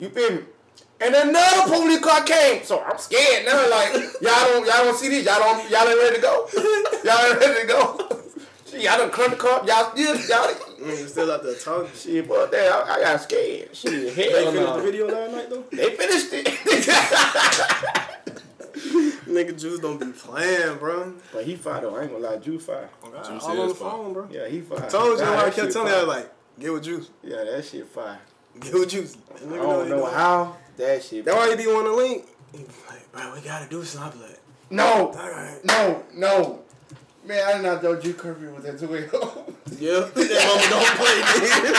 [0.00, 0.40] You feel me?
[1.00, 3.70] And another police car came, so I'm scared now.
[3.70, 5.24] Like y'all don't y'all don't see this.
[5.24, 6.48] Y'all don't y'all ain't ready to go.
[7.04, 8.20] Y'all ain't ready to go.
[8.70, 9.64] Shit, y'all done clumped the car.
[9.66, 10.54] Y'all still y'all.
[10.80, 11.90] Nigga still out there talking.
[11.94, 13.76] Shit, but damn, I, I got scared.
[13.76, 14.76] Shit, They finished no.
[14.78, 15.64] the video last night though.
[15.70, 16.46] They finished it.
[19.26, 21.12] Nigga, Juice don't be playing, bro.
[21.32, 21.94] but he fire though.
[21.96, 22.88] I ain't gonna lie, Juice fire.
[23.24, 23.90] Juice all on the fire.
[23.90, 24.28] phone, bro.
[24.30, 24.88] Yeah, he fire.
[24.90, 27.10] Told you, I kept telling you, I was like, get with Juice.
[27.22, 28.18] Yeah, that shit fire.
[28.60, 29.14] Get with Juice.
[29.14, 30.12] That I don't know doing.
[30.12, 31.24] how that shit.
[31.24, 32.24] That why he be wanting to link.
[32.52, 34.20] He be like, bro, we gotta do something.
[34.20, 34.40] I be like,
[34.70, 35.64] No, alright.
[35.64, 36.60] no, no.
[37.26, 39.08] Man, I did not know Drew Kirby was that two way
[39.78, 41.72] Yeah, that mama don't play, nigga.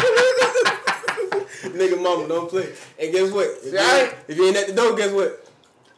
[1.95, 2.73] nigga, mama don't play.
[2.99, 3.45] And guess what?
[3.47, 5.41] If, See, you, I- ain't, if you ain't at the door, guess what?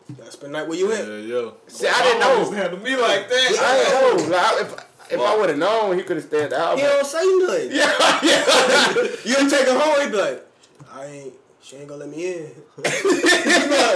[0.09, 1.05] You gotta spend the night where you at.
[1.07, 1.49] Yeah, yeah.
[1.68, 2.52] See, I didn't know.
[2.52, 3.57] It had to me like that.
[3.59, 3.77] I
[4.16, 4.38] didn't know.
[4.38, 4.73] Like, if
[5.13, 6.77] if I would have known, he could have stayed out.
[6.77, 7.71] He don't say nothing.
[7.71, 7.88] Yeah,
[8.23, 8.46] yeah.
[9.26, 10.44] You don't take her home, he be like,
[10.97, 12.51] I ain't, she ain't gonna let me in.
[12.77, 12.93] like,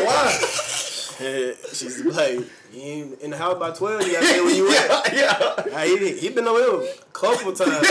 [0.06, 0.38] why?
[1.20, 2.34] Eh, She's like,
[2.74, 5.14] you ain't in the house by 12, you gotta stay where you at.
[5.14, 5.38] yeah.
[5.76, 7.88] Ah, he, he been over here a couple times.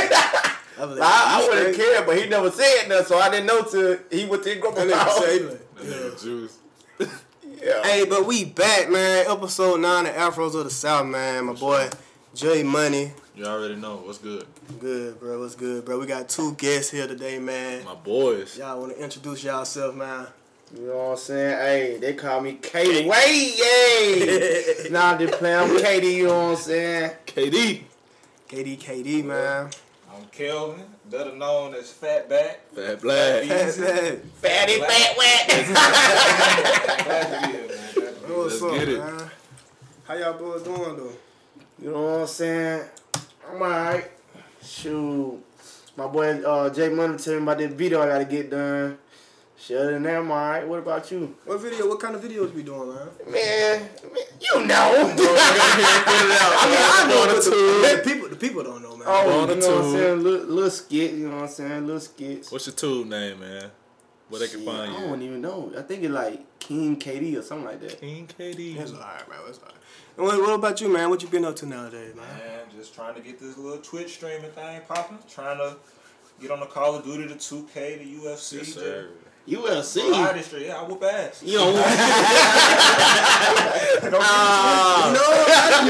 [0.78, 3.62] I, like, I, I wouldn't care, but he never said nothing, so I didn't know
[3.64, 5.24] till he went to his That grandma's nigga house.
[5.24, 6.58] say, he Yeah, Juice.
[7.62, 7.82] Yeah.
[7.82, 9.26] Hey, but we back, man.
[9.28, 11.46] Episode 9 of Afros of the South, man.
[11.46, 11.90] My boy,
[12.34, 13.12] Jay Money.
[13.36, 14.46] You already know what's good.
[14.80, 15.40] Good, bro.
[15.40, 15.98] What's good, bro?
[16.00, 17.84] We got two guests here today, man.
[17.84, 18.58] My boys.
[18.58, 20.26] Y'all want to introduce yourself, man?
[20.74, 21.58] You know what I'm saying?
[21.58, 23.06] Hey, they call me KD.
[23.06, 24.88] Wait, yay!
[24.90, 27.10] nah, they play I'm KD, you know what I'm saying?
[27.26, 27.82] KD.
[28.48, 29.70] KD, KD, man.
[30.12, 32.56] I'm Kelvin, better known as Fatback.
[32.74, 33.48] Fat Black.
[33.48, 34.24] Pass that.
[34.34, 35.66] Fatty, fat, wet.
[35.68, 37.76] Glad to be here, man.
[37.84, 38.36] Glad to be here.
[38.36, 38.98] What's Let's up, get it.
[38.98, 39.30] man?
[40.04, 41.12] How y'all boys doing, though?
[41.80, 42.84] You know what I'm saying?
[43.52, 44.10] I'm alright.
[44.62, 45.44] Shoot.
[45.96, 48.96] My boy uh, Jay Money telling me about this video I gotta get done.
[49.58, 50.66] Shit, other than that, I'm alright.
[50.66, 51.36] What about you?
[51.44, 51.88] What video?
[51.88, 53.08] What kind of videos we doing, man?
[53.26, 55.14] Man, man you know.
[55.16, 59.06] I mean, I know the the, the people, the people don't know, man.
[59.08, 60.22] oh, you the know what I'm saying?
[60.22, 61.86] Little, little skit, you know what I'm saying?
[61.86, 62.52] Little skits.
[62.52, 63.70] What's your tube name, man?
[64.28, 65.72] Where they can Shit, find I don't even know.
[65.76, 68.00] I think it's like King KD or something like that.
[68.00, 68.78] King KD.
[68.78, 69.38] It's alright, man.
[69.48, 69.74] It's alright.
[70.16, 71.10] And what, what about you, man?
[71.10, 72.24] What you been up to nowadays, man?
[72.38, 75.18] Man, just trying to get this little Twitch streaming thing popping.
[75.28, 75.76] Trying to
[76.40, 78.52] get on the Call of Duty, the 2K, the UFC.
[78.58, 79.08] Yes, sir.
[79.48, 80.10] UFC.
[80.14, 80.66] Variety.
[80.66, 81.42] Yeah, I whoop ass.
[81.42, 81.72] You know,
[84.12, 85.26] Uh, no,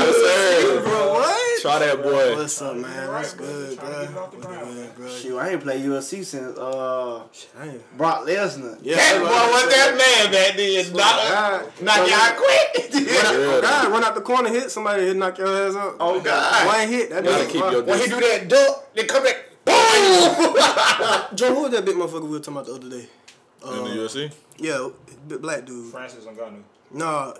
[0.02, 0.80] Yes, sir.
[0.82, 1.12] bro.
[1.12, 1.49] What?
[1.60, 2.36] Try that boy.
[2.36, 2.82] What's up, man?
[2.82, 3.46] That's Right, bro.
[3.46, 4.00] good, Trying bro.
[4.02, 5.08] get it off the What's good, bro?
[5.08, 7.22] shoot, I ain't played UFC since uh
[7.58, 7.80] Damn.
[7.96, 8.78] Brock Lesnar.
[8.82, 10.92] Yeah, that boy what I was that man back then.
[10.92, 11.82] God.
[11.82, 12.94] Knock, knock y'all quit.
[12.94, 13.60] Run out, Yeah.
[13.60, 15.96] God, run out the corner, hit somebody, hit knock your ass up.
[16.00, 16.66] Oh, God.
[16.66, 17.10] One hit.
[17.10, 19.44] That Gotta keep your when he do that duck, they come back.
[19.64, 19.76] Boom!
[21.36, 23.06] Joe, who was that big motherfucker we were talking about the other day?
[23.62, 24.32] In the Uh, UFC?
[24.56, 24.88] Yeah,
[25.28, 25.90] the black dude.
[25.92, 26.62] Francis Ngannou.
[26.92, 27.34] Nah,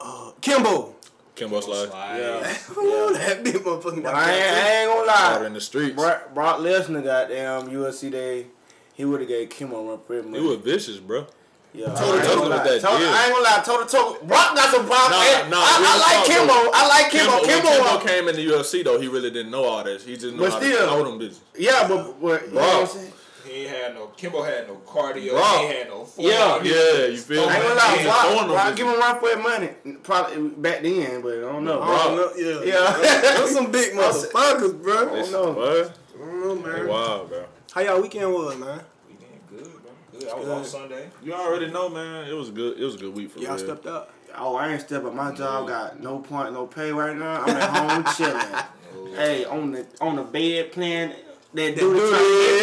[0.00, 0.94] uh, Kimbo.
[1.40, 1.88] Kimbo Slice.
[1.92, 2.44] Yeah.
[2.74, 4.02] Who that big motherfucker?
[4.02, 5.46] But I ain't, I ain't gonna Out lie.
[5.46, 5.96] in the streets.
[5.96, 8.46] Brock, Brock Lesnar, goddamn UFC day,
[8.94, 10.44] he would have gave Kim a run for it, He man.
[10.44, 11.26] was vicious, bro.
[11.72, 13.08] Yeah, Toe to I ain't toe gonna with that Toe- deal.
[13.08, 14.26] I ain't gonna lie, toe to toe.
[14.26, 15.10] Brock got some problems.
[15.10, 16.70] Nah, Hey, nah, I, I real like talk, Kimbo.
[16.74, 17.30] I like Kimbo.
[17.30, 20.04] Kimbo, Kimbo, when Kimbo came in the UFC though, he really didn't know all this.
[20.04, 21.38] He just knew But how still- to throw them bitches.
[21.56, 23.12] Yeah, but, but you know what I'm saying?
[23.60, 25.30] He ain't had no, Kimbo had no cardio.
[25.30, 25.42] Bro.
[25.42, 26.28] He ain't had no form.
[26.28, 26.62] Yeah.
[26.62, 27.48] He- Yeah, you feel me?
[27.52, 28.76] I ain't gonna He lie, was Brock, throwing them Brock bitches.
[28.76, 29.98] give him a run for his money.
[30.02, 31.82] Probably back then, but I don't know.
[31.82, 32.64] I don't know.
[32.64, 32.72] Yeah.
[32.72, 33.36] Yeah.
[33.38, 35.08] Those some big motherfuckers, bro.
[35.08, 35.52] I Listen, know.
[35.52, 35.98] What?
[36.18, 36.88] don't know, man.
[36.88, 37.44] Wow, bro.
[37.72, 38.80] How y'all weekend was, man?
[39.08, 39.92] We did good, bro.
[40.20, 40.28] Good.
[40.28, 40.56] I was Good.
[40.58, 41.08] on Sunday.
[41.22, 42.28] You already know, man.
[42.28, 42.78] It was a good.
[42.78, 43.58] It was a good week for Y'all real.
[43.58, 44.12] stepped up.
[44.36, 45.14] Oh, I ain't stepping.
[45.16, 45.68] My job mm-hmm.
[45.68, 47.42] got no point, no pay right now.
[47.42, 48.64] I'm at home chilling.
[48.96, 49.12] Oh.
[49.16, 51.12] Hey, on the on the bed playing
[51.52, 52.60] that dude dude, trying to get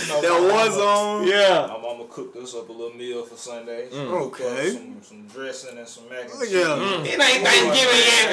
[0.00, 1.26] You know, That my was on.
[1.26, 1.66] Yeah.
[1.70, 3.88] My mama cooked us up a little meal for Sunday.
[3.92, 4.10] Mm.
[4.28, 4.70] Okay.
[4.70, 6.52] Some, some dressing and some mac and Oh, cheese.
[6.52, 7.02] yeah.
[7.04, 8.26] It ain't Thanksgiving yet.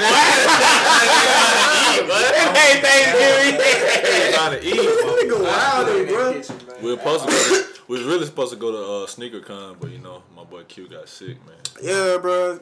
[1.99, 4.33] it ain't Thanksgiving yet.
[4.35, 4.73] Trying to eat.
[4.73, 6.33] Nigga wild, bro.
[6.33, 6.75] kitchen, man.
[6.83, 7.29] We were supposed to.
[7.29, 10.23] Go to, we was really supposed to go to uh, Sneaker Con, but you know,
[10.35, 11.55] my boy Q got sick, man.
[11.81, 12.59] Yeah, bro.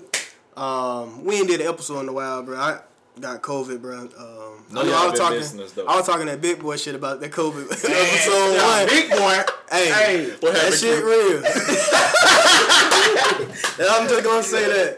[0.57, 2.57] Um, we ain't did an episode in a while, bro.
[2.57, 2.80] I
[3.21, 4.00] got COVID, bro.
[4.00, 4.09] Um,
[4.71, 5.38] No, I, know I was talking.
[5.39, 5.85] missing though.
[5.85, 8.88] I was talking that big boy shit about that COVID episode Yeah, one.
[8.88, 9.44] big boy.
[9.71, 11.41] Hey, Hey, What that shit real.
[13.79, 14.97] And I'm just gonna say that.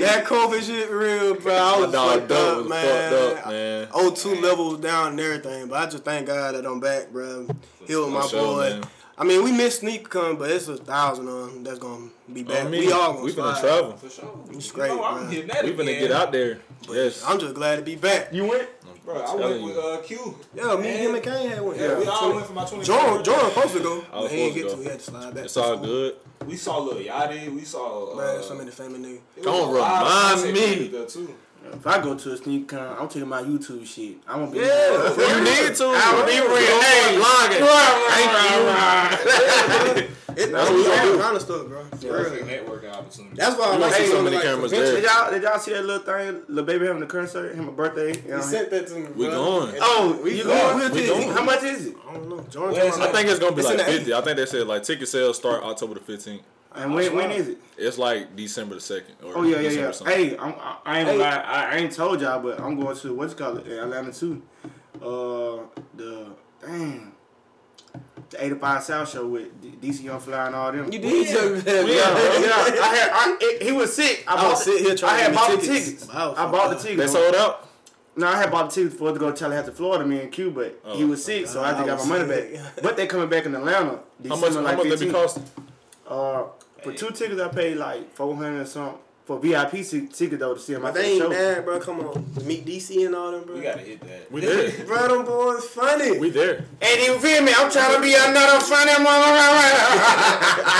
[0.00, 1.54] That COVID shit real, bro.
[1.54, 3.12] I was dog fucked up, was man.
[3.12, 3.86] fucked up, man.
[3.88, 7.46] O2 levels down and everything, but I just thank God that I'm back, bro.
[7.86, 8.70] He was my sure, boy.
[8.70, 8.84] man.
[9.18, 12.66] I mean, we missed SneakerCon, but it's a thousand of them that's gonna be back.
[12.66, 12.80] On me.
[12.80, 13.60] we all gonna we finna slide.
[13.60, 13.96] travel.
[13.96, 14.38] For sure.
[14.50, 15.46] It's You great, know, I'm man.
[15.46, 16.00] that We finna again.
[16.00, 16.58] get out there.
[16.90, 17.24] Yes.
[17.26, 18.28] I'm just glad to be back.
[18.32, 18.68] You went?
[19.06, 19.66] Bro, I went you.
[19.66, 20.36] with uh, Q.
[20.54, 21.78] Yeah, me, him, and Kane had one.
[21.78, 22.84] Yeah, we all 20 went for my 20.
[22.84, 24.82] Jordan, Jordan supposed to go, I was but he didn't get to to.
[24.82, 25.44] He had to slide back.
[25.44, 26.16] It's all good.
[26.44, 27.48] We saw Lil Yachty.
[27.54, 28.12] We saw.
[28.12, 29.14] Uh, Man, so many famous niggas.
[29.14, 30.88] it was Don't a lot of remind me.
[30.88, 31.34] There too.
[31.72, 34.16] If I go to a sneak con, I'm taking my YouTube shit.
[34.26, 34.58] I'm gonna be.
[34.58, 35.84] Yeah, You need to.
[35.86, 36.80] I would be real.
[36.82, 37.60] Hey, vlogging.
[40.36, 41.18] It, That's that's what we gonna do.
[41.22, 41.82] kind of stuff, bro.
[41.84, 42.58] For Perfect real.
[42.62, 43.36] networking opportunity.
[43.36, 44.94] That's why I We like gonna see seeing so something many like cameras convention.
[44.96, 46.42] Did y'all, did y'all see that little thing?
[46.48, 48.20] Little baby having the concert, him a birthday.
[48.22, 48.36] You know?
[48.36, 49.08] He sent that to me.
[49.16, 49.74] We going.
[49.80, 50.78] Oh, We you going.
[50.78, 50.92] going?
[50.92, 51.28] We We going.
[51.30, 51.96] How much is it?
[52.06, 52.40] I don't know.
[52.50, 54.12] Jordan Where's I think it's gonna be It's like 50.
[54.12, 56.40] I think they said like ticket sales start October the 15th.
[56.76, 57.58] And when when is it?
[57.78, 59.24] It's like December the 2nd.
[59.24, 59.90] Or Oh yeah, yeah, December yeah.
[59.92, 60.16] something.
[60.16, 61.18] Hey, I'm, I, I ain't Hey.
[61.18, 61.36] lie.
[61.36, 64.42] I, I ain't told y'all, but I'm going to what's it called in Atlanta too.
[64.96, 66.26] Uh, the
[66.64, 67.12] dang,
[68.30, 70.90] the 85 South show with DC Young Fly and all them.
[70.92, 71.86] You did tell me that.
[71.86, 72.82] Yeah, yeah.
[72.82, 73.10] I had.
[73.12, 74.24] I, it, he was sick.
[74.26, 75.84] I, I bought was sitting here trying I had get bought me the tickets.
[75.90, 76.08] tickets.
[76.10, 77.12] I was I bought the tickets.
[77.12, 77.68] They sold out?
[78.18, 80.50] No, I had bought the tickets for to go to Tallahassee, Florida, me and Q,
[80.50, 81.06] but he Oh.
[81.08, 82.82] was sick, so I had to get my money back.
[82.82, 83.90] But they coming back in Atlanta.
[83.90, 85.12] How December, much, how like much they be 15.
[85.12, 85.44] costing?
[86.08, 86.44] Uh,
[86.86, 88.98] for two tickets, I paid like four hundred or something.
[89.26, 89.72] For VIP
[90.12, 91.30] ticket though to see him My after they ain't show.
[91.30, 91.80] bad, bro.
[91.80, 92.24] Come on.
[92.46, 93.56] Meet DC and all them, bro.
[93.56, 94.30] We gotta hit that.
[94.30, 94.70] We there.
[94.86, 96.16] Bro, them boys funny.
[96.20, 96.64] We there.
[96.80, 97.52] And you feel me?
[97.56, 100.76] I'm trying to be another funny motherfucker.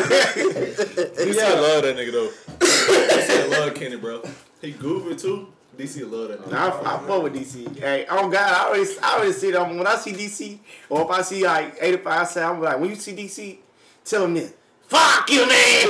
[0.00, 1.60] DC Yeah.
[1.60, 2.30] love that nigga though.
[2.60, 4.22] DC love Kenny, bro.
[4.62, 5.48] He goofy too.
[5.76, 6.54] DC love that nigga.
[6.54, 7.78] I, I fuck with DC.
[7.78, 11.10] Hey, oh God, I always, I always see them when I see DC, or if
[11.10, 13.58] I see like 85 South, I'm like, when you see DC,
[14.04, 14.54] tell them this.
[14.90, 15.86] Fuck you, man.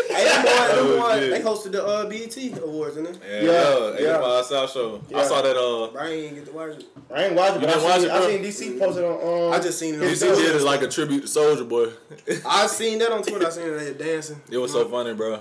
[0.09, 1.31] Hey, them boys, them Oh, boys, shit.
[1.31, 3.45] they hosted the uh, BET Awards, didn't they?
[3.45, 3.99] Yeah, Yeah, yeah.
[3.99, 4.17] yeah.
[4.17, 5.01] 85 South Show.
[5.15, 5.55] I saw that.
[5.55, 6.85] Uh, Brian ain't get to watch it.
[7.13, 7.61] I ain't watching.
[7.61, 9.45] You but didn't I watch seen, it, I seen DC posted on.
[9.47, 10.35] Um, I just seen it on DC Twitter.
[10.41, 11.91] did it like a tribute to Soulja Boy.
[12.45, 13.45] I seen that on Twitter.
[13.47, 14.41] I seen it there dancing.
[14.51, 15.39] It was so funny, bro.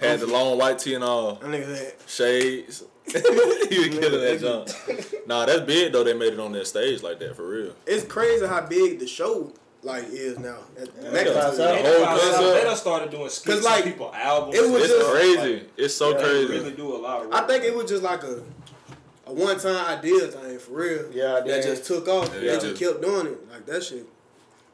[0.00, 2.84] Had the long white tee and all, That nigga said, shades.
[3.06, 5.06] he was killing that jump.
[5.26, 6.04] Nah, that's big though.
[6.04, 7.74] They made it on that stage like that for real.
[7.86, 10.58] it's crazy how big the show like is now.
[10.78, 11.10] At the Yeah.
[11.10, 11.30] Mecca.
[11.30, 11.50] Yeah.
[11.50, 12.40] The They done- concept.
[12.54, 14.54] They done started doing skits 'Cause, like, people albums.
[14.58, 15.64] it was It's just- crazy.
[15.76, 16.46] It's so They crazy.
[16.52, 17.34] really do a lot of work.
[17.36, 18.42] I think it was just like a
[19.26, 21.04] a one time idea thing for real.
[21.12, 22.30] Yeah, that just took off.
[22.34, 22.56] Yeah.
[22.56, 24.04] They just kept doing it like that shit.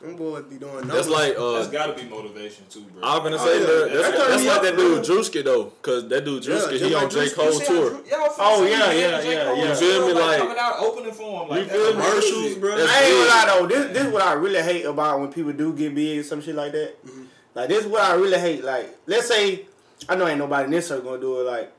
[0.01, 0.95] Them boys be doing numbers.
[0.95, 1.71] That's like That's uh.
[1.73, 3.03] gotta be motivation too, bro.
[3.03, 3.67] I'm gonna Oh, say yeah.
[3.67, 6.71] that- That that's, that's like up, that dude Drewski though, cause that dude Yeah, Drewski
[6.71, 7.35] just he like on J Drewski.
[7.35, 7.91] Cole tour.
[7.91, 8.03] Drew-
[8.39, 9.69] Oh, yeah, see yeah, yeah, Cole, yeah.
[9.71, 10.13] You feel me?
[10.13, 11.49] Like- coming out opening for him.
[11.49, 12.77] Like, You that's feel commercials, bro.
[12.77, 13.29] That's I ain't gonna big.
[13.31, 13.67] lie though.
[13.67, 16.43] This this is what I really hate about when people do get big or some
[16.43, 17.07] shit like that.
[17.07, 17.23] Mm-hmm.
[17.55, 18.63] Like this is what I really hate.
[18.65, 19.65] Like let's say
[20.11, 21.45] I know ain't nobody in this circle gonna do it.
[21.45, 21.73] Like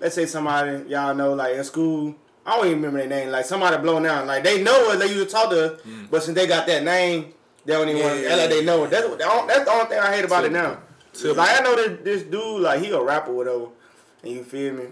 [0.00, 2.14] let's say somebody y'all know like in school.
[2.50, 3.30] I don't even remember their name.
[3.30, 4.26] Like somebody blown out.
[4.26, 4.98] Like they know it.
[4.98, 6.10] They used to talk to, us, mm.
[6.10, 7.32] but since they got that name,
[7.64, 8.46] they don't even Yeah, want to yeah, like yeah.
[8.48, 8.90] they know it.
[8.90, 10.78] That's that's the only thing I hate about it now.
[11.12, 11.36] Tip.
[11.36, 13.66] Like I know that this dude, like he a rapper, or whatever,
[14.22, 14.84] and you feel me.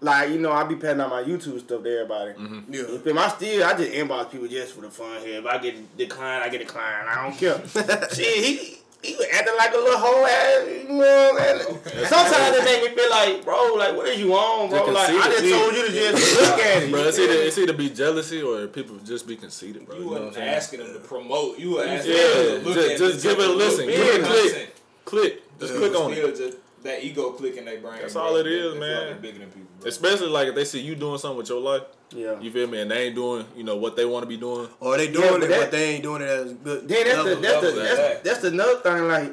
[0.00, 2.32] Like you know, I be passing out my YouTube stuff to everybody.
[2.32, 2.72] Mm-hmm.
[2.72, 2.80] Yeah.
[2.82, 3.20] You feel me?
[3.20, 5.40] I still, I just inbox people just for the fun here.
[5.40, 7.08] If I get declined, I get declined.
[7.08, 7.60] I don't care.
[8.14, 10.66] Shit, he he was acting like a little hoe ass.
[10.68, 12.06] You know what I'm saying?
[12.06, 14.84] Sometimes it make me feel like, bro, like what is you on, bro?
[14.86, 16.90] Like I just told you to just look at it.
[16.90, 19.96] Bro, it's either it's either be jealousy or people just be conceited, bro.
[19.96, 20.48] You You know what I'm saying?
[20.48, 21.58] asking them to promote.
[21.58, 23.84] You were asking Yeah, them to look just- at just the give it a listen.
[23.88, 24.74] at Give it a click.
[25.04, 26.60] Click, just It click on still it.
[26.88, 27.98] Just that ego click in their brain.
[28.00, 28.22] That's bro.
[28.22, 29.06] all it is, They- is, they feel man.
[29.08, 29.68] like bigger than people.
[29.80, 29.88] Bro.
[29.88, 31.82] Especially like if they see you doing something with your life,
[32.14, 32.40] Yeah.
[32.40, 34.68] you feel me, and they ain't doing, you know, what they want to be doing.
[34.80, 36.88] Or they doing Yeah, it, but but, they ain't doing it as good.
[36.88, 38.24] Then that's the that's the level, that's, exact.
[38.24, 39.08] that's another thing.
[39.08, 39.32] Like,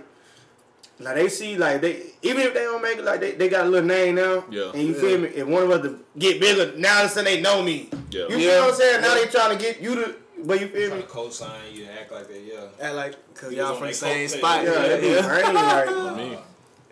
[0.99, 3.65] like they see like they even if they don't make it, like they, they got
[3.65, 4.45] a little name now.
[4.49, 4.71] Yeah.
[4.73, 5.27] And you feel me?
[5.29, 7.89] If one of us to get bigger, now all of a sudden they know me.
[8.11, 8.27] Yeah.
[8.29, 8.49] You Yeah.
[8.51, 9.01] feel what I'm saying?
[9.01, 11.05] Now they trying to get you to, but you feel Trying me?
[11.05, 12.41] to co-sign you, act like that.
[12.41, 12.85] Yeah.
[12.85, 14.31] Act like, cause You y'all from the they same coattails.
[14.33, 14.63] spot.
[14.63, 15.27] Yeah, Yeah, that be yeah.
[15.27, 15.53] crazy.
[15.53, 16.37] Like, Me,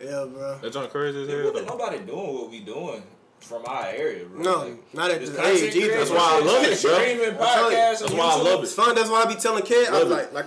[0.03, 0.57] Yeah, bro.
[0.59, 3.03] that on crazy as hell Really, nobody doing what we doing
[3.39, 4.41] from our area, bro.
[4.41, 5.97] No, Like, not at this this age either.
[5.97, 6.93] That's why I love it, bro.
[6.93, 7.99] Streaming I'm telling you, podcasts.
[7.99, 8.43] that's on why I YouTube.
[8.45, 8.95] love It's fun.
[8.95, 9.89] That's why I be telling kids.
[9.89, 10.45] I was Love like, like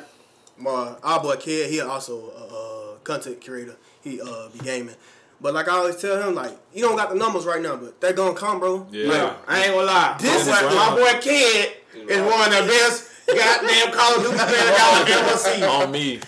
[0.59, 1.71] my our boy kid.
[1.71, 3.77] He also a uh, content creator.
[4.03, 4.95] He uh be gaming.
[5.41, 8.01] But like I always tell him, like you don't got the numbers right now, but
[8.01, 8.87] they gonna come, bro.
[8.91, 9.09] Yeah.
[9.09, 10.17] like, I ain't gonna lie.
[10.19, 11.73] This my, is boy, my boy Kid
[12.09, 15.65] is one of the best goddamn Call of Duty players y'all ever seen.
[15.65, 16.21] On me.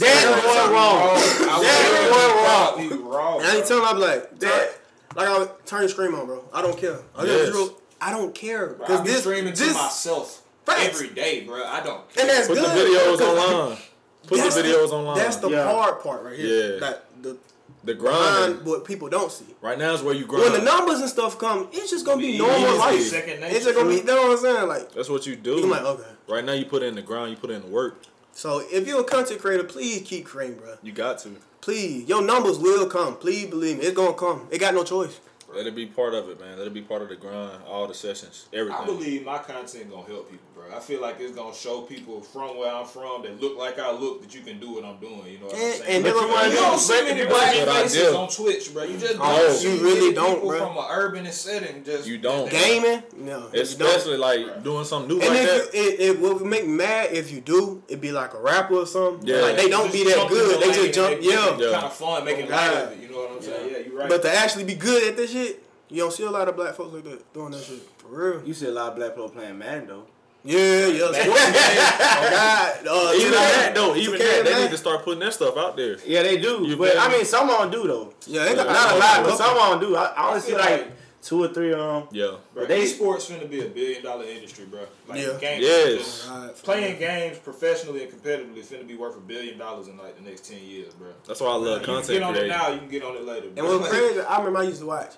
[0.00, 1.16] That boy wrong.
[1.50, 3.38] I That was he wrong.
[3.40, 4.78] And I ain't telling him, I be like, That-
[5.14, 6.44] like I would turn your screen on, bro.
[6.52, 6.98] I don't care.
[7.16, 7.48] I Yes.
[7.54, 10.84] just I don't care Bro, I because be this streaming to myself Facts.
[10.84, 11.64] every day, bro.
[11.64, 12.02] I don't.
[12.18, 12.64] and that's Put good.
[12.64, 13.78] the videos online.
[14.26, 15.16] Put the that's videos online.
[15.16, 15.72] That's the Yeah.
[15.72, 16.72] hard part right here.
[16.74, 16.78] Yeah.
[16.80, 17.36] That the
[17.84, 18.66] The behind grind.
[18.66, 19.46] what people don't see.
[19.62, 20.44] Right now is where you grind.
[20.44, 23.02] When the numbers and stuff come, it's just gonna be Be normal easy, life.
[23.08, 23.56] second nature.
[23.56, 23.96] It's just gonna be.
[23.96, 24.68] You know what I'm saying?
[24.68, 25.62] Like, That's what you do.
[25.62, 26.02] I'm like, okay.
[26.28, 27.30] Right now, you put in the grind.
[27.30, 28.02] You put in the work.
[28.36, 30.76] So if you're a content creator, please keep creating, bro.
[30.82, 31.36] You got to.
[31.62, 33.16] Please, your numbers will come.
[33.16, 34.46] Please believe me, it's gonna come.
[34.50, 35.20] It got no choice.
[35.56, 36.58] Let it be part of it, man.
[36.58, 37.62] Let it be part of the grind.
[37.66, 38.80] All the sessions, everything.
[38.80, 40.64] I believe my content gonna help people, bro.
[40.76, 43.90] I feel like it's gonna show people from where I'm from that look like I
[43.92, 45.26] look that you can do what I'm doing.
[45.26, 45.82] You know what I'm saying?
[45.86, 48.82] and But never you, mind you don't see but many black faces on Twitch, bro.
[48.84, 50.58] You just oh, don't Oh, see you really don't, people bro.
[50.58, 51.82] from an urban setting.
[51.84, 52.50] Just You don't.
[52.50, 53.48] Gaming, no.
[53.54, 55.78] Especially like doing something new And like if that.
[55.78, 57.82] you, it, it would make me mad if you do.
[57.88, 59.26] It'd be like a rapper or something.
[59.26, 59.36] Yeah.
[59.40, 60.60] Like they don't be that good.
[60.60, 61.18] They just jump.
[61.22, 61.56] Yeah.
[61.58, 61.72] Yeah.
[61.72, 63.05] Kind of fun, making light of it.
[63.16, 63.70] You know what I'm saying?
[63.72, 64.08] Yeah, you're right.
[64.08, 66.74] But to actually be good at this shit, you don't see a lot of black
[66.74, 68.42] folks like that doing that shit for real.
[68.46, 70.04] You see a lot of black people playing Madden though.
[70.44, 71.06] Yeah, yeah.
[71.06, 71.32] Sports game.
[71.32, 72.86] Oh God.
[72.86, 75.96] Uh, Even that though, even that, they need to start putting that stuff out there.
[76.06, 76.64] Yeah, they do.
[76.64, 78.12] You but I mean, some of them do though.
[78.26, 79.96] Yeah, they got Not a lot, but some of of them do.
[79.96, 80.92] I, I only I see like, like-
[81.22, 82.08] two or three of them.
[82.12, 82.36] Yeah.
[82.54, 84.80] Bro, They- esports finna be a billion dollar industry, bro.
[85.08, 85.36] Like Yeah.
[85.40, 86.28] games, Yes.
[86.30, 86.54] Right.
[86.62, 90.44] playing games professionally and competitively finna be worth a billion dollars in like the next
[90.48, 91.08] ten years, bro.
[91.26, 93.16] That's why I love You can content get on it now, you can get on
[93.16, 93.48] it later.
[93.56, 95.12] And what's crazy, I remember I used to watch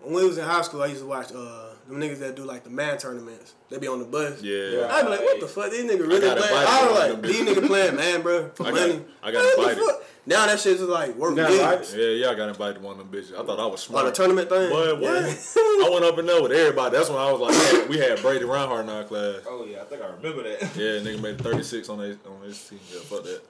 [0.00, 0.82] when we was in high school.
[0.82, 3.54] I used to watch uh them niggas that do like the man tournaments.
[3.70, 4.42] They be on the bus.
[4.42, 4.88] Yeah.
[4.90, 5.70] I'd be like, what the fuck?
[5.70, 6.36] These niggas really playing?
[6.42, 9.04] I was like, these niggas playing man, bro, for I got- money.
[9.22, 10.04] I got What the invited.
[10.28, 10.38] Fuck?
[10.38, 11.94] Now that shit's just like worth You got millions.
[11.94, 13.32] Yeah, yeah, I got invited to one of them bitches.
[13.38, 14.06] I thought I was On smart.
[14.08, 14.70] a tournament thing.
[14.70, 15.00] Boy, what?
[15.02, 15.34] Yeah.
[15.86, 16.96] I went up in there with everybody.
[16.96, 19.40] That's when I was like, we had Brady Reinhardt in our class.
[19.48, 20.62] Oh yeah, I think I remember that.
[20.76, 22.78] Yeah, nigga made 36 on his on his team.
[22.92, 23.42] Yeah, fuck that.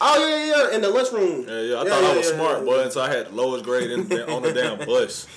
[0.00, 1.46] Oh yeah, yeah, yeah, in the lunchroom.
[1.48, 1.76] Yeah, yeah.
[1.76, 3.64] I Yeah, thought yeah, I was yeah, smart, yeah, boy, until I had the lowest
[3.64, 5.26] grade in, on the damn bus.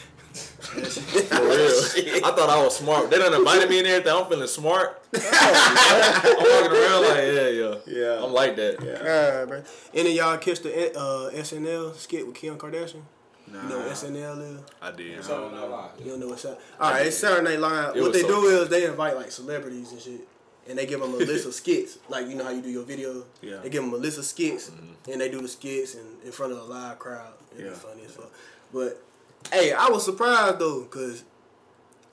[0.69, 2.25] For real.
[2.25, 3.09] I thought I was smart.
[3.09, 4.13] They done invited me in everything.
[4.13, 5.01] I'm feeling smart.
[5.13, 7.75] I'm walking around like, yeah, yeah.
[7.87, 8.23] Yeah.
[8.23, 8.77] I'm like that.
[8.83, 9.33] Yeah.
[9.33, 9.63] Alright, bro.
[9.93, 13.01] Any of y'all catch the uh, SNL skit with Kim Kardashian?
[13.47, 13.63] Nah.
[13.63, 14.61] You know what SNL is?
[14.81, 15.23] I did.
[15.23, 15.89] So no lie.
[15.99, 16.61] You don't know what's up.
[16.79, 17.95] All right, it's Saturday Night Live.
[17.95, 20.21] It What they so do is they invite like celebrities and shit,
[20.69, 21.97] and they give them a list of skits.
[22.09, 23.23] Like you know how you do your video.
[23.41, 23.57] Yeah.
[23.63, 24.69] They give them a list of skits,
[25.11, 27.33] and they do the skits in, in front of a live crowd.
[27.53, 27.71] It'd Yeah.
[27.71, 28.31] be funny as fuck.
[28.71, 29.01] But
[29.51, 31.23] hey, I was surprised though, cause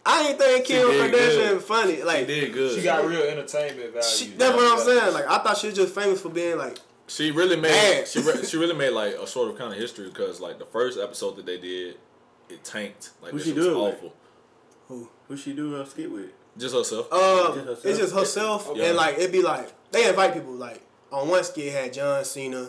[0.05, 1.63] I ain't think Kim did Kardashian good.
[1.63, 1.95] funny.
[1.97, 2.77] They Like did good.
[2.77, 4.09] She got real entertainment value.
[4.09, 5.13] she, that's what I'm saying.
[5.15, 6.79] Like I thought she was just famous for being like
[7.09, 8.09] She really made Bad.
[8.09, 10.67] she re- she really made like a sort of kind of history because like the
[10.67, 11.97] first episode that they did,
[12.49, 13.11] it tanked.
[13.21, 13.95] Like Who she was do it with?
[13.95, 14.15] awful.
[14.89, 15.09] who.
[15.29, 16.31] Who she do her skit with?
[16.57, 17.09] Just herself.
[17.11, 17.85] Uh, Just herself?
[17.87, 18.85] it's just herself, Yeah.
[18.87, 20.53] and like it'd be like they invite people.
[20.53, 20.81] Like
[21.11, 22.69] on one skit had John Cena,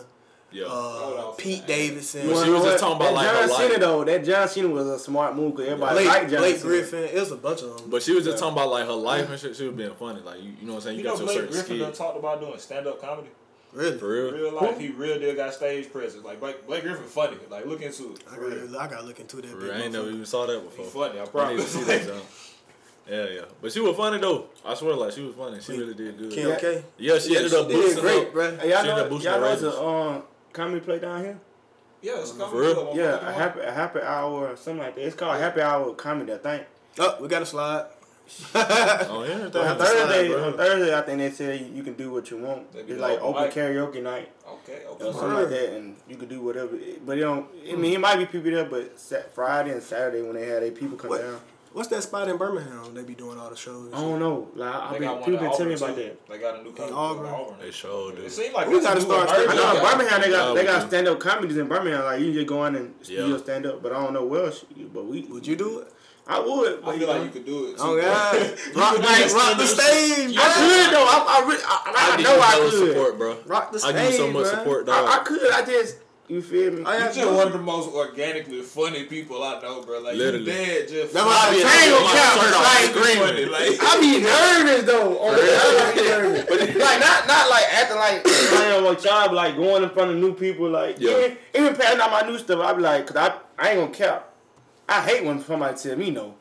[0.50, 0.64] yeah.
[0.66, 1.66] uh, Pete.
[1.66, 3.80] Davidson, Well, she was just talking about, that like, her John Cena life.
[3.80, 4.04] though.
[4.04, 6.68] That John Cena was a smart move because everybody Blake, liked John Blake Cena.
[6.68, 7.04] Griffin.
[7.04, 7.90] It was a bunch of them.
[7.90, 9.56] But she was just talking about like her life and shit.
[9.56, 10.20] She was being funny.
[10.22, 10.98] Like you, you know what I'm saying.
[10.98, 13.00] You, You know got to a Blake certain Griffin done talked about doing stand up
[13.00, 13.28] comedy.
[13.72, 14.32] really, For real.
[14.32, 16.24] Real life, he real deal got stage presence.
[16.24, 17.36] Like Blake, Blake Griffin funny.
[17.50, 18.22] Like look into it.
[18.30, 19.46] I gotta, I gotta look into that.
[19.48, 19.70] For big.
[19.70, 20.12] I ain't never motherfucker.
[20.14, 21.08] even saw that He before.
[21.08, 21.18] funny.
[21.18, 21.64] I I need promise.
[21.72, 22.06] to see that.
[22.06, 22.20] John.
[23.10, 23.40] Yeah, yeah.
[23.62, 24.48] But she was funny though.
[24.66, 25.58] I swear, like she was funny.
[25.62, 26.30] She really did good.
[26.30, 26.58] Kim Yeah.
[26.58, 26.84] K.
[26.98, 28.32] Yeah, she Yeah, ended she up did boosting great, up.
[28.34, 28.60] bruh.
[28.60, 29.78] Hey, y'all She ended know, up boosting y'all the know it's ratings.
[29.80, 31.38] a um, comedy play down here?
[32.02, 32.74] Yeah, it's a comedy For real?
[32.74, 35.04] club Yeah, a happy, a happy hour or something like that.
[35.06, 36.62] It's called Happy Hour Comedy, I think.
[36.98, 37.86] Oh, we got a slide.
[38.54, 40.48] Oh yeah, On Thursday, bro.
[40.48, 42.66] on Thursday, I think they said you can do what you want.
[42.74, 43.54] It's like open open mic.
[43.54, 45.12] karaoke night Okay, or okay.
[45.18, 46.76] something like that, and you can do whatever.
[47.06, 47.46] But it don't.
[47.66, 47.84] I mean, hmm.
[47.84, 49.00] it might be people there, but
[49.34, 51.22] Friday and Saturday when they had their people come What?
[51.22, 51.40] down.
[51.72, 52.94] What's that spot in Birmingham?
[52.94, 53.92] They be doing all the shows.
[53.92, 54.48] I don't know.
[54.54, 56.02] Like I They been, got one people been telling me about too.
[56.02, 56.28] that.
[56.28, 57.26] They got a new comedy club Auburn.
[57.26, 57.56] Auburn.
[57.60, 58.30] They showed It it.
[58.32, 59.82] seems like We gotta a new start I know in.
[59.82, 62.04] Birmingham they got Yeah, they got stand up comedies in Birmingham.
[62.04, 63.24] Like you can just go in and Yeah.
[63.24, 64.64] still stand up, but I don't know where else.
[64.94, 65.92] But we Would you do it?
[66.26, 66.82] I would.
[66.84, 67.76] But I feel like you could do it.
[67.78, 68.34] Oh, too, Oh God!
[68.76, 71.06] rock, could do like, rock the stand-up stage, I could though.
[71.08, 72.88] I, I, really, I, I, I give know you I could.
[72.88, 73.36] support, bro.
[73.46, 73.94] Rock the stage.
[73.94, 74.52] I give you so much bro.
[74.52, 75.08] support, dog.
[75.08, 75.50] I, I could.
[75.52, 75.96] I just
[76.28, 76.84] you feel me.
[76.84, 80.00] I You have just one of the most organically funny people I know, bro.
[80.00, 80.40] Like Literally.
[80.40, 81.14] you dead just.
[81.14, 82.40] That's why I be- I ain't My count.
[82.40, 83.50] shirt off, Like, screaming.
[83.52, 85.18] Like, I be nervous though.
[85.18, 86.76] Oh, On the I be nervous.
[86.76, 90.10] like not not like acting like I am a child, but like going in front
[90.10, 90.68] of new people.
[90.68, 91.10] Like Yeah.
[91.18, 93.92] even, even passing out my new stuff, I be like, cause I I ain't gonna
[93.92, 94.34] cap.
[94.88, 96.34] I hate when somebody tell me no.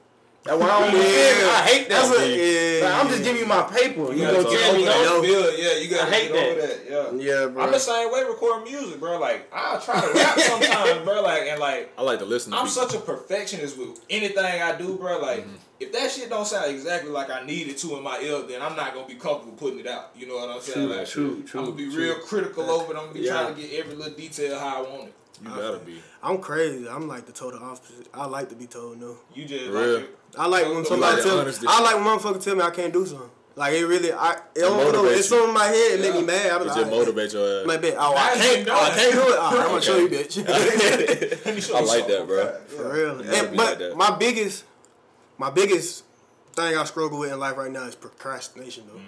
[0.47, 0.93] That's why I don't.
[0.95, 1.49] Yeah.
[1.51, 1.89] I hate that.
[1.89, 2.79] That's what, Like, yeah.
[2.83, 4.13] Like, I'm just giving you my paper.
[4.13, 5.21] You gotta gonna get tell me over that no?
[5.21, 5.59] feel.
[5.59, 6.79] Yeah, you gotta I hate get over that.
[6.89, 7.41] Yeah.
[7.41, 7.63] Yeah, bro.
[7.63, 9.19] I'm the same way recording music, bro.
[9.19, 11.21] Like I try to rap sometimes, bro.
[11.21, 12.81] Like and like I like to listen to I'm people.
[12.87, 15.19] such a perfectionist with anything I do, bro.
[15.19, 15.55] Like Mm-hmm.
[15.79, 18.61] if that shit don't sound exactly like I need it to in my ear, then
[18.61, 20.11] I'm not gonna be comfortable putting it out.
[20.15, 20.87] You know what I'm saying?
[20.87, 22.01] True, like, true, true, I'm gonna be true.
[22.03, 22.97] real critical over it.
[22.97, 23.33] I'm gonna be Yeah.
[23.33, 25.13] trying to get every little detail how I want it.
[25.43, 26.01] You gotta be.
[26.23, 26.87] I'm crazy.
[26.89, 28.07] I'm like the total opposite.
[28.13, 29.17] I like to be told no.
[29.33, 29.99] You just Real.
[29.99, 31.51] like I like when somebody like tell me.
[31.67, 33.29] I like when motherfucker tell me I can't do something.
[33.55, 35.05] Like it really, I, I don't know.
[35.05, 35.37] It's you.
[35.37, 35.99] something my head.
[35.99, 36.51] It make me mad.
[36.51, 37.65] I be It like, just oh, motivate your ass.
[37.65, 37.95] My bet.
[37.97, 38.57] Oh, I Guys can't.
[38.59, 39.25] ain't Oh, I can't do it.
[39.39, 40.47] Oh, I'm gonna show you, bitch.
[41.45, 42.53] Let me show I like that, bro.
[42.67, 43.19] For real.
[43.21, 44.63] It gotta And, but like my biggest,
[45.39, 46.03] my biggest
[46.53, 48.83] thing I struggle with in life right now is procrastination.
[48.87, 49.01] Though,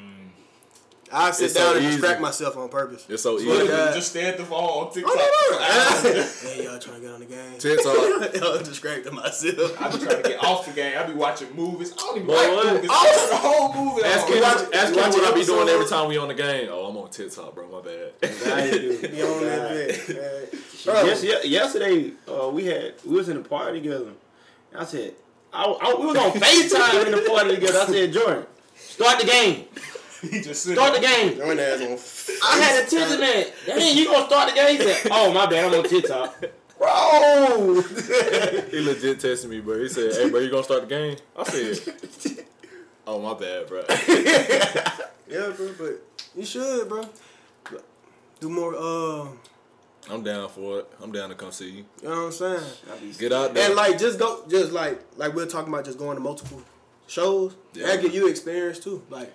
[1.11, 1.97] I sit It's so down and easy.
[1.97, 3.05] distract myself on purpose.
[3.09, 3.65] It's so Look, easy.
[3.71, 3.91] Yeah.
[3.93, 5.11] Just stay at the phone on TikTok.
[5.15, 6.23] Oh, no, no.
[6.49, 7.57] Hey, y'all trying to get on the game?
[7.57, 8.35] TikTok.
[8.35, 9.81] Y'all distracting myself.
[9.81, 10.97] I be trying to get off the game.
[10.97, 11.93] I be watching movies.
[11.93, 12.73] I don't even Boy, like what?
[12.73, 12.89] movies.
[12.93, 14.33] I turn the whole movie Ask on.
[14.33, 16.69] him, watch- ask watch what I be doing every time we on the game.
[16.71, 17.67] Oh, I'm on TikTok, bro.
[17.69, 18.13] My bad.
[18.53, 19.01] I do.
[19.01, 20.09] Be on that bit.
[20.15, 21.05] man.
[21.05, 24.11] Yes, yesterday uh, we had we was in the party together.
[24.75, 25.13] I said
[25.51, 27.79] I, I, we was on Facetime in the party together.
[27.79, 29.65] I said Jordan, start the game.
[30.21, 31.37] He just Start the game.
[31.37, 32.39] Join the ass on.
[32.49, 33.53] I had a ten minute.
[33.65, 34.77] Dang, you gonna start the game?
[34.77, 36.43] He said, "Oh my bad, I'm on TikTok."
[36.77, 37.81] Bro,
[38.71, 39.79] he legit tested me, bro.
[39.79, 42.45] He said, "Hey, bro, you gonna start the game?" I said,
[43.07, 43.83] "Oh, my bad, bro."
[45.29, 46.01] Yeah, bro, but
[46.35, 47.03] you should, bro.
[48.39, 48.75] Do more.
[48.75, 49.27] Uh,
[50.09, 50.89] I'm down for it.
[51.03, 51.85] I'm down to come see you.
[52.01, 52.63] you know what I'm saying?
[53.19, 53.67] Get out there.
[53.67, 56.63] And like, just go, just like, like we're talking about, just going to multiple
[57.07, 57.55] shows.
[57.73, 57.87] Yeah.
[57.87, 59.31] That give you experience too, like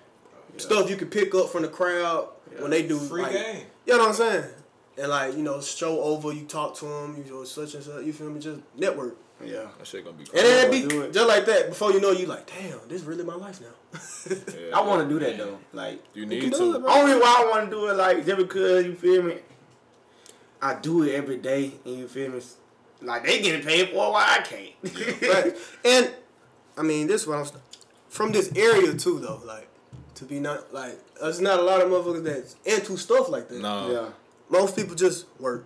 [0.56, 3.62] stuff you can pick up from the crowd when they do Free like, game.
[3.87, 4.44] You know what I'm saying?
[4.96, 8.04] And like, you know, show over, you talk to them, you know, such and such.
[8.04, 8.40] You feel me?
[8.40, 9.16] Just network.
[9.44, 9.66] yeah.
[9.78, 10.46] that shit gonna be And crazy.
[10.49, 11.12] then do it be it.
[11.12, 11.68] just like that.
[11.70, 14.00] Before you know, you like, damn, this is really my life now.
[14.30, 15.58] Yeah, I want to do that though.
[15.73, 16.78] Like, You can need do it, to.
[16.78, 16.90] bro.
[16.92, 19.37] only why I want to do it, like, just because you feel me.
[20.62, 22.40] I do it every day, and you feel me.
[23.02, 25.34] Like they getting paid for it, why I can't?
[25.34, 25.56] right.
[25.84, 26.11] And
[26.78, 27.44] I mean, this one
[28.08, 29.42] from this area too, though.
[29.44, 29.68] Like
[30.14, 33.61] to be not like there's not a lot of motherfuckers that's into stuff like that.
[33.61, 34.09] Nah, yeah,
[34.49, 35.64] Most people just work.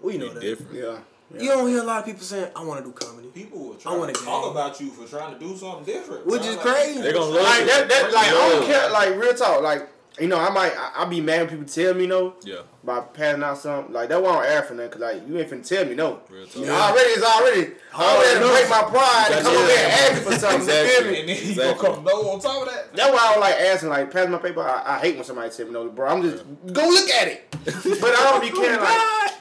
[0.00, 0.40] We know that.
[0.40, 0.72] different.
[0.74, 0.98] yeah.
[1.34, 1.42] yeah.
[1.42, 3.74] You don't hear a lot of people saying, "I want to do comedy," People will
[3.74, 4.50] I try wanna to talk game.
[4.52, 6.26] about you for trying to do something different.
[6.26, 7.00] which is Like, crazy.
[7.02, 7.66] They're gonna love like it.
[7.66, 8.78] that, that like I don't Yeah.
[8.80, 9.88] care like real talk like
[10.20, 13.00] you know I might I, I be mad when people tell me no Yeah, by
[13.00, 15.66] passing out something like that why I'm air for nothing cause like you ain't finna
[15.66, 16.64] tell me no real talk.
[16.64, 16.70] yeah.
[16.72, 18.52] already it's already I already enough.
[18.52, 19.62] break my pride and come Exactly.
[19.62, 20.90] over here and ask me for something you Exactly.
[20.94, 21.82] feel me And then you Exactly.
[21.86, 22.94] gonna come no on top of that.
[22.94, 25.50] that's why I don't like asking like pass my paper I, I hate when somebody
[25.50, 28.80] tell me no bro I'm just go look at it but I don't be caring
[28.80, 29.32] like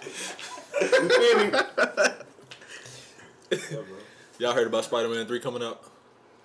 [0.81, 1.51] you feel me
[4.39, 5.83] Y'all heard about Spider Man Three coming out?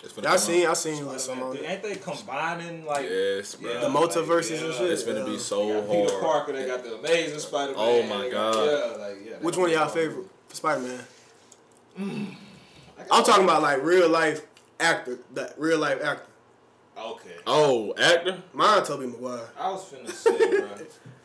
[0.04, 0.70] It's finna I come seen, out.
[0.70, 3.80] I seen like some on Ain't they combining like Yes, bro.
[3.80, 4.90] The multiverses and shit.
[4.92, 5.32] It's finna Yeah.
[5.32, 6.20] be so got Peter.
[6.20, 7.80] Parker, they got the amazing Spider Man.
[7.80, 8.54] Oh my God.
[8.54, 9.32] Yeah, like yeah.
[9.40, 12.36] Which one of y'all favorite for Spider Man?
[13.10, 14.43] I'm talking about like real life
[14.80, 16.26] actor, that real life actor.
[16.97, 17.34] Okay.
[17.47, 18.43] Oh, actor?
[18.52, 19.49] Mine, Tobey Maguire.
[19.58, 20.69] I was finna say, bro.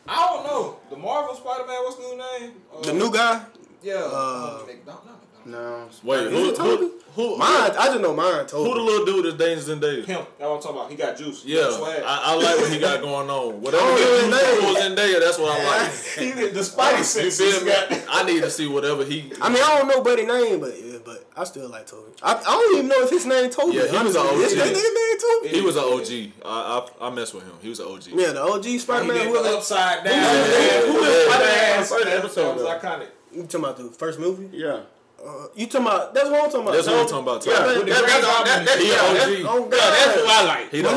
[0.08, 0.78] I don't know.
[0.90, 2.54] The Marvel Spider Man, what's the new name?
[2.74, 3.44] Uh, The new guy.
[3.82, 3.94] Yeah.
[3.94, 5.19] Uh, Uh, McDonald.
[5.44, 5.90] Not McDonald.
[6.04, 6.84] no Wait, Is who, it Tobey?
[6.84, 7.00] who,
[7.32, 8.46] who, Mine, I just know mine.
[8.50, 10.04] who the little dude is that's dating Zendaya?
[10.04, 10.26] Him.
[10.38, 10.90] That's what I'm talking about.
[10.90, 11.42] He got juice.
[11.42, 12.02] He Yeah, got swag.
[12.06, 13.60] I, I like what he got going on.
[13.62, 14.74] Whatever I don't he know his do name.
[14.74, 15.92] for Zendaya, that's what I like.
[16.18, 17.58] he the Spidey You senses.
[17.58, 18.02] feel me?
[18.10, 19.32] I need to see whatever he.
[19.42, 22.12] I mean, I don't know Buddy name, but yeah, but I still like Tobey.
[22.22, 23.76] I, I don't even know if his name Tobey.
[23.76, 24.60] Yeah, he was a honestly.
[24.60, 24.68] OG.
[24.68, 25.48] that nigga name Tobey?
[25.48, 26.44] He was an OG.
[26.46, 27.54] I, I I mess with him.
[27.60, 28.06] He was an OG.
[28.14, 29.26] Yeah, the OG He Spider Man.
[29.26, 30.14] Who was upside down.
[30.14, 30.80] Yeah.
[30.86, 31.08] Who Yeah.
[31.08, 31.78] is Spider Man?
[31.84, 32.78] First That episode, was though.
[32.78, 33.06] iconic.
[33.32, 34.48] You talking about the first movie?
[34.56, 34.80] yeah
[35.20, 36.14] Uh, you talking about?
[36.14, 36.72] That's what I'm talking about.
[36.72, 37.46] That's what I'm talking about.
[37.46, 37.90] yeah Tobey.
[37.90, 39.46] that, that, that, that, that, He yeah, that's, OG.
[39.52, 40.96] Oh God, yeah, that's who I like He the OG.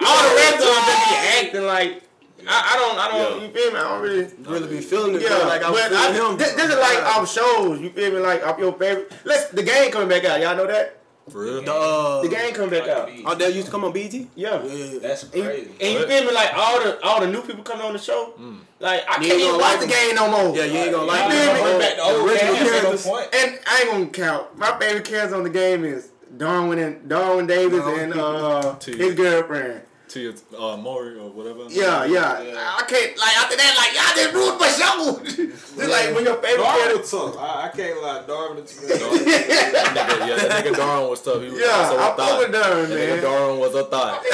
[0.00, 2.02] all the rest of them just be acting like
[2.48, 3.46] I, I don't I don't Yeah.
[3.46, 5.22] you feel me I don't really really be feeling it.
[5.22, 6.38] Yeah, like I was but I, feeling him.
[6.38, 7.80] this, this is like our shows.
[7.80, 8.18] You feel me?
[8.20, 9.12] Like off your favorite.
[9.24, 10.40] Let's the game coming back out.
[10.40, 10.99] Y'all know that
[11.30, 11.62] For real?
[11.62, 13.08] the, uh, the game come back out.
[13.24, 14.28] Oh, that used to come on BT.
[14.34, 14.62] Yeah.
[14.64, 14.98] Yeah, yeah.
[15.00, 15.70] That's And, you- crazy.
[15.80, 16.32] and you feel me?
[16.32, 18.34] Like all the all the new people coming on the show.
[18.80, 20.56] Like I You can't ain't even gonna watch like the game no more.
[20.56, 21.56] Yeah, you ain't gonna like You them.
[21.56, 21.72] feel me?
[21.72, 23.06] The back to old original games, no characters.
[23.06, 23.28] point.
[23.34, 24.58] And I ain't gonna count.
[24.58, 28.12] My favorite characters on the game is Darwin and Darwin Davis Darwin.
[28.12, 29.82] and uh his girlfriend.
[30.10, 31.60] To your uh, Maury or whatever.
[31.68, 32.76] Yeah, yeah, Yeah.
[32.78, 33.72] I can't like after that.
[33.78, 35.46] Like y'all just ruined my show.
[35.80, 36.98] It's like when your favorite Darwin character.
[37.00, 37.38] was tough.
[37.38, 38.22] I, I can't lie.
[38.26, 39.24] Darwin was Darwin.
[39.24, 41.40] That nigga, yeah, that nigga Darwin was tough.
[41.40, 42.32] He was Yeah, also a I'm thought.
[42.42, 43.08] over Darwin, That man.
[43.08, 44.20] nigga Darwin was a thought.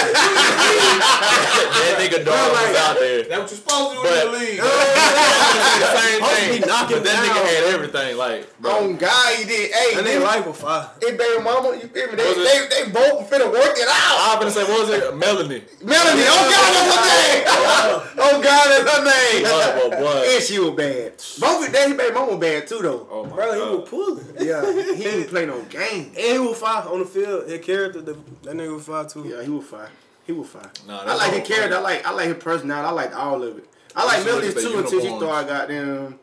[0.66, 3.22] that nigga Darwin was out there.
[3.28, 4.60] That's what you're supposed to do But- in the league.
[5.96, 6.60] same thing.
[6.60, 8.16] be knocking But that nigga had everything.
[8.16, 8.70] Like, bro.
[8.84, 9.70] On God, he did.
[9.72, 10.88] Hey, And they nigga, life was fire.
[11.00, 12.16] His baby mama, you feel me?
[12.16, 14.16] They, they, they both finna work it out.
[14.18, 15.16] I was gonna say, what was it?
[15.16, 15.62] Melanie.
[15.82, 17.44] Melanie, oh God, that's her name.
[18.18, 19.42] oh God, that's her name.
[19.42, 20.26] Blood, boy, blood.
[20.26, 21.12] And she was bad.
[21.40, 23.06] Both of them, his baby mama was bad too, though.
[23.10, 24.26] Oh my Bro, he was pulling.
[24.40, 26.12] Yeah, he didn't play no game.
[26.16, 27.48] And he was fire on the field.
[27.48, 29.26] His character, the, that nigga was fire too.
[29.28, 29.88] Yeah, he was fine.
[30.26, 30.68] He was fine.
[30.88, 31.76] Nah, I like all his character.
[31.76, 32.88] I like I like his personality.
[32.88, 33.68] I like all of it.
[33.94, 35.22] I like used Melanie too until she uniforms.
[35.22, 36.18] started goddamn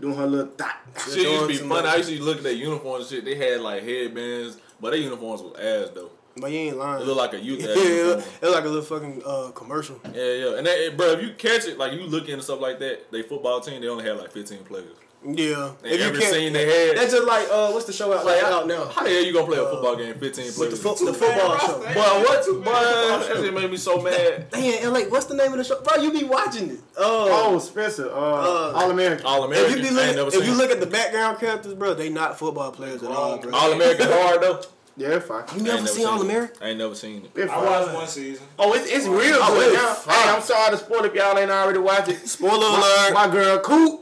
[0.00, 0.76] doing her little dot.
[1.04, 1.88] Shit used to be Doing funny.
[1.88, 3.24] I used to look at their uniforms and shit.
[3.24, 6.10] They had like headbands, but their uniforms was ass though.
[6.38, 7.02] But you ain't lying.
[7.02, 7.60] It look like a youth.
[7.62, 8.16] yeah, ad it uniform.
[8.18, 10.00] look- it like a little fucking uh, commercial.
[10.14, 12.78] Yeah, yeah, and that, bro, if you catch it, like you look into stuff like
[12.80, 14.96] that, they football team they only have like 15 players.
[15.28, 15.72] Yeah.
[15.82, 18.68] And every scene they had, That's just like uh, what's the show out, like, out
[18.68, 18.84] now?
[18.86, 20.70] how the hell you gonna play a football game 15 With players?
[20.70, 21.78] the, fo- the football show.
[21.78, 22.64] Boy, what?
[22.64, 24.50] Boy, that shit made me so mad.
[24.50, 25.80] Damn, and like, what's the name of the show?
[25.80, 26.80] Bro, you be watching it.
[26.96, 29.26] Oh, Oh, Spencer, uh, Uh, All American.
[29.26, 29.78] All if American.
[29.84, 30.44] you be I ain't never if seen.
[30.44, 33.52] you look at the background characters, bro, they not football players at all, bro.
[33.52, 34.62] All American hard though.
[34.98, 35.44] Yeah, it's fine.
[35.54, 36.22] You I never seen All.
[36.22, 36.56] American?
[36.62, 37.30] I ain't never seen it.
[37.34, 38.46] It's I watched one season.
[38.58, 41.50] Oh, it's, it's real Oh, good it's Hey, I'm sorry to spoil if y'all ain't
[41.50, 42.26] already watched it.
[42.26, 43.14] Spoiler My, alert.
[43.14, 44.00] my girl Coop.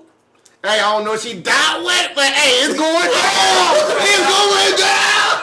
[0.63, 3.75] Hey, I don't know if she died with, but hey, it's going down.
[4.01, 5.35] it's going down.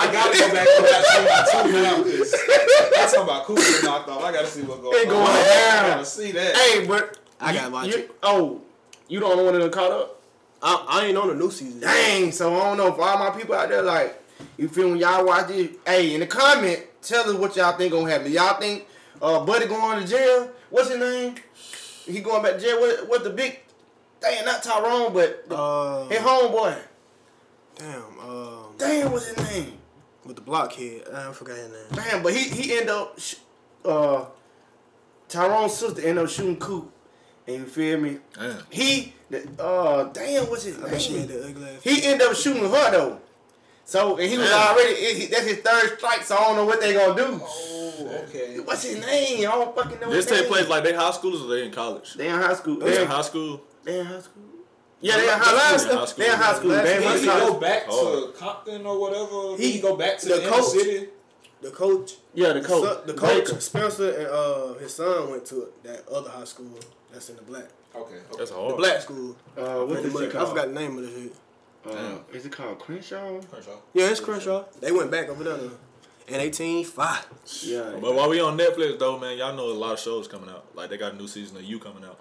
[0.00, 2.34] I gotta go back to that season two now because
[2.98, 4.24] I'm talking about Cooper knocked off.
[4.24, 5.14] I gotta see what's going It on.
[5.14, 6.56] going I gotta see that.
[6.56, 8.10] Hey, but I you- gotta watch you- it.
[8.22, 8.60] Oh,
[9.08, 10.20] you don't know when it caught up?
[10.62, 11.80] I, I ain't on the new season.
[11.80, 14.20] Dang, so I don't know for all my people out there, like,
[14.56, 17.92] you feel when y'all watch it, hey, in the comment, tell us what y'all think
[17.92, 18.30] gonna happen.
[18.32, 18.86] Y'all think
[19.20, 20.50] uh Buddy going to jail?
[20.70, 21.34] What's his name?
[22.06, 22.80] He going back to jail?
[22.80, 23.60] What what the big
[24.20, 26.78] dang not Tyrone, but the, Uh, his homeboy.
[27.76, 28.18] damn.
[28.20, 29.72] Um, Damn, what's his name?
[30.24, 31.86] with the blockhead, I forgot his name.
[31.94, 33.36] Damn, but he he ended up sh-
[33.84, 34.26] uh
[35.28, 36.92] Tyrone's sister end up shooting Coop.
[37.46, 38.18] And you feel me?
[38.34, 38.58] Damn.
[38.70, 39.14] He
[39.58, 41.42] uh damn what's his I bet she made name?
[41.48, 41.82] ugly ass.
[41.82, 43.20] He end up shooting her though.
[43.88, 44.76] So and he was Damn.
[44.76, 47.40] already he- that's his third strike, so I don't know what they gonna do.
[47.42, 48.58] Oh, okay.
[48.60, 49.38] What's his name?
[49.48, 50.10] I don't fucking know.
[50.10, 52.12] This take place like they high schoolers or they in college?
[52.12, 52.76] they in high school.
[52.80, 53.60] They They in in, high school.
[53.84, 54.42] they in high school.
[55.00, 55.96] Yeah, they in high school.
[55.98, 56.24] high school.
[56.26, 56.70] They in high school.
[56.70, 57.60] Last They in season, Did he high go school.
[57.60, 58.26] back Oh.
[58.26, 59.56] to Compton or whatever?
[59.56, 61.08] He- he go back to the the, coach- city?
[61.62, 62.84] The coach, Yeah, the coach.
[62.84, 63.60] son- the coach, Baker.
[63.60, 66.78] Spencer and uh his son went to that other high school
[67.10, 68.14] that's in the black, Okay.
[68.14, 68.22] okay.
[68.36, 69.34] That's the black school.
[69.56, 70.42] Uh, what's Pretty this much.
[70.42, 71.32] I forgot the name of the shit.
[71.90, 73.40] Uh, is it called Crenshaw?
[73.50, 73.70] Crenshaw.
[73.94, 74.64] Yeah, it's Crenshaw.
[74.80, 75.70] They went back over there though.
[76.28, 77.26] in eighteen five.
[77.62, 77.96] Yeah.
[78.00, 80.64] But while we on Netflix though, man, y'all know a lot of shows coming out.
[80.74, 82.18] Like they got a new season of You coming out.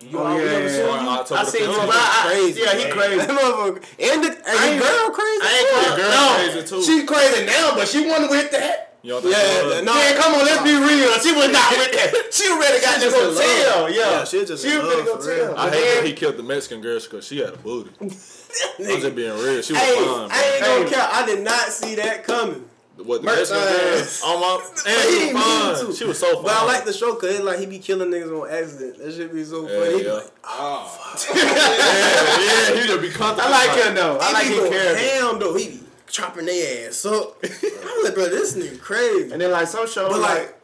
[0.00, 1.24] You Oh, yeah, yeah, yeah.
[1.34, 2.26] I the seen you, 15th.
[2.28, 2.60] Crazy.
[2.60, 3.16] yeah, he crazy.
[3.18, 3.82] That motherfucker.
[3.98, 5.42] And the, and I ain't- the girl crazy.
[5.42, 5.74] I ain't too.
[5.74, 5.96] crazy.
[5.98, 6.82] girl no, crazy, too.
[6.86, 8.84] She's crazy now, but she wasn't with that.
[9.02, 9.94] You don't think Yeah, she yeah, no.
[9.94, 11.10] Man, come on, let's be real.
[11.18, 12.28] She was not with that.
[12.32, 13.82] She already got She to just go in tell.
[13.82, 13.90] love.
[13.90, 15.46] Yeah, Yeah, she just she in was finna love, go for real.
[15.54, 15.58] tell.
[15.58, 17.90] I hate that he killed the Mexican girl because she had a booty.
[18.78, 19.62] I'm just being real.
[19.62, 20.28] She was Hey, fine.
[20.30, 20.90] I ain't gonna Hey.
[20.94, 21.14] count.
[21.14, 22.64] I did not see that coming.
[22.96, 23.98] What the Merch Mexican girl?
[24.00, 24.22] ass.
[24.24, 25.94] Oh my, He and she was mean fine.
[25.94, 26.42] She was so fine.
[26.44, 28.98] But I like the show because it's like he be killing niggas on accident.
[28.98, 29.92] That should be so Yeah, funny.
[29.92, 30.12] He be yeah.
[30.14, 31.16] like, Ah.
[31.36, 33.42] yeah, yeah, he just be comfortable.
[33.54, 34.18] I like him though.
[34.20, 34.96] I he like be his character.
[34.98, 35.54] ham though.
[35.56, 37.36] He be chopping their ass up.
[37.44, 39.30] I'm like, bro, this nigga crazy.
[39.32, 40.54] And then like some shows But, like, like-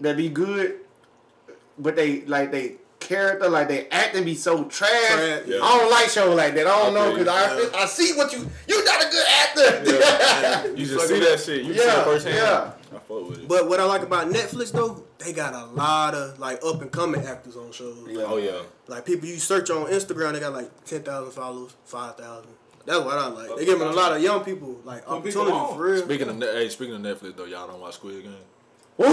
[0.00, 0.74] that be good,
[1.78, 4.90] but they like they character like they acting be so trash.
[4.90, 5.58] Trash, yeah.
[5.62, 6.66] I don't like shows like that.
[6.66, 7.70] I don't I know because you.
[7.78, 10.74] I I see what you you not a good actor.
[10.76, 11.64] You just see that shit.
[11.64, 12.36] You see Yeah, it firsthand.
[12.36, 12.72] yeah.
[12.92, 13.48] I fuck with it.
[13.48, 16.90] But what I like about Netflix though, they got a lot of like up and
[16.90, 17.96] coming actors on shows.
[18.08, 18.62] oh yeah.
[18.88, 22.50] Like people you search on Instagram, they got like ten thousand followers, five thousand.
[22.86, 23.46] That's what I like.
[23.56, 25.74] They uh, giving a uh, lot of young people like Put people opportunity on.
[25.76, 26.02] for real.
[26.04, 28.34] Speaking of, hey, speaking of Netflix though, y'all don't watch Squid Game.
[29.00, 29.04] Ooh.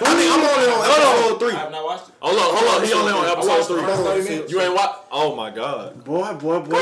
[0.00, 1.54] I mean, I'm only on episode I three.
[1.54, 2.14] have not watched it.
[2.20, 2.86] Hold on, hold on.
[2.86, 3.84] He only on episode watched the three.
[3.84, 4.52] first 30 minutes.
[4.52, 4.96] You ain't watch?
[5.10, 6.04] Oh my god.
[6.04, 6.72] Boy, boy, boy.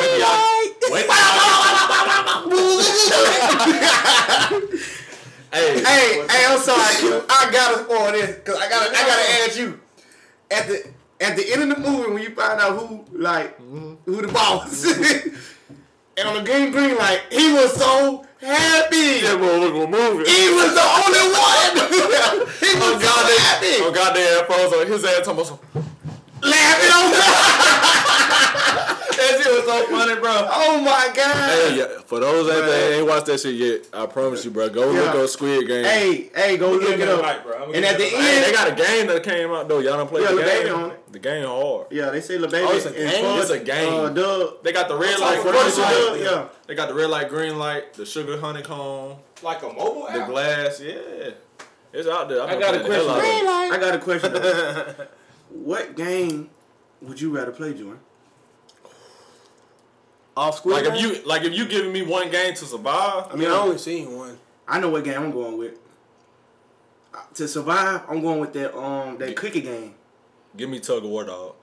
[0.90, 1.06] Wait.
[5.52, 7.22] hey, Hey, hey, I'm sorry, Q.
[7.28, 9.80] I gotta spoil this because I gotta, I gotta ask you.
[10.50, 10.88] At the
[11.20, 13.94] at the end of the movie, when you find out who like mm-hmm.
[14.04, 14.84] who the boss,
[16.16, 19.24] and on the green green light, he was so happy.
[19.24, 20.26] that motherfucker moving.
[20.28, 21.72] He was the only one.
[22.60, 25.58] he oh, was Oh so god, happy, oh goddamn phones on his ass some.
[26.42, 28.00] laughing on
[29.24, 30.48] That shit was so funny, bro.
[30.52, 31.50] Oh my god.
[31.50, 34.68] Hey, yeah, for those that that ain't watched that shit yet, I promise you, bro.
[34.68, 35.22] Go look Yeah.
[35.22, 35.84] up Squid Game.
[35.84, 37.22] Hey, hey, go I'm look gonna it give up.
[37.22, 37.72] night, bro.
[37.72, 39.78] And at the it a Hey, end, they got a game that came out though.
[39.78, 40.74] Y'all don't play Yeah, the Lil game.
[40.74, 41.12] on it.
[41.12, 41.86] The game hard.
[41.90, 43.24] yeah, they say LeBaby Oh, it's a game?
[43.24, 43.92] Fun- It's a game.
[43.94, 44.62] Uh, Doug.
[44.62, 46.20] They got the red light, for green First of light.
[46.20, 46.44] Yeah.
[46.66, 50.80] They got the red light, green light, the sugar honeycomb, like a mobile the glass.
[50.80, 50.94] Yeah,
[51.92, 52.42] it's out there.
[52.42, 53.24] I've I got a playing the hell question.
[53.24, 53.44] out of it.
[53.44, 53.74] though.
[53.74, 53.98] I got a
[54.98, 55.06] question.
[55.50, 56.50] what game
[57.02, 58.00] would you rather play, Jordan?
[60.36, 63.36] Off Squid Like if you like if you giving me one game to survive, I
[63.36, 64.38] mean, I only seen one.
[64.66, 65.78] I know what game I'm going with.
[67.34, 69.94] To survive, I'm going with that um that cookie game.
[70.56, 71.54] give me tug of war, dog.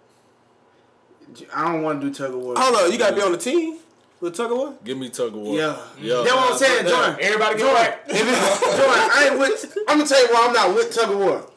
[1.53, 2.55] I don't want to do tug of war.
[2.57, 3.79] Hold on, you gotta be on the team
[4.21, 4.75] with Tug of War.
[4.83, 5.55] Give me tug of war.
[5.55, 6.23] Yeah, yeah.
[6.23, 7.17] That's what I'm saying, Jordan.
[7.19, 7.99] Everybody get Jordan, right.
[8.07, 9.77] if it's, Jordan, I ain't with.
[9.87, 11.50] I'm gonna tell you why I'm not with tug of war.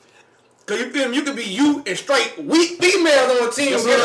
[0.66, 1.16] Cause you feel me?
[1.16, 3.72] You could be you and straight weak females on a team.
[3.76, 4.00] Yes, sir.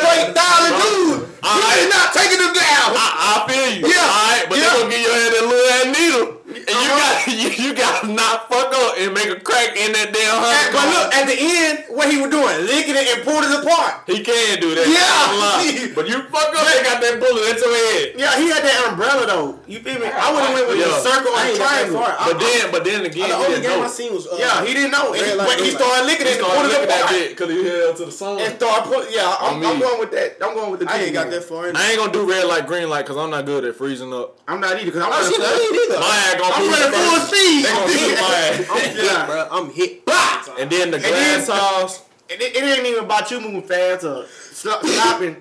[0.00, 1.28] straight dialing dudes.
[1.28, 1.78] You Alright.
[1.78, 2.88] ain't not taking them down.
[2.96, 3.86] I, I feel you.
[3.92, 4.00] Yeah.
[4.00, 4.64] All right, but Yeah.
[4.64, 6.39] they gonna give your head that little ass needle.
[6.50, 9.92] And you got you, you got to not fuck up and make a crack in
[9.92, 10.70] that damn honey.
[10.74, 14.04] But look, at the end, what he was doing, licking it and pulling it apart.
[14.06, 14.86] He can do that.
[14.88, 15.92] Yeah.
[15.94, 18.06] But you fuck up and got that bullet into his head.
[18.16, 19.58] Yeah, he had that umbrella though.
[19.66, 20.06] You feel me?
[20.06, 20.86] I would have went with Yeah.
[20.92, 22.00] the circle I and ain't got that triangle.
[22.00, 22.12] far.
[22.30, 23.86] But then, but then again, the he only didn't game know.
[23.86, 25.12] I seen was uh, Yeah, he didn't know.
[25.12, 27.10] And Red he, but he started licking He it and pulling it apart.
[27.34, 28.40] because he held to the song.
[28.40, 29.02] And started put.
[29.10, 30.28] Yeah, I'm, On I'm going with that.
[30.40, 30.86] I'm going with the.
[30.90, 31.70] I ain't got that far.
[31.74, 34.38] I ain't gonna do red light, green light because I'm not good at freezing up.
[34.48, 35.98] I'm not either because I'm not running shit, I either.
[36.40, 37.64] My ass gonna I'm freeze running full speed.
[37.64, 38.70] They gonna shoot my ass.
[38.70, 39.26] I'm hit, Yeah.
[39.26, 39.48] bro.
[39.50, 40.04] I'm hit.
[40.06, 40.54] Bah!
[40.58, 41.10] And then the then-
[41.44, 42.02] glass house.
[42.28, 45.36] It, it ain't even about you moving fast or stopping.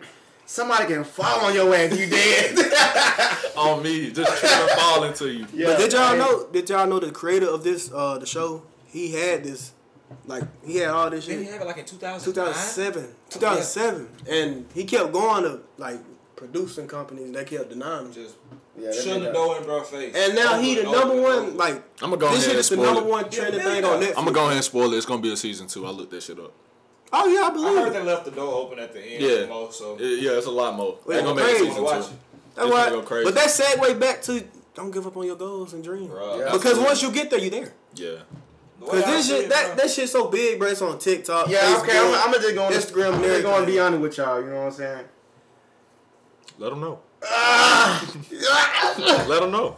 [0.47, 1.95] Somebody can fall on your ass.
[1.95, 2.57] You dead.
[3.55, 5.45] on me, just trying to fall into you.
[5.53, 6.47] Yeah, But did y'all know?
[6.51, 8.63] Did y'all know the creator of this uh the show?
[8.87, 9.73] He had this,
[10.25, 11.53] like he had all this Didn't he shit.
[11.53, 12.25] have it like in 2009?
[12.25, 15.99] 2007, 2007, and he kept going to like
[16.35, 17.25] producing companies.
[17.25, 18.13] and They kept denying him.
[18.13, 18.33] Just
[18.79, 20.15] Yeah, that shutting the nigga- door in bro face.
[20.15, 21.31] And now Over he the number and one.
[21.39, 21.51] over.
[21.51, 23.11] Like I'm gonna go this ahead shit and is the spoil number it.
[23.11, 23.89] one trending Yeah, thing yeah.
[23.89, 24.09] on Netflix.
[24.09, 24.97] I'm gonna go ahead and spoil it.
[24.97, 25.85] It's gonna be a season two.
[25.85, 26.51] I looked that shit up.
[27.11, 27.93] Oh yeah, I I believe heard it.
[27.93, 29.41] they left the door open at the end Yeah.
[29.41, 30.97] for more, so It- yeah, it's a lot more.
[31.07, 31.65] They're gonna make a crazy.
[31.67, 31.99] season Watch two.
[32.13, 32.19] it.
[32.55, 32.83] That's It's why.
[32.89, 33.25] gonna go crazy.
[33.25, 34.43] But that segue back to
[34.75, 36.09] don't give up on your goals and dreams.
[36.11, 36.39] Bruh.
[36.39, 36.51] Yeah.
[36.53, 37.73] Because once you get there, you there.
[37.95, 38.09] Yeah.
[38.79, 40.69] The way Cause I this see shit, it, that bruh, that shit so big, bro.
[40.69, 41.49] It's on TikTok.
[41.49, 41.97] Yeah, Facebook, okay.
[41.99, 43.73] I'm, I'm gonna just go on Instagram, and I'm just going to everything.
[43.75, 44.39] be honest with y'all.
[44.39, 45.05] You know what I'm saying?
[46.59, 46.99] Let them know.
[47.23, 48.05] Ah!
[49.27, 49.75] Let them know.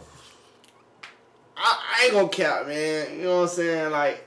[1.56, 3.16] I, I ain't gonna cap, man.
[3.18, 3.90] You know what I'm saying?
[3.92, 4.26] Like,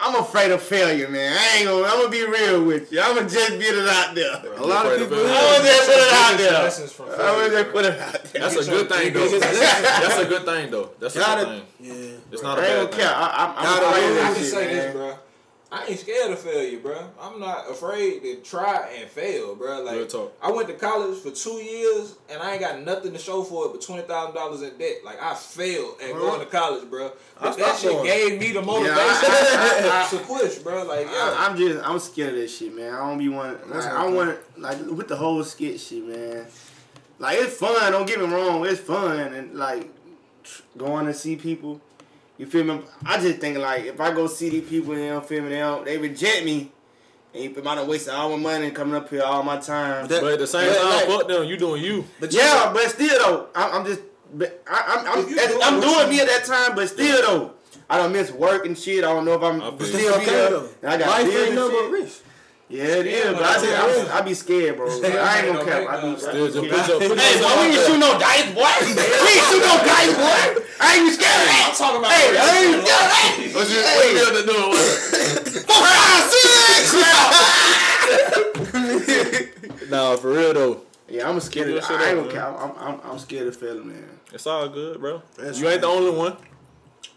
[0.00, 1.32] I'm afraid of failure, man.
[1.32, 1.84] I ain't gonna.
[1.84, 3.00] I'm gonna be real with you.
[3.00, 4.32] I'm gonna just get it out there.
[4.58, 5.16] A lot of people.
[5.18, 6.56] I'm gonna just put it out there.
[6.56, 8.42] I'm gonna just put it out there.
[8.42, 9.28] That's a good thing though.
[9.38, 10.90] That's a good thing though.
[11.00, 11.62] That's a good thing.
[11.80, 12.16] Yeah.
[12.32, 13.16] It's not a I ain't bad gonna cap.
[13.16, 14.52] I, I'm, I'm Gotta afraid I of lose.
[14.52, 15.16] can shit, man.
[15.70, 15.78] This, bro.
[15.78, 17.06] I ain't scared of failure, bro.
[17.20, 19.82] I'm not afraid to try and fail, bro.
[19.82, 20.32] Real Like talk.
[20.42, 23.66] I went to college for two years and I ain't got nothing to show for
[23.66, 25.04] it but twenty thousand dollars in debt.
[25.04, 27.12] Like I failed at going to college, bro.
[27.40, 28.04] But I that shit going.
[28.06, 30.84] gave me the motivation I- I- to push, bro.
[30.84, 32.94] Like I, yeah, I'm just, I'm scared of this shit, man.
[32.94, 34.14] I don't be want, like, That's I okay.
[34.14, 36.46] want, like, with the whole skit shit, man.
[37.18, 37.92] Like, it's fun.
[37.92, 39.88] Don't get me wrong, it's fun, and like,
[40.44, 41.80] tr- going to see people.
[42.38, 42.80] You feel me?
[43.04, 45.48] I just think like, if I go see these people and they don't feel me,
[45.50, 46.70] they don't, they reject me.
[47.34, 47.70] And you feel me?
[47.70, 50.06] I done wasted all my money coming up here, all my time.
[50.08, 51.44] That- But at the same Yeah, time, like- fuck them.
[51.44, 52.04] You doing you.
[52.20, 54.00] But you Yeah, but still though, I'm, I'm just,
[54.34, 57.52] but I, I'm, I'm, If doing I'm doing me at that time, but still though,
[57.88, 59.04] I don't miss work and shit.
[59.04, 60.50] I don't know if I'm still be okay there.
[60.50, 60.68] though.
[60.82, 61.90] And I got Life bills ain't and nothing but shit.
[61.92, 62.22] risk.
[62.68, 64.10] Yeah, it is, Yeah, but but I, I just.
[64.10, 64.86] I, I be scared, bro.
[64.98, 65.86] Like, I ain't gonna cap.
[65.86, 68.10] I be, Still just I put your put Hey, yourself boy, we ain't shoot no
[68.18, 68.74] dice, boy.
[68.82, 70.66] we ain't shoot no dice, boy.
[70.82, 71.62] I ain't even scared of that.
[71.70, 72.10] I'm talking about.
[72.10, 73.54] Hey, I ain't scared of that.
[73.54, 74.58] What you what you have to do?
[79.90, 80.82] Nah, for real though.
[81.08, 81.84] Yeah, I'm scared of.
[81.84, 82.56] I ain't gonna cap.
[82.58, 84.18] I'm, I'm, I'm scared of failing, man.
[84.32, 85.22] It's all good, bro.
[85.36, 86.36] That's you ain't the only one.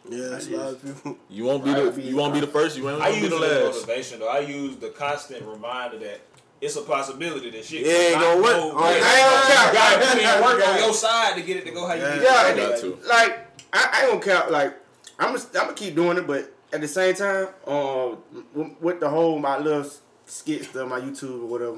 [0.08, 1.18] Yeah, that's a lot of people.
[1.30, 1.94] You won't be Right.
[1.94, 2.78] the you won't be the first.
[2.78, 3.76] You ain't I gonna be the last.
[3.88, 4.28] motivation though.
[4.30, 6.22] I use the constant reminder that
[6.62, 8.54] it's a possibility that shit It ain't not gonna work.
[8.56, 9.02] go Oh, right.
[9.04, 10.16] I ain't gonna cap.
[10.16, 12.10] You gotta work on your side to get it to go how you Yeah.
[12.14, 12.24] need it.
[12.24, 13.08] Yeah, I and got it- to.
[13.08, 14.50] like I, I ain't gonna cap.
[14.52, 14.78] Like
[15.20, 18.16] I'm, gonna, I'm gonna keep doing it, but at the same time, uh,
[18.54, 19.86] with, with the whole my little
[20.26, 21.78] skit stuff, my YouTube or whatever,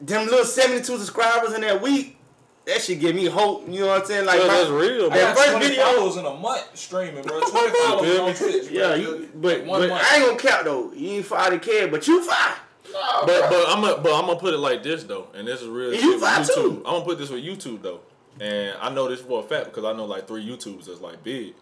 [0.00, 2.16] them little 72 subscribers in that week,
[2.64, 3.66] that should give me hope.
[3.68, 4.26] You know what I'm saying?
[4.26, 5.18] Like Yeah, my- that's real, bro.
[5.18, 7.40] That got first video- followers in a month streaming, bro.
[7.50, 8.34] 20 followers on me?
[8.34, 8.80] Twitch, bro.
[8.80, 10.06] Yeah, you, but, Like one but month.
[10.10, 10.92] I ain't gonna cap though.
[10.92, 12.58] You ain't five to care, but you five.
[12.92, 15.68] But but I'm gonna but I'm gonna put it like this though, and this is
[15.68, 16.54] real you with fly YouTube.
[16.54, 16.82] too.
[16.84, 18.00] I'm gonna put this with YouTube though,
[18.38, 21.24] and I know this for a fact because I know like three YouTubers that's like
[21.24, 21.54] big.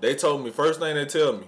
[0.00, 1.46] They told me first thing they tell me,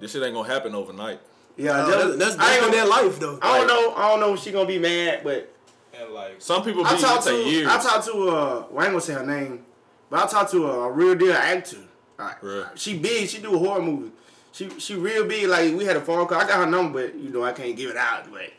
[0.00, 1.20] this shit ain't gonna happen overnight.
[1.58, 3.38] Yeah, Oh, that- that's that's I ain't different than gonna, life though.
[3.42, 3.94] I don't know.
[3.94, 5.51] I don't know if she gonna be mad, but
[6.04, 7.66] And like, Some people be I talked to years.
[7.68, 9.64] I talked to uh, well, I ain't gonna say her name,
[10.10, 11.78] but I talked to a, a real deal actor.
[12.18, 12.36] Alright.
[12.42, 12.66] Real.
[12.74, 13.28] She big.
[13.28, 14.12] She do a horror movie.
[14.52, 15.46] She she real big.
[15.48, 16.38] Like we had a phone call.
[16.38, 18.30] I got her number, but you know I can't give it out.
[18.30, 18.50] But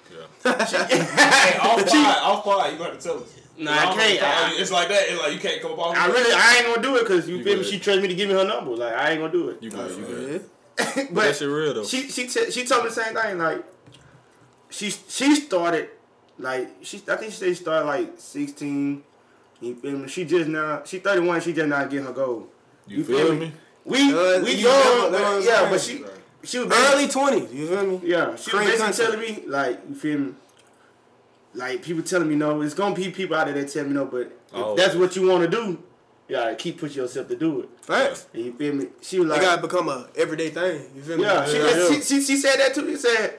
[0.43, 0.56] yeah.
[0.65, 3.36] hey, off She- pod, off pod, you gonna have to tell us.
[3.56, 4.19] Nah, I I'm can't.
[4.19, 5.03] gonna- I- it's like that.
[5.08, 5.95] It's like you can't come up off.
[5.95, 7.63] I really I ain't gonna do it because you, You feel me.
[7.63, 8.71] She trusts me to give me her number.
[8.75, 9.62] Like I ain't gonna do it.
[9.62, 9.97] You good?
[9.97, 10.45] You good?
[10.75, 11.84] But but that shit real though.
[11.84, 13.38] she she t- she told me the same thing.
[13.38, 13.63] Like
[14.71, 15.89] she she started
[16.39, 19.04] like she I think she said she started like sixteen.
[19.62, 20.08] You feel me?
[20.08, 21.39] She just now she thirty one.
[21.41, 22.48] She just not getting her goal.
[22.88, 23.39] You, you feel, feel me?
[23.39, 23.54] me?
[23.86, 26.06] We Uh, we you young, never- but- never yeah, but saying.
[26.41, 28.02] she she was basically- Early twenties, you feel me?
[28.04, 29.12] Yeah, she Cream was basically concept.
[29.13, 30.34] telling me like you feel me.
[31.54, 34.06] Like people telling me no, it's gonna be people out there that tell me no,
[34.06, 34.76] but if Oh.
[34.76, 35.78] that's what you want to do,
[36.28, 37.69] you gotta keep pushing yourself to do it.
[37.82, 38.26] Facts.
[38.34, 38.88] And you feel me?
[39.02, 40.89] She was They like, gotta become a everyday thing.
[40.96, 41.24] You feel me?
[41.24, 42.00] yeah, she, Yeah, she, yeah.
[42.02, 42.89] She, she said that too.
[42.89, 43.36] She said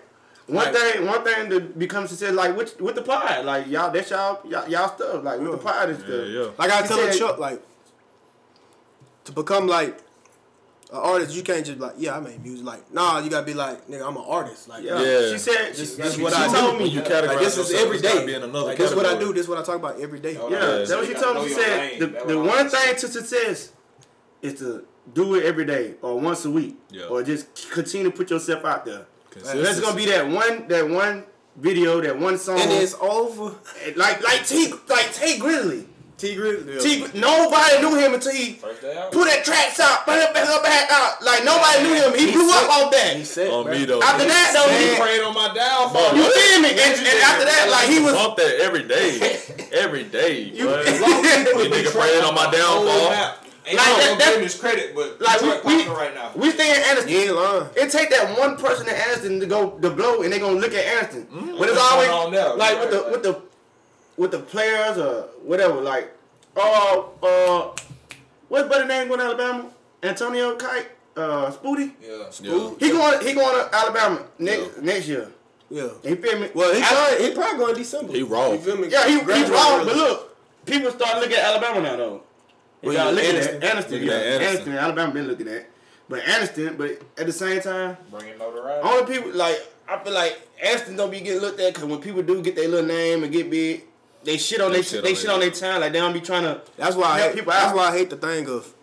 [0.47, 3.91] one Like- thing, one thing to become success, like with with the pod, like y'all,
[3.91, 6.11] that's y'all, y'all, y'all stuff, like with the pod and stuff.
[6.11, 6.49] Yeah, yeah.
[6.59, 7.63] Like I She tell said- Chuck, like
[9.25, 9.99] to become like
[10.93, 12.65] an artist, you can't just be like, yeah, I make music.
[12.65, 14.69] Like, nah, you gotta be like, nigga, I'm an artist.
[14.69, 15.01] Like, Yeah.
[15.01, 15.33] Yeah.
[15.33, 15.73] She said.
[15.75, 16.53] This- she, this is she, what she I do.
[16.55, 17.07] told When you me.
[17.07, 17.83] categorize like this is every day.
[17.83, 18.27] every it's gotta day.
[18.27, 19.33] be in another Like, this is what I do.
[19.33, 20.37] This is what I talk about every day.
[20.37, 21.49] Oh, Yeah, Yeah, that's what you she gotta told me.
[21.49, 23.73] She said the, the one thing to success
[24.43, 27.07] is to do it every day or once a week, Yeah.
[27.07, 29.07] or just continue to put yourself out there.
[29.35, 29.62] Consistency.
[29.62, 31.25] That's gonna be that one, that one
[31.57, 32.59] video, that one song.
[32.61, 33.55] And it's over.
[33.97, 35.87] like like T like Tee Grizzley.
[36.16, 36.81] Tee Grizzley.
[36.81, 39.11] T nobody knew him until he First day out.
[39.11, 41.20] put that tracks out, back back back out.
[41.23, 42.14] Like nobody knew him.
[42.16, 43.16] He blew up off that.
[43.16, 44.01] He said, On me though.
[44.01, 46.14] After that though, He he, prayed on my downfall.
[46.14, 46.70] you feel me?
[46.70, 48.14] And, and after that, like he was.
[48.14, 49.18] bump that every day,
[49.73, 50.38] every day.
[50.55, 50.85] You- boy.
[50.87, 53.44] As You nigga praying on my downfall.
[53.66, 56.14] Ain't Like, like, that- that- him his credit, but Like, like we- Detroit we- right
[56.14, 56.31] now.
[56.37, 57.09] We stay in Anderson.
[57.11, 57.66] You ain't lying.
[57.77, 60.74] It take that one person in Anderson to go to blow, and they gonna look
[60.74, 61.27] at Anderson.
[61.59, 62.55] But it's always going on there?
[62.57, 63.40] like with the Right, with the
[64.16, 65.81] with the players or whatever.
[65.81, 66.12] Like,
[66.57, 67.70] uh, uh,
[68.48, 69.66] what's better name going to Alabama?
[70.03, 71.92] Antonio Kite, uh, Spooty.
[72.03, 72.24] Yeah.
[72.42, 72.70] Yeah.
[72.79, 75.29] He going he going to Alabama next next year.
[75.70, 75.88] Yeah.
[76.05, 76.50] You feel me?
[76.55, 78.12] Well, he I- probably, he probably going in December.
[78.12, 78.53] He raw.
[78.53, 78.88] You feel me?
[78.88, 79.87] yeah, he, he wrong.
[79.87, 82.22] But look, people start looking at Alabama now though.
[82.85, 83.57] And Well, y'all looking Anderson.
[83.57, 84.49] at Anderson, Looking yeah, at Anderson.
[84.57, 84.79] Anderson.
[84.79, 85.70] Alabama been looking at,
[86.09, 86.77] but Anderson.
[86.77, 88.88] But at the same time, Bringing notoriety.
[88.88, 92.23] Only people like I feel like Aston don't be getting looked at because when people
[92.23, 93.85] do get their little name and get big,
[94.23, 95.81] they shit on They they shit they on shit their on their time.
[95.81, 96.61] Like they don't be trying to.
[96.77, 97.77] That's why I hate, people that's out.
[97.77, 98.74] why I hate the thing of,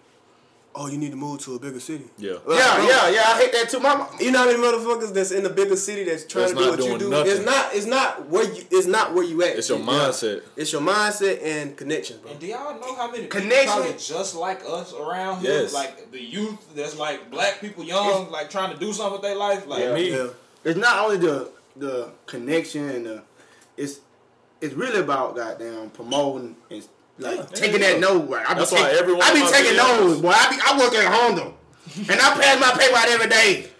[0.75, 2.05] oh, you need to move to a bigger city.
[2.17, 2.33] Yeah.
[2.45, 3.21] Like, yeah, bro, yeah, yeah.
[3.27, 3.79] I hate that too.
[3.79, 6.77] My You know how many motherfuckers that's in the bigger city that's trying That's to
[6.77, 7.09] do what you do?
[7.09, 7.31] nothing.
[7.31, 7.75] It's not.
[7.75, 8.63] It's not where you.
[8.71, 9.57] It's not where you at.
[9.57, 9.85] It's your Yeah.
[9.85, 10.43] mindset.
[10.55, 12.31] It's your mindset and connections, bro.
[12.31, 13.81] And do y'all know how many Connection.
[13.83, 15.61] people just like us around here?
[15.61, 15.73] Yes.
[15.73, 19.35] Like the youth that's like black people young, like trying to do something with their
[19.35, 19.67] life.
[19.67, 20.11] Like Yeah, me.
[20.11, 20.27] Yeah.
[20.63, 23.21] it's not only the the connection and the
[23.77, 23.99] it's
[24.61, 26.87] it's really about goddamn promoting and
[27.21, 27.45] like Yeah.
[27.53, 27.91] taking Yeah.
[27.93, 28.29] that note.
[28.29, 28.45] Right?
[28.47, 30.29] I be, That's why take- every one I be taking videos- notes, boy.
[30.35, 31.51] I be I work at Honda,
[32.09, 33.70] and I pass my paper out every day.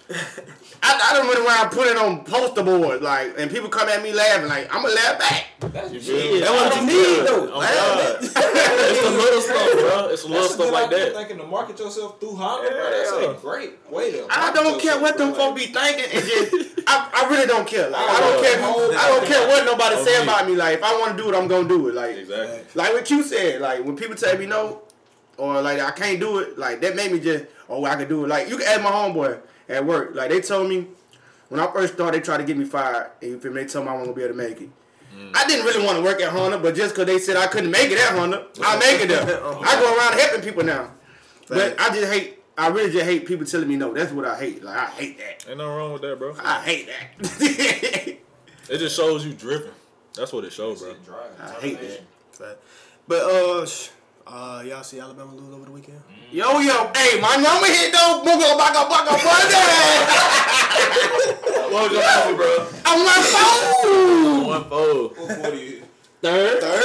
[0.83, 4.13] I, I don't run around putting on poster boards, like, and people come at me
[4.13, 5.45] laughing, like, I'm gonna laugh back.
[5.71, 6.21] that's You shit.
[6.21, 6.39] feel me?
[6.39, 7.51] That's what you need, though.
[7.53, 8.33] Oh, it's
[9.03, 10.07] the little stuff, bro.
[10.09, 11.13] It's the little That's a stuff good like idea, that.
[11.15, 12.89] Thinking to market yourself through Honda, bro.
[12.89, 14.27] That's a great way to.
[14.31, 15.39] I don't care what them bro.
[15.51, 16.05] folk be thinking.
[16.11, 17.89] It's just, I, I really don't care.
[17.89, 18.59] Like, I Oh, don't care.
[18.63, 20.23] oh, I don't care what nobody oh, say me.
[20.23, 20.55] about me.
[20.55, 21.95] Like, if I want to do it, I'm gonna do it.
[21.95, 22.59] Like, Exactly.
[22.73, 23.61] like what you said.
[23.61, 24.81] Like when people tell me no,
[25.37, 28.25] or like I can't do it, like that made me just, oh, I can do
[28.25, 28.29] it.
[28.29, 29.39] Like you can ask my homeboy
[29.71, 30.11] at work.
[30.15, 30.87] Like they told me
[31.49, 33.11] when I first started, they tried to get me fired.
[33.21, 33.63] And you feel me?
[33.63, 34.69] They told me I wasn't gonna be able to make it.
[35.33, 37.69] I didn't really want to work at Honda, but just because they said I couldn't
[37.71, 39.23] make it at Honda, I make it there.
[39.43, 40.91] I go around helping people now.
[41.49, 42.39] But I just hate.
[42.57, 43.93] I really just hate people telling me no.
[43.93, 44.63] That's what I hate.
[44.63, 45.45] Like I hate that.
[45.49, 46.35] Ain't nothing wrong with that, bro.
[46.43, 48.17] I hate that.
[48.69, 49.71] It just shows you driven.
[50.13, 50.93] That's what it shows, bro.
[51.05, 51.79] Drive, I hate
[52.39, 52.59] that.
[53.05, 53.89] But uh, sh-
[54.31, 56.01] uh, y'all see Alabama lose over the weekend?
[56.31, 58.23] Yo, yo, hey, my number hit though.
[58.23, 59.59] Booga, baka, baka, baka.
[61.71, 62.51] What was your number, bro?
[62.87, 64.47] On my phone.
[64.47, 65.09] One four.
[65.09, 65.81] What forty
[66.23, 66.61] you hit?
[66.61, 66.81] Third.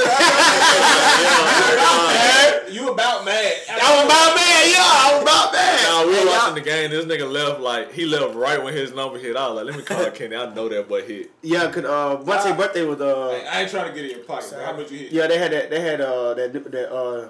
[2.73, 3.53] You about mad?
[3.69, 4.69] I was about mad.
[4.69, 5.83] yeah, I was about mad.
[5.83, 6.89] Nah, we Hey, were y'all- watching the game.
[6.91, 9.35] This nigga left like he left right when his number hit.
[9.37, 10.35] I was like, let me call Kenny.
[10.35, 11.31] I know that boy hit.
[11.41, 14.25] Yeah, cause uh, Vontae birthday was Hey, uh, I ain't trying to get in your
[14.25, 14.53] pocket.
[14.63, 15.11] How much you hit?
[15.11, 17.29] yeah, they had that, they had uh, that that uh,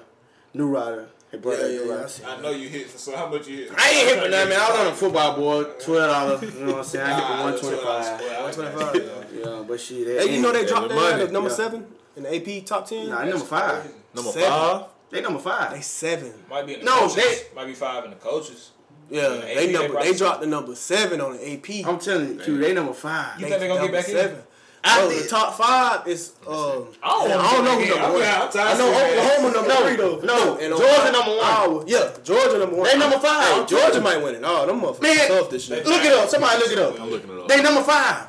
[0.53, 1.07] new rider.
[1.31, 2.07] They brought Yeah, yeah, yeah.
[2.25, 2.89] I I know you hit.
[2.89, 3.71] So how much you hit?
[3.77, 4.59] I ain't hit for nothing, man.
[4.59, 6.41] I was on a football board, twelve dollars.
[6.55, 7.05] You know what I'm saying?
[7.05, 8.21] I hit for one twenty five.
[8.21, 8.55] $12.
[8.55, 9.45] 125.
[9.45, 10.07] Yeah, but shit.
[10.07, 11.85] Hey, you know they dropped that number seven
[12.17, 13.09] in the AP top ten.
[13.09, 13.93] Nah, they number five.
[14.13, 14.49] Number Seven.
[14.49, 14.83] five.
[15.09, 15.71] They number five.
[15.73, 16.33] They seven.
[16.49, 17.15] Might be in the No, coaches.
[17.15, 18.71] they- might be five in the coaches.
[19.09, 21.85] Yeah, the they AP, number probably- they dropped the number seven on the AP.
[21.87, 23.39] I'm telling you, Q, they number five.
[23.39, 24.15] You think they're gonna get number back in?
[24.15, 24.43] seven.
[24.83, 26.87] I Bro, the top five is um.
[27.03, 28.21] I don't, I don't know who number one.
[28.21, 29.39] I'm tired I know of saying that.
[29.39, 30.19] Oklahoma number No, three though.
[30.23, 31.45] no, And Georgia number one.
[31.45, 32.87] Iowa, yeah, Georgia number one.
[32.87, 33.47] They number five.
[33.47, 34.41] Hey, Georgia might win it.
[34.45, 35.83] Oh, them motherfuckers Man, tough this year.
[35.83, 36.29] Look it up.
[36.29, 36.99] Somebody look it up.
[37.01, 37.47] I'm looking it up.
[37.47, 38.27] They number five.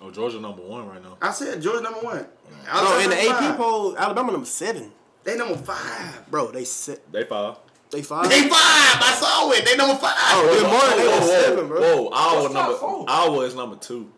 [0.00, 0.10] Jordan on it.
[0.10, 1.16] Oh, Georgia number one right now.
[1.20, 2.16] I said Georgia number one.
[2.18, 3.56] No, Alabama in the number AP five.
[3.56, 4.92] poll, Alabama number seven.
[5.24, 6.30] they number five.
[6.30, 7.56] Bro, they se- They five.
[7.90, 8.28] they five.
[8.28, 8.50] They five.
[8.52, 9.64] I saw it.
[9.64, 10.12] They number five.
[10.16, 10.96] Oh, good morning.
[10.98, 11.80] They Whoa, was whoa, seven, bro.
[11.80, 12.74] Whoa, Iowa What's number.
[12.76, 13.04] four?
[13.08, 14.12] Iowa is number two.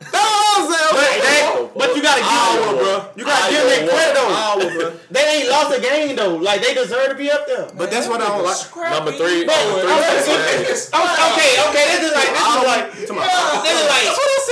[0.00, 1.20] That's what I'm But, saying.
[1.20, 2.94] they, but you gotta give Iowa, them, bro.
[3.20, 4.32] You gotta give them credit though.
[4.32, 4.86] Iowa, bro.
[5.12, 6.36] They ain't lost a game though.
[6.40, 7.68] Like they deserve to be up there.
[7.76, 8.56] But that's what I don't like.
[8.96, 9.44] Number three.
[9.44, 9.92] Bro, number three.
[9.92, 10.96] I'm- Cincinnati.
[10.96, 11.84] I'm- okay, okay.
[11.92, 14.08] This is like this is like this is like.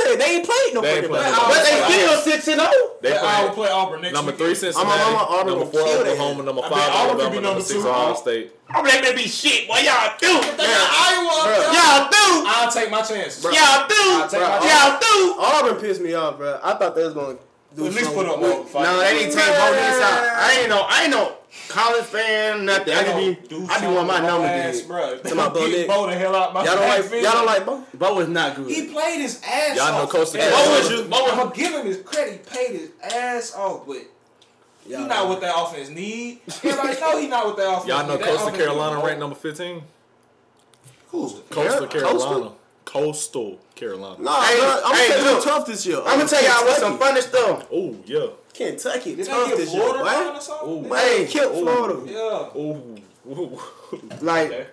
[0.09, 0.21] That's said.
[0.21, 2.71] They ain't played no They ain't fucking played no But they still six and oh.
[2.71, 2.85] zero.
[3.03, 4.41] They They play will play Auburn next number week.
[4.41, 4.91] three Cincinnati.
[4.91, 5.89] I'm- I'm- I'm- Auburn number four.
[5.89, 6.43] Oklahoma.
[6.43, 7.31] Number I five Auburn Alabama.
[7.31, 7.85] be Number number six.
[7.85, 8.53] Ohio State.
[8.71, 9.69] I'm like that be shit.
[9.69, 10.29] Boy, y'all do.
[10.29, 11.37] Iowa.
[11.73, 12.27] Y'all do.
[12.49, 13.43] I'll take my chances.
[13.45, 13.53] Y'all
[13.89, 13.95] do.
[13.99, 15.37] I'll take my Y'all do.
[15.41, 16.59] Auburn pissed me off, bro.
[16.63, 17.39] I thought they was gonna
[17.79, 18.83] do At least put up with- more fight.
[18.83, 20.23] No, they need to take both niggas out.
[20.37, 21.33] I ain't no, I ain't no
[21.69, 22.95] college fan, nothing.
[22.95, 25.19] I, just be, I be want my number ass, to bro.
[25.19, 25.89] To my Bo Get Nick.
[25.89, 27.23] Bo the hell out my Y'all don't like backfield.
[27.23, 27.85] y'all don't like Bo?
[27.95, 28.69] Bo is not good.
[28.71, 30.11] He played his ass Y'all know off.
[30.11, 30.89] Coastal And Carolina.
[30.89, 32.33] Bo was, Bo, I'm gonna give him his credit.
[32.51, 33.97] He paid his ass off, but
[34.85, 36.41] he Y'all not what that offense need.
[36.65, 38.25] Everybody know he not what that offense Y'all know need.
[38.25, 39.83] That Coastal Carolina ranked number 15?
[41.11, 41.31] Cool.
[41.51, 42.53] Coastal Carolina.
[42.93, 43.03] Coastal?
[43.13, 44.23] Coastal Carolina.
[44.23, 45.45] Nah, Hey, bro, I'm hey, gonna look.
[45.45, 45.99] tough this year.
[45.99, 47.67] I'm gonna tell y'all what's some funny stuff.
[47.73, 48.27] Oh, yeah.
[48.55, 50.11] Kentucky Did tough they get this year, Florida boy.
[50.11, 50.69] down or something?
[50.69, 50.89] Ooh.
[50.89, 51.27] Man, Hey.
[51.27, 52.11] killed Florida.
[52.11, 52.19] Yeah.
[52.55, 52.83] Oh,
[53.31, 53.61] ooh.
[54.21, 54.67] Like, Okay.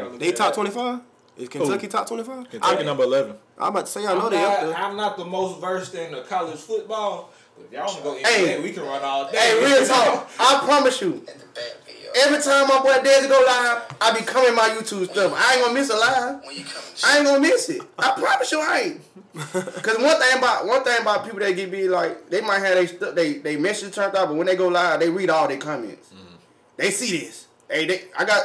[0.00, 1.00] I They at top twenty five.
[1.38, 2.50] Is Kentucky top twenty five?
[2.50, 3.34] Kentucky number 11.
[3.58, 4.76] I'm about to say I know they up not, there.
[4.76, 7.30] I'm not the most versed in the college football, but
[7.60, 8.60] if y'all want to go NBA, Hey.
[8.62, 9.38] we can run all day.
[9.38, 10.30] hey, real talk.
[10.38, 11.24] I promise you.
[11.28, 12.10] at the back video.
[12.14, 15.32] Every time my boy Desi go live, I be coming my YouTube stuff.
[15.34, 16.44] I ain't gonna miss a live.
[16.44, 17.80] When you come I ain't gonna miss it.
[17.98, 19.00] I promise you, I ain't.
[19.34, 22.74] Cause one thing about one thing about people that get be like, they might have
[22.74, 25.48] they stuff they they message turned out, but when they go live, they read all
[25.48, 26.08] their comments.
[26.12, 26.34] Mm-hmm.
[26.76, 27.46] They see this.
[27.70, 28.42] Hey, they I got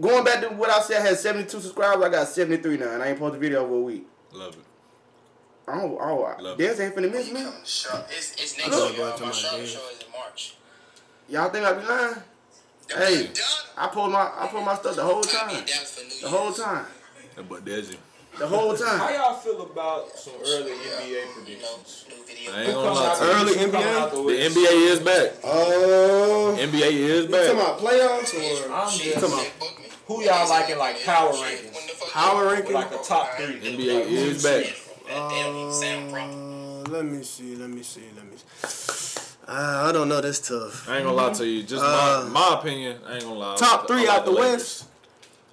[0.00, 1.00] going back to what I said.
[1.02, 2.04] I had seventy two subscribers.
[2.04, 4.04] I got seventy three now, and I ain't posted a video over a week.
[4.32, 4.64] Love it.
[5.70, 7.42] Oh, oh, Love Desi ain't finna when miss you me.
[7.42, 8.96] come to sharp, it's, it's next Look.
[8.96, 9.06] year.
[9.06, 10.54] My about show is in March.
[11.28, 12.14] Y'all think I be lying?
[12.90, 13.30] Hey,
[13.76, 15.64] I post my I post my stuff the whole time.
[16.22, 16.86] The whole time.
[17.48, 17.96] But Desi.
[18.38, 18.98] The whole time.
[18.98, 22.06] How y'all feel about some early NBA predictions?
[22.50, 23.36] I ain't Who gonna lie out to the- you.
[23.36, 24.10] Early NBA?
[24.10, 25.32] the The NBA is back.
[25.44, 27.52] Uh, NBA is you talking back.
[27.52, 28.34] about playoffs
[28.68, 29.46] or I'm just talking about
[30.06, 32.10] who y'all like in like power rankings?
[32.12, 32.72] power With ranking?
[32.74, 33.54] like the top three.
[33.60, 34.64] NBA is back.
[35.20, 37.56] Uh, let me see.
[37.56, 38.02] Let me see.
[38.16, 38.36] Let me.
[38.36, 39.20] See.
[39.46, 40.20] Uh, I don't know.
[40.20, 40.88] That's tough.
[40.88, 41.62] I ain't gonna lie to you.
[41.62, 42.98] Just Uh, my, my opinion.
[43.06, 43.56] I ain't gonna lie.
[43.56, 44.50] top three like out the Lakers.
[44.52, 44.84] West?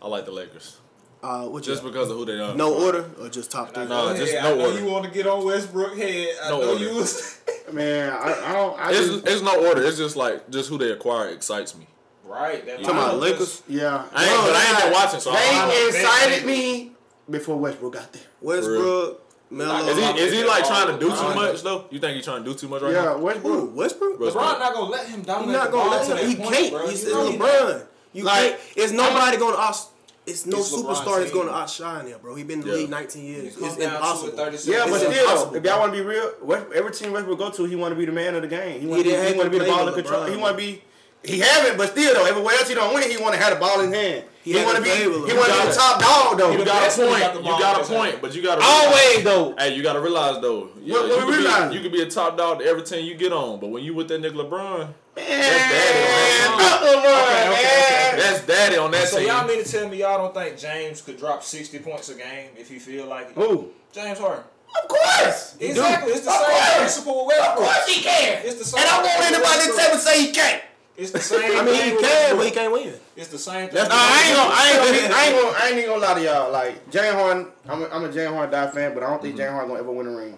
[0.01, 0.77] I like the Lakers.
[1.23, 1.89] Uh, what Just you?
[1.89, 2.53] because of who they are.
[2.53, 3.85] No order or just top three?
[3.85, 4.79] No, Hey, just I no know order.
[4.79, 6.27] you want to get on Westbrook head.
[6.43, 6.83] I No know order.
[6.83, 7.39] you was.
[7.73, 8.79] Man, I, I don't.
[8.79, 9.81] I It's, just, it's no order.
[9.81, 11.87] It's just like just who they acquire excites me.
[12.25, 12.63] right.
[12.65, 13.63] That Talking about Lakers?
[13.67, 14.05] yeah.
[14.13, 15.93] I ain't, but I ain't been watching, so I don't.
[15.93, 16.91] They They- me
[17.27, 18.21] before Westbrook got there.
[18.41, 19.87] Westbrook, Melo.
[19.87, 21.85] Is he is he like trying to do too much though?
[21.91, 23.17] You think he's trying to do too much right Yeah, now?
[23.17, 23.23] Who?
[23.25, 23.75] Westbrook.
[23.75, 24.19] Westbrook?
[24.19, 24.43] Westbrook.
[24.45, 26.29] LeBron not gonna let him He's dominate not gonna let him.
[26.29, 26.71] He can't.
[26.71, 26.87] bro.
[26.87, 27.37] He's You it's know he.
[27.37, 27.85] LeBron.
[28.13, 28.59] You Like, can't.
[28.75, 29.77] It's nobody gonna out.
[30.25, 32.33] It's no It's superstar LeBron's that's gonna outshine him, bro.
[32.33, 32.77] He been in the Yeah.
[32.79, 33.43] league 19 years.
[33.43, 34.31] It It's down to it, impossible.
[34.37, 37.37] 36 Yeah, but still, impossible, if y'all want to be real, West, every team Westbrook
[37.37, 38.81] go to, he want to be the man of the game.
[38.81, 40.23] He want to be, didn't he want to be the ball play in control.
[40.25, 40.81] He want to be.
[41.27, 43.59] He haven't, but still though, everywhere else he don't win, he want to have the
[43.59, 44.25] ball in hand.
[44.43, 44.89] He He, want to to be.
[44.91, 46.51] He want to be the top dog though.
[46.51, 47.19] You got a point.
[47.19, 47.99] got You got a his hand.
[47.99, 49.55] point, but you got to Always though.
[49.57, 50.69] Hey, you gotta realize though.
[50.81, 51.73] Yeah, What- what you, we could be, realize?
[51.73, 53.93] you could be a top dog to every team you get on, but when you
[53.95, 58.19] with that nigga LeBron, Man, daddy fuck LeBron, Okay, okay, man.
[58.19, 59.27] that's daddy on that So team.
[59.27, 62.49] y'all mean to tell me y'all don't think James could drop sixty points a game
[62.57, 63.33] if he feel like it?
[63.35, 63.69] Who?
[63.93, 64.43] James Harden.
[64.83, 65.55] Of course.
[65.59, 66.11] Exactly.
[66.11, 66.75] It's the Of same course.
[66.77, 68.41] principle with Of course he can.
[68.45, 68.81] It's the same.
[68.81, 70.61] And I want thing with anybody to ever say he can't.
[70.97, 71.57] It's the same.
[71.57, 72.93] I mean, he thing with can, but he can't win.
[73.15, 73.75] It's the same thing.
[73.75, 76.01] That's Nah, I ain't gonna, I ain't gonna, I ain't gonna, I ain't even gonna
[76.01, 76.51] lie to y'all.
[76.51, 79.35] Like Jalen Harden, I'm a, I'm a Jalen Harden die fan, but I don't think
[79.35, 79.43] mm-hmm.
[79.43, 80.37] Jalen Harden gonna ever win a ring.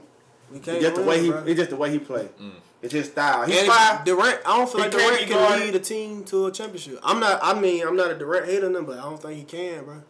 [0.52, 1.44] We can't It's just the win, way he, bro.
[1.46, 2.30] it's just the way he play.
[2.42, 2.52] Mm.
[2.82, 3.46] It's his style.
[3.46, 4.06] He's And five.
[4.06, 7.00] Durant, I don't feel like can't Durant can lead a team to a championship.
[7.04, 7.40] I'm not.
[7.42, 10.04] I mean, I'm not a Durant hater, none, but I don't think he can, bro.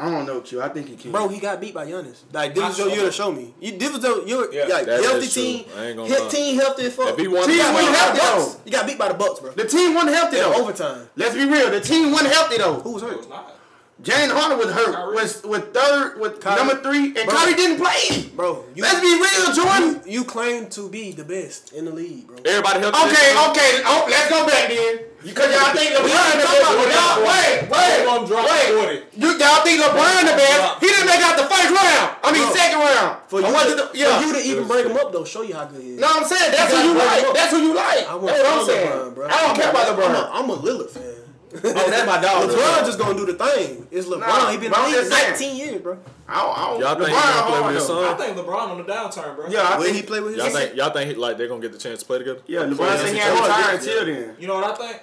[0.00, 0.62] I don't know, Q.
[0.62, 1.12] I think he can.
[1.12, 2.20] Bro, he got beat by Giannis.
[2.32, 3.54] Like this I was your saw year to show me.
[3.60, 5.64] You, this was your, your Yeah, like, healthy team.
[5.76, 7.10] I ain't gonna Hit team healthy as fuck.
[7.10, 8.54] If he won you Team got beat by healthy, the Bucks.
[8.54, 8.60] though.
[8.64, 9.50] You got beat by the Bucks, bro.
[9.52, 10.54] the team wasn't healthy In though.
[10.62, 11.08] overtime.
[11.16, 11.70] Let's be real.
[11.70, 12.80] The team wasn't healthy though.
[12.80, 13.18] Who was It hurt?
[13.18, 13.56] was not.
[14.02, 14.94] Harden was hurt.
[14.94, 15.14] Kyrie.
[15.14, 16.56] Was with third with Kyrie.
[16.64, 17.36] number three, and Bro.
[17.36, 18.30] Kyrie didn't play.
[18.34, 20.00] Bro, you, Let's be real, Jordan.
[20.06, 22.38] you, you claim to be the best in the league, bro.
[22.46, 22.94] Everybody help.
[22.94, 23.82] Okay, okay.
[23.84, 25.00] Oh, let's go back then.
[25.22, 26.96] Because y'all think LeBron the best.
[26.96, 29.04] Y'all, wait, wait, gonna drop wait.
[29.12, 29.20] 40.
[29.60, 30.80] Y'all think LeBron the best?
[30.80, 32.16] He didn't make out the first round.
[32.24, 32.54] I mean, Bro.
[32.56, 33.16] second round.
[33.28, 34.18] For I you, to, to- yeah.
[34.20, 36.00] for you to even bring him up though, show you how good he is.
[36.00, 37.34] No, I'm saying that's who You you gotta bring him like.
[37.36, 37.86] That's who you like.
[37.86, 39.14] I That's want what I'm LeBron, saying.
[39.14, 39.26] bro.
[39.28, 40.14] I don't care about I'm LeBron.
[40.16, 41.14] a, I'm a Lillard fan.
[41.52, 41.58] Oh,
[41.90, 42.48] that's my dog.
[42.50, 43.86] LeBron just gonna do the thing.
[43.90, 44.20] It's LeBron.
[44.20, 45.54] Nah, he been in but I'm the league just saying.
[45.54, 45.98] 19 years, bro.
[46.28, 48.10] I don't, I don't, Y'all think he LeBron gonna play with his though.
[48.10, 49.48] I think LeBron on the downturn, bro.
[49.48, 50.62] Yeah, I Will think he play with his Y'all son?
[50.62, 52.40] think y'all think like they're gonna get the chance to play together?
[52.46, 54.00] Yeah, LeBron Yeah, said he it's ain't hard, retired yeah.
[54.00, 54.36] until then.
[54.38, 55.02] You know what I think?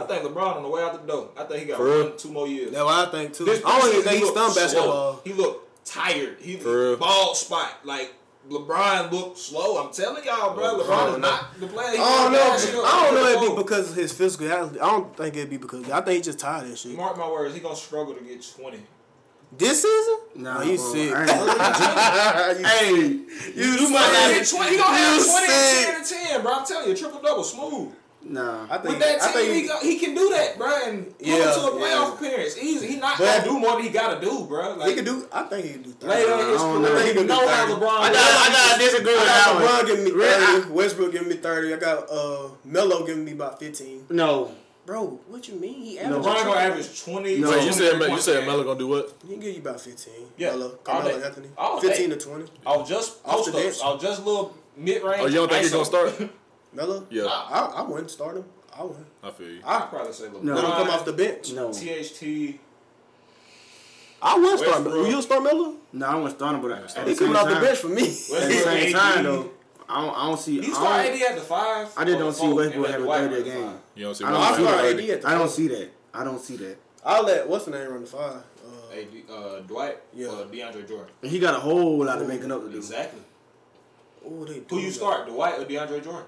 [0.00, 1.30] I think LeBron on the way out the door.
[1.36, 2.72] I think he got one, two more years.
[2.72, 3.44] That's what I think too.
[3.44, 5.20] This I don't even think he's done basketball.
[5.24, 6.36] He looked tired.
[6.40, 7.80] He For bald spot.
[7.84, 8.12] Like
[8.52, 9.82] LeBron looked slow.
[9.84, 10.64] I'm telling y'all, bro.
[10.64, 11.90] Oh, LeBron is not the player.
[11.92, 12.38] He I don't know.
[12.38, 12.68] last.
[12.68, 13.56] I don't know it'd Oh.
[13.56, 14.74] be because of his physicality.
[14.80, 16.96] I don't think it'd be because I think he's just tired of that shit.
[16.96, 18.78] Mark my words, he gonna struggle to get 20.
[19.58, 20.16] This season?
[20.36, 21.12] Nah, oh, you bro, sick.
[21.14, 22.90] I You Hey,
[23.54, 25.88] You, you might He, have 20, he gonna have 20 sick.
[25.88, 26.52] and 10 and 10, bro.
[26.54, 27.92] I'm telling you, triple double smooth.
[28.24, 28.66] Nah.
[28.70, 31.26] I think With that I team, think he, he can do that, bro, and pull
[31.28, 32.14] Yeah, him to a playoff yeah.
[32.14, 32.56] appearance.
[32.58, 32.86] Easy.
[32.86, 34.74] He not But- gonna do more than he gotta do, bro.
[34.76, 35.26] Like, he could do.
[35.32, 35.90] I think he could do.
[35.92, 36.06] 30.
[36.14, 37.00] later I don't career, know.
[37.00, 37.72] he He could do know how 30.
[37.80, 37.98] LeBron.
[38.00, 39.86] I got, I got to disagree I with got that LeBron one.
[39.86, 40.70] giving me Really, thirty.
[40.72, 41.74] Westbrook giving me thirty.
[41.74, 44.06] I got uh Melo giving me about fifteen.
[44.08, 44.52] No.
[44.84, 45.80] Bro, what you mean?
[45.82, 46.24] He averaged.
[46.26, 47.38] LeBron gonna average twenty.
[47.38, 47.50] No.
[47.50, 48.46] So you said you said.
[48.46, 49.12] Melo gonna do what?
[49.22, 50.26] He can give you about fifteen.
[50.36, 50.50] Yeah.
[50.50, 51.24] Melo, All Carmelo day.
[51.26, 51.88] Anthony, All day.
[51.88, 52.46] fifteen to twenty.
[52.66, 53.66] Oh, just Off post the bench.
[53.74, 53.80] ups.
[53.84, 55.20] Oh, just little mid range.
[55.22, 56.12] Oh, you don't think he's gonna start?
[56.72, 58.44] Melo, Yeah, I, I wouldn't start him.
[58.76, 59.06] I wouldn't.
[59.22, 59.60] I feel you.
[59.64, 60.42] I'd probably say LeBron.
[60.42, 60.54] No.
[60.54, 61.52] Let him come off the bench.
[61.52, 61.70] No.
[61.72, 62.58] THT.
[64.22, 64.70] I would start.
[64.84, 64.94] Westbrook.
[64.94, 65.74] Will you start Melo?
[65.92, 68.02] No, I wasn't starting, but at the He coming off the bench for me.
[68.04, 69.50] At the same time, though,
[69.88, 70.60] I don't, I don't see.
[70.60, 71.88] He I start don't, AD at the five.
[71.96, 73.74] I just don't see Westbrook having Dwight 30 a game.
[73.96, 74.62] You don't see I don't I'll see
[74.98, 75.10] that.
[75.24, 75.90] AD I don't see that.
[76.14, 76.78] I don't see that.
[77.04, 78.42] I'll let what's the name run the five.
[78.64, 80.28] Uh, AD, uh, Dwight Yeah.
[80.28, 81.08] or DeAndre Jordan.
[81.20, 82.76] And he got a whole lot of making up to do.
[82.76, 83.20] Exactly.
[84.24, 84.92] oh, they Who do you that.
[84.94, 86.24] start, Dwight or DeAndre Jordan?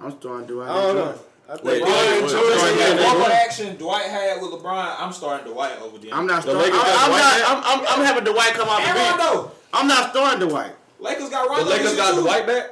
[0.00, 0.62] I'm starting to do.
[0.62, 1.14] I don't know.
[1.48, 3.32] I think Wait, LeBron wait, and wait, Jordan, wait, wait, one wait.
[3.32, 6.12] action Dwight had with LeBron, I'm starting Dwight over DeAndre.
[6.12, 6.72] I'm not starting.
[6.74, 7.42] I'm, I'm not.
[7.48, 9.50] I'm, I'm, I'm having Dwight come off the bench.
[9.72, 10.72] I'm not starting Dwight.
[11.00, 12.26] Lakers got The Lakers got year, the too.
[12.26, 12.70] white back.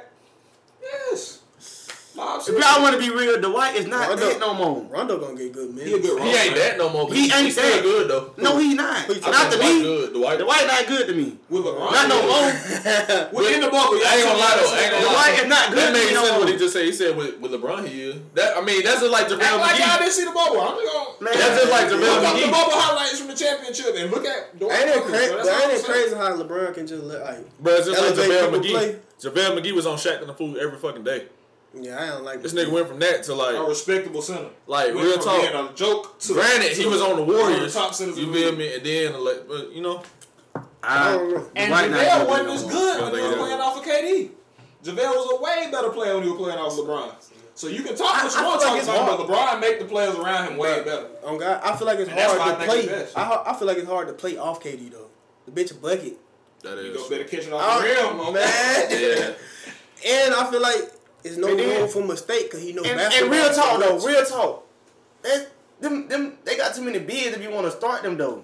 [0.81, 1.36] Yes.
[2.17, 4.81] Nah, If y'all want to be real, Dwight is not Rondo- that no more.
[4.89, 5.93] Rondo gonna get good minutes.
[5.95, 7.13] He good He ain't that no more.
[7.13, 7.83] He he ain't that.
[7.83, 8.33] good though.
[8.37, 9.05] No, he not.
[9.05, 9.81] Who Not to me.
[9.83, 10.13] good.
[10.13, 10.39] Dwight.
[10.39, 11.37] Dwight not good to me.
[11.49, 11.91] With LeBron.
[11.93, 12.49] Not no more.
[13.37, 14.73] Within the bubble, I ain't gonna lie though.
[14.73, 15.13] I ain't gonna lie.
[15.13, 16.85] Dwight is not good That made me no sense what he just said.
[16.85, 18.15] He said with, with LeBron he is.
[18.33, 20.59] That I mean that's just like JaVale Act like y'all didn't see the bubble.
[20.59, 23.35] I'm just gonna Man, That's just like look JaVale up the bubble highlights from the
[23.37, 24.73] championship and look at Dwight.
[24.73, 25.29] Ain't it crazy?
[25.29, 25.37] bro.
[25.37, 25.93] But That's all ain't I'm it saying.
[26.09, 27.59] crazy how LeBron can just like?
[27.61, 28.73] Bro, it's just like elevate JaVale McGee.
[28.73, 28.89] play?
[29.21, 31.25] JaVale McGee was on Shaqtin' a Fool every fucking day.
[31.79, 34.49] Yeah, I don't like This nigga went from that to like A respectable center.
[34.65, 35.41] Like, Went real from talk.
[35.41, 37.73] being a joke to Granted, he was on the Warriors.
[37.73, 38.73] top centers You feel me?
[38.75, 40.01] And then like, but you know,
[40.55, 41.45] I I, don't know.
[41.55, 42.71] And JaVale wasn't as more.
[42.71, 44.29] good when he was playing off of KD.
[44.83, 47.11] JaVale was a way better player when he was playing off LeBron.
[47.55, 49.27] So you can talk I- what I you want to like talk it's about, but
[49.27, 51.07] LeBron make the players around him way better.
[51.25, 53.23] On God, I feel like it's And that's why I hard to think he's play.
[53.23, 55.09] I, I feel like it's hard to play off KD though.
[55.45, 56.17] The bitch a bucket.
[56.63, 58.33] that You go better catching off the rim, Oh, man.
[58.89, 58.89] man.
[58.91, 59.33] Yeah.
[60.25, 60.91] And I feel like
[61.23, 63.33] it's no And then- room for mistake because he knows and, basketball.
[63.33, 64.63] and real talk so though, real talk.
[65.23, 65.47] That,
[65.79, 68.43] them, them, they got too many bids if you want to start them though.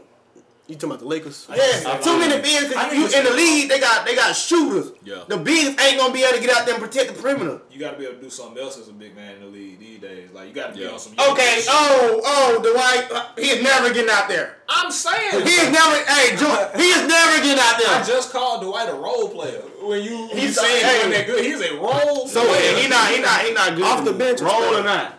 [0.66, 1.46] You talking about the Lakers?
[1.54, 4.94] Yeah, too many bids because think you, in the league they got they got shooters.
[5.04, 5.24] Yeah.
[5.28, 7.60] The bigs ain't gonna be able to get out there and protect the perimeter.
[7.70, 9.48] You got to be able to do something else as a big man in the
[9.48, 10.30] league these days.
[10.32, 10.92] Like you got to be Yeah.
[10.92, 11.14] on some.
[11.32, 14.56] Okay, oh, oh, Dwight, uh, he is never getting out there.
[14.70, 15.46] I'm saying.
[15.46, 17.90] He is never, hey, Ju- he is never getting out there.
[18.00, 19.62] I just called Dwight a role player.
[19.88, 21.08] When you He's he's saying, saying hey.
[21.08, 22.78] he that good, he's a role So player.
[22.78, 23.84] he not, he not, he not good.
[23.84, 25.16] Off the bench or roll or not.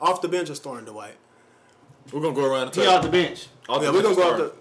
[0.00, 1.14] Off the bench or starting Dwight?
[2.12, 2.96] We're gonna go around the He table.
[2.98, 3.46] off the bench.
[3.68, 4.52] Off Yeah, the we're gonna go off the.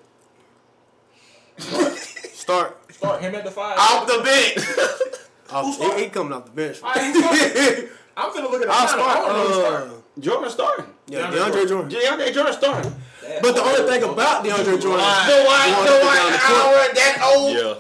[2.34, 2.78] Start.
[2.94, 3.78] Start him at the five.
[3.78, 4.68] Off the bench.
[5.50, 6.82] Off, he, he coming off the bench.
[6.84, 7.90] All right, who's starting?
[8.18, 9.00] I'm finna look at the I'll lineup.
[9.00, 9.26] I start.
[9.28, 10.04] don't Uh, starting.
[10.20, 10.86] Jordan starting.
[11.08, 11.90] yeah, DeAndre DeAndre Jordan.
[11.92, 12.96] DeAndre Jordan starting.
[13.42, 16.60] But the only thing about DeAndre Jordan, Dwight, Going up and Dwight the court.
[16.60, 17.54] Howard, that old.
[17.56, 17.76] Yeah.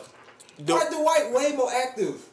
[0.63, 2.23] Dwight Dwight way more active.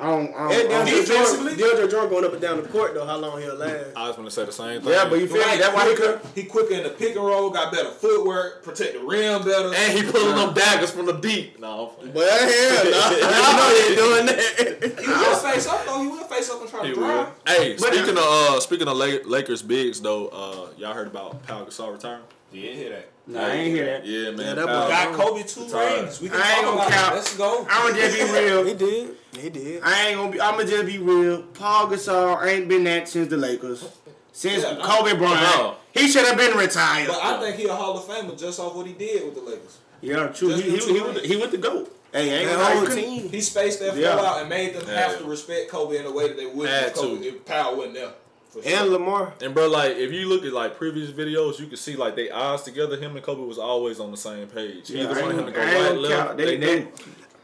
[0.00, 1.06] I don't, I and don't, I DeAndre don't.
[1.06, 1.56] Defensively?
[1.56, 3.04] Jordan, DeAndre Jordan going up and down the court though.
[3.04, 3.96] How long he'll last?
[3.96, 4.92] I was gonna say the same thing.
[4.92, 5.42] Yeah, but you feel me?
[5.42, 6.18] Dwight That's why he quicker.
[6.18, 6.30] could.
[6.36, 7.50] He quicker in the pick and roll.
[7.50, 8.62] Got better footwork.
[8.62, 9.74] Protect the rim better.
[9.74, 11.58] and he pulling them daggers from the deep.
[11.58, 15.00] No, But hell, nah, I know you ain't doing that.
[15.00, 16.00] he will face up though.
[16.00, 17.28] He will face up and try He to drive.
[17.44, 21.64] Hey, But- speaking of uh, speaking of Lakers bigs though, uh, y'all heard about Pau
[21.64, 22.22] Gasol retiring?
[22.52, 23.08] Yeah, hear that.
[23.26, 24.06] Nah, I ain't hear that.
[24.06, 24.56] Yeah, man.
[24.56, 26.20] that Pau- boy- Got Kobe two rings.
[26.20, 27.12] We can I ain't talk gonna about count.
[27.12, 27.16] it.
[27.16, 27.66] Let's go.
[27.68, 28.64] I'm gonna just be real.
[28.64, 29.16] he did.
[29.38, 29.82] He did.
[29.84, 30.40] I ain't gonna be.
[30.40, 31.42] I'm gonna just be real.
[31.42, 33.86] Pau Gasol ain't been that since the Lakers.
[34.32, 34.82] Since Yeah, no.
[34.84, 35.74] Kobe Bryant, No.
[35.92, 37.08] he should have been retired.
[37.08, 39.42] But I think he a Hall of Famer just off what he did with the
[39.42, 39.78] Lakers.
[40.00, 40.50] yeah, true.
[40.50, 41.94] Just He, he, the he, was, he with the goat.
[42.12, 43.28] Hey, ain't That gonna whole team.
[43.28, 44.14] He spaced that floor Yeah.
[44.20, 44.94] out and made them Yeah.
[45.10, 47.28] have to respect Kobe in a way that they wouldn't if Kobe to.
[47.28, 48.12] if Pau wasn't there.
[48.48, 48.78] For sure.
[48.78, 49.34] And Lamar.
[49.42, 52.30] And bro, like if you look at like previous videos, you can see like they
[52.30, 52.96] eyes together.
[52.96, 54.88] Him and Kobe was always on the same page.
[54.90, 56.14] Yeah, either I wanted him ain't to go gonna- right, left.
[56.26, 56.36] count.
[56.38, 56.88] They, They- they-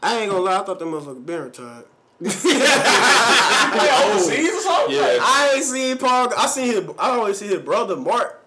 [0.03, 0.59] I ain't gonna lie.
[0.59, 1.85] I thought that motherfucker been retired.
[2.19, 4.95] Play overseas or something?
[4.95, 5.17] Yeah.
[5.21, 6.29] I ain't seen Pau.
[6.37, 6.83] I seen his.
[6.99, 8.41] I always see his brother Marc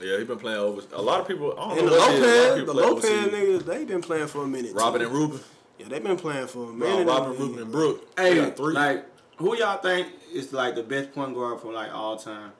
[0.00, 0.82] Yeah, he been playing over.
[0.92, 1.52] A lot of people.
[1.58, 2.58] I don't and know the what it is, a lot of Lopez.
[2.60, 3.32] people The Lopez overseas.
[3.62, 3.64] niggas.
[3.66, 4.72] They been playing for a minute.
[4.74, 5.06] Robin too.
[5.06, 5.40] and Ruben.
[5.78, 7.06] Yeah, they been playing for a minute.
[7.06, 8.06] Bro, Robin, Ruben, and Brook.
[8.18, 8.74] Hey, three.
[8.74, 9.04] like
[9.36, 12.52] who y'all think is like the best point guard for like all time?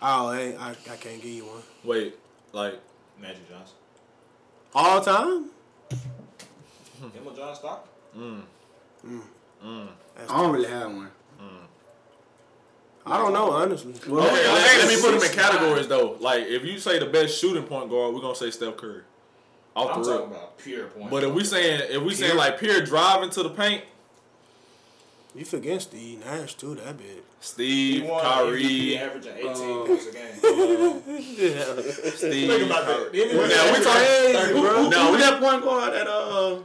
[0.00, 1.62] Oh, I, I, I can't give you one.
[1.84, 2.16] Wait,
[2.52, 2.80] like
[3.20, 3.76] Magic Johnson.
[4.74, 5.50] All time?
[5.90, 8.42] Him or John Stockton?
[9.02, 9.20] That's mm.
[9.20, 9.22] mm.
[9.64, 9.88] mm.
[10.28, 11.10] I don't really have one.
[11.40, 11.46] Mm.
[13.06, 13.94] I don't know, honestly.
[14.08, 16.16] Well, Okay, let, let me put them in categories though.
[16.20, 19.02] Like if you say the best shooting point guard, we're gonna say Steph Curry.
[19.74, 20.38] Off I'm the talking rip.
[20.38, 21.10] about pure point.
[21.10, 23.82] But if we saying if we saying like pure driving to the paint,
[25.34, 26.74] You forget Steve Nash too?
[26.74, 27.06] That big.
[27.06, 30.32] He Steve, won MVP Kyrie, averaging 18 Uh, points a game.
[32.16, 32.50] Steve.
[32.50, 33.10] Think about that.
[33.12, 34.60] Now we Crazy, talking.
[34.62, 34.88] bro.
[34.90, 36.58] Now Who we that point guard at uh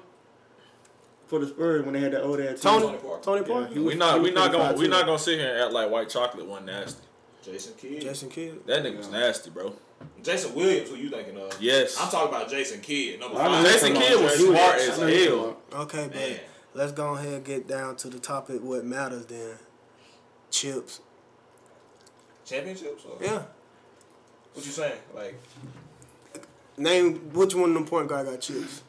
[1.28, 2.59] for the Spurs when they had that old ass?
[2.61, 3.22] Tony Tony Parker.
[3.24, 3.74] Tony Yeah, Parker.
[3.74, 6.09] he We not we not gonna we not gonna sit here and act like white
[6.09, 7.01] chocolate wasn't nasty.
[7.43, 8.01] Jason Kidd.
[8.01, 8.68] Jason Kidd.
[8.68, 9.74] That nigga was nasty, bro.
[10.22, 11.55] Jason Williams, who you thinking of?
[11.61, 11.97] Yes.
[11.99, 13.65] I'm talking about Jason Kidd, number I know five.
[13.72, 15.57] Jason Kidd was smart as hell.
[15.74, 16.39] Okay, but Man.
[16.78, 18.61] Let's go ahead and get down to the topic.
[18.63, 19.55] What matters then?
[20.51, 21.01] Chips.
[22.45, 23.03] Championships?
[23.05, 23.43] Or Yeah.
[24.53, 24.97] What you saying?
[25.13, 25.39] Like,
[26.78, 28.84] Name which one of them point guard got chips.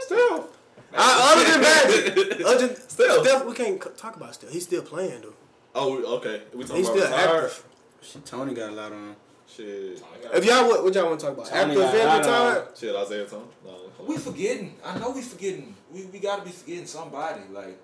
[0.00, 0.48] Still.
[0.94, 3.22] Uh, other than Magic, other than Still.
[3.24, 4.50] Steph, we can't talk about still.
[4.50, 5.34] He's still playing though.
[5.74, 6.42] Oh, okay.
[6.54, 7.44] We talking He's about still retired?
[7.44, 7.64] active.
[8.00, 9.14] Shit, Tony got a lot on.
[9.56, 10.02] Shit.
[10.34, 11.46] If y'all what, what y'all want to talk about?
[11.46, 12.48] Tony Active got and a lot on.
[12.54, 12.78] retired.
[12.78, 13.46] Shit, Isaiah Thomas.
[13.64, 14.04] No.
[14.06, 14.74] we forgetting.
[14.84, 15.74] I know we forgetting.
[15.92, 17.40] We, we got to be forgetting somebody.
[17.50, 17.78] Like,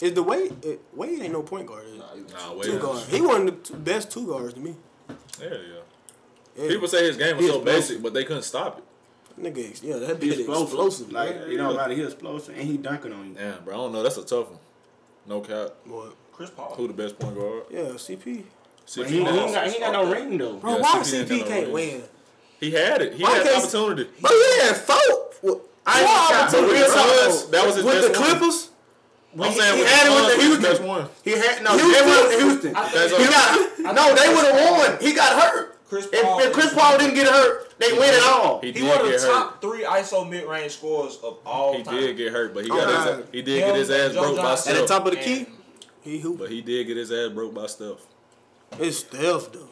[0.00, 0.62] Is the Wade?
[0.64, 1.84] It, Wade ain't no point guard.
[1.96, 2.64] Nah, you- Nah, wait.
[2.64, 3.02] two guard.
[3.08, 4.74] He one of the two, best two guards to me.
[5.40, 5.56] Yeah, yeah.
[6.56, 6.68] Yeah.
[6.68, 7.88] People say his game was He so explosive.
[7.88, 8.84] basic, but they couldn't stop it.
[9.40, 10.64] Nigga, yeah, that He bitch explosive.
[10.64, 11.12] explosive.
[11.12, 11.50] Like man.
[11.50, 11.94] it don't matter.
[11.94, 13.34] He explosive and he dunking on you.
[13.34, 13.72] Damn, bro.
[13.74, 14.02] I don't know.
[14.02, 14.58] That's a tough one.
[15.26, 15.70] No cap.
[15.86, 16.74] Boy, Chris Paul.
[16.76, 17.62] Who the best point guard?
[17.70, 18.44] yeah, CP.
[18.90, 20.56] CP he, he, ain't got, he ain't got no ring though.
[20.56, 21.72] Bro, Yeah, why CP CP got can't ring.
[21.72, 22.02] win?
[22.58, 23.14] He had it.
[23.14, 24.10] He Why had the opportunity.
[24.20, 24.96] But he had four.
[25.42, 26.94] Well, I four ain't got- opportunities, real bro.
[26.96, 28.28] talk, was- that was his with best the one.
[28.30, 28.66] Clippers.
[29.38, 30.62] I'm saying he with had it with the he was Houston.
[30.62, 31.08] best one.
[31.22, 31.70] He had no.
[31.78, 31.92] Houston?
[31.92, 32.76] They went with Houston.
[32.76, 34.14] I He got no.
[34.14, 34.98] They would have won.
[35.00, 35.78] He got hurt.
[35.88, 38.60] Chris If, Paul if Chris Paul didn't get hurt, they win it all.
[38.60, 39.26] He He one of the get hurt.
[39.32, 41.94] top three ISO mid range scorers of all He time.
[41.96, 43.16] did get hurt, but he got nah.
[43.16, 44.74] his he did get his ass Joe broke by stuff.
[44.74, 45.46] At the top of the key,
[46.02, 46.36] he who?
[46.36, 48.06] But he did get his ass broke by Steph.
[48.78, 49.66] It's stealth though.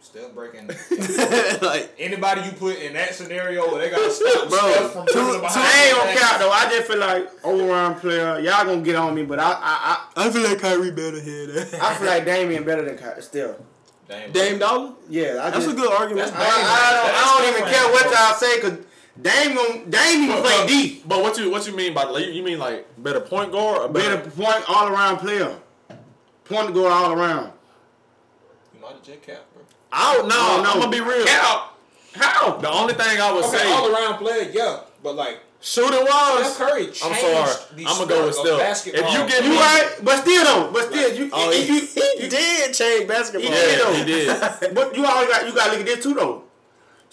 [0.00, 0.66] Still breaking.
[1.62, 5.12] like Anybody you put in that scenario they got to stop Bro, Steph from two-
[5.12, 5.66] dribbling two- behind.
[5.66, 6.50] I ain't the gonna count though.
[6.50, 8.38] I just feel like overall player.
[8.40, 11.46] Y'all gonna get on me, but I I I I feel like Kyrie better here.
[11.46, 13.56] Than I, I feel like Damian better than Ky- still.
[14.06, 14.32] Damn.
[14.32, 14.92] Dame Dollar.
[15.08, 16.30] Yeah, I That's just, a good argument.
[16.30, 18.18] That's I, I don't, I don't even care what different.
[18.20, 18.78] y'all say because
[19.22, 21.02] Dame gon' Dame even play D.
[21.06, 23.88] But what you what you mean by like, you mean like better point guard or
[23.88, 24.16] better?
[24.18, 25.56] Better point all around player.
[26.44, 27.52] Point guard all around.
[28.84, 29.62] You might have jet cap, bro.
[29.92, 30.62] I don't know.
[30.62, 31.26] No, I'm gonna be real.
[31.26, 31.70] How?
[32.14, 32.56] How?
[32.58, 36.08] The only thing I would Okay, say all around player, yeah, but like shooting Steph
[36.10, 37.64] wise, Curry I'm sorry.
[37.78, 38.94] I'm gonna go with sport of Steph.
[38.94, 41.74] If you give You me, right, but still though, but still you Oh, you, he,
[41.74, 41.80] you,
[42.20, 43.50] he did change basketball.
[43.50, 43.78] He did.
[43.78, 44.74] yeah, he did.
[44.74, 46.43] but you always got you got to look at this too though.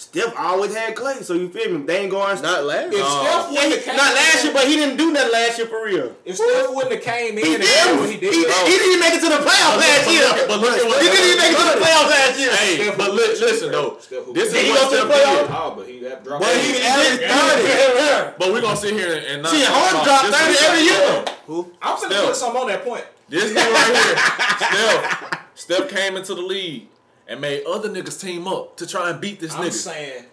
[0.01, 1.85] Steph always had Clay, so you feel me?
[1.85, 2.41] They ain't going.
[2.41, 2.89] Not last.
[2.91, 5.57] if Uh, Steph wouldn't have came not last year, but he didn't do nothing last
[5.61, 6.15] year for real.
[6.25, 7.69] if Steph wouldn't have came in He and did.
[7.69, 10.05] did what He, he did, he, bro, didn't even make it to the playoffs last
[10.09, 10.25] year.
[10.49, 12.49] But look He didn't even make it to the playoffs last year.
[12.49, 14.97] Hey, Steph but who- li- listen though, this Did is he what go to the
[15.05, 15.45] Steph playoffs?
[15.45, 15.55] did.
[15.61, 16.41] Oh, but he had dropped.
[16.43, 18.33] But he Hey, averaged 30.
[18.41, 19.51] But we're gonna sit here and not.
[19.53, 21.25] See, talk Harden about dropped this 30 nigga every year.
[21.45, 21.57] Who?
[21.77, 22.25] I'm finna Steph.
[22.25, 23.05] put some on that point.
[23.29, 24.17] This nigga right here,
[24.65, 25.37] Steph.
[25.55, 26.87] Steph came into the league
[27.28, 29.72] and made other niggas team up to try and beat this I'm nigga.
[29.74, 30.26] saying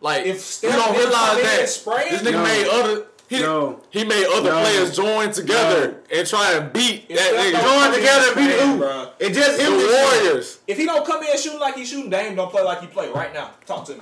[0.00, 2.42] Like If you don't realize that and spray, this nigga No.
[2.44, 3.80] made other he, No.
[3.90, 4.60] he made other No.
[4.60, 7.62] players join together and try and beat If that Steph nigga.
[7.62, 8.82] Join together and beat spraying, who?
[8.82, 9.08] bruh.
[9.20, 9.72] It just The him.
[9.78, 10.04] this year.
[10.24, 10.58] Warriors.
[10.66, 13.08] If he don't come in shooting like he shooting, Dame don't play like he play
[13.10, 13.50] right now.
[13.66, 14.00] Talk to me.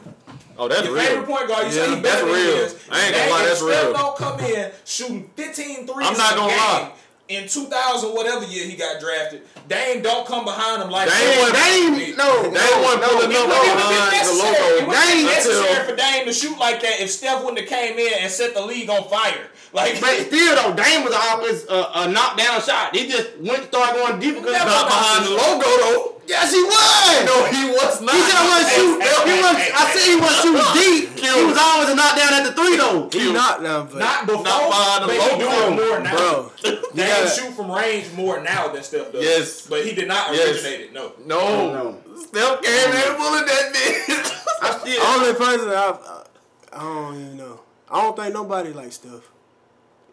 [0.56, 1.04] Oh, that's Your real.
[1.04, 2.56] favorite point guard, you say Yeah, he better that's than he real.
[2.64, 2.74] is.
[2.90, 3.92] I ain't gonna Dame, lie, if that's Steph real.
[3.92, 6.90] don't come in shooting 15 threes I'm not gonna game lie.
[7.28, 9.42] In 2000 whatever year he got drafted.
[9.68, 11.38] Dame don't come behind him like Dame Dame.
[11.40, 13.90] wasn't- Dame, no, They no, wasn't no, pulling no, up no, It wouldn't behind have
[13.90, 14.52] been the necessary.
[14.52, 14.64] logo.
[14.64, 17.68] It wouldn't have Dame necessary for Dame to shoot like that if Steph wouldn't have
[17.68, 19.48] came in and set the league on fire.
[19.74, 22.96] Like, But still though, Dame was always a, a knockdown shot.
[22.96, 26.17] He just went to start going deep because Never Not behind the logo though.
[26.28, 27.24] Yes, he was.
[27.24, 28.14] No, he was not.
[28.14, 29.00] He said I wasn't shoot.
[29.00, 29.56] hey, He was.
[29.56, 31.04] hey, I said he wasn't shooting deep.
[31.18, 33.08] He was always a knockdown at the three though.
[33.10, 36.16] He not now, but not before, Not behind the but he logo, doing more now.
[36.16, 36.52] bro.
[36.94, 39.24] Dame gotta- shoot from range more now than Steph does.
[39.24, 39.66] Yes.
[39.66, 40.48] but he did not Yes.
[40.62, 40.92] originate it.
[40.92, 41.12] No.
[41.24, 41.72] No.
[41.72, 42.16] No.
[42.20, 44.44] Steph came in pulling that bitch.
[44.62, 45.02] I still.
[45.08, 46.24] Only person I, I,
[46.74, 47.60] I don't even know.
[47.90, 49.24] I don't think nobody like Steph.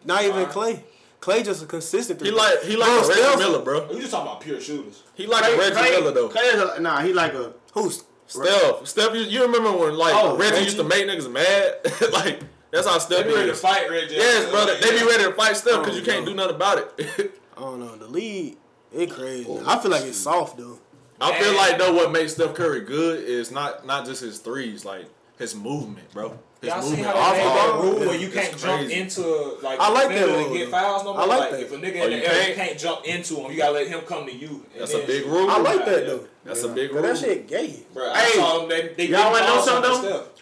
[0.04, 0.52] Not even uh, Alright.
[0.52, 0.84] Clay.
[1.26, 2.22] Clay just a consistent.
[2.22, 3.88] he like he like Bro, a Reggie Steph- Miller, bro.
[3.92, 5.02] We just talking about pure shooters.
[5.14, 6.28] He like a Reggie Miller though.
[6.28, 7.52] Clay is a, nah, he like a.
[7.74, 10.64] who's Steph, Steph, you, you remember when like Oh, Reggie, Reggie?
[10.66, 12.12] used to make niggas mad?
[12.12, 13.24] like that's how Steph.
[13.24, 14.14] They be ready to fight Reggie.
[14.14, 14.76] Yes, brother.
[14.80, 16.30] They be ready to fight Steph because Oh, you can't no.
[16.30, 17.40] do nothing about it.
[17.56, 17.96] I don't know.
[17.96, 18.56] The league,
[18.92, 19.46] it crazy.
[19.48, 20.78] Oh, I feel like it's soft though.
[21.20, 24.84] I feel like though what makes Steph Curry good is not not just his threes,
[24.84, 25.06] like
[25.38, 26.38] his movement, bro.
[26.60, 27.82] His Y'all see how off they the made ball.
[27.82, 29.22] that rule where you can't jump into
[29.62, 31.22] like I like the that rule, and get fouls no more.
[31.22, 31.60] I like like that.
[31.60, 32.56] if a nigga Oh, in the you air, you can't?
[32.56, 33.50] can't jump into him.
[33.52, 34.64] You gotta let him come to you.
[34.78, 35.50] That's a big rule.
[35.50, 36.26] I like that though.
[36.44, 37.02] That's a big rule.
[37.02, 37.80] that shit gay.
[37.92, 38.68] Bro, I Hey, saw them.
[38.70, 40.16] They, they y'all didn't wanna know something, something though?
[40.22, 40.32] Steph.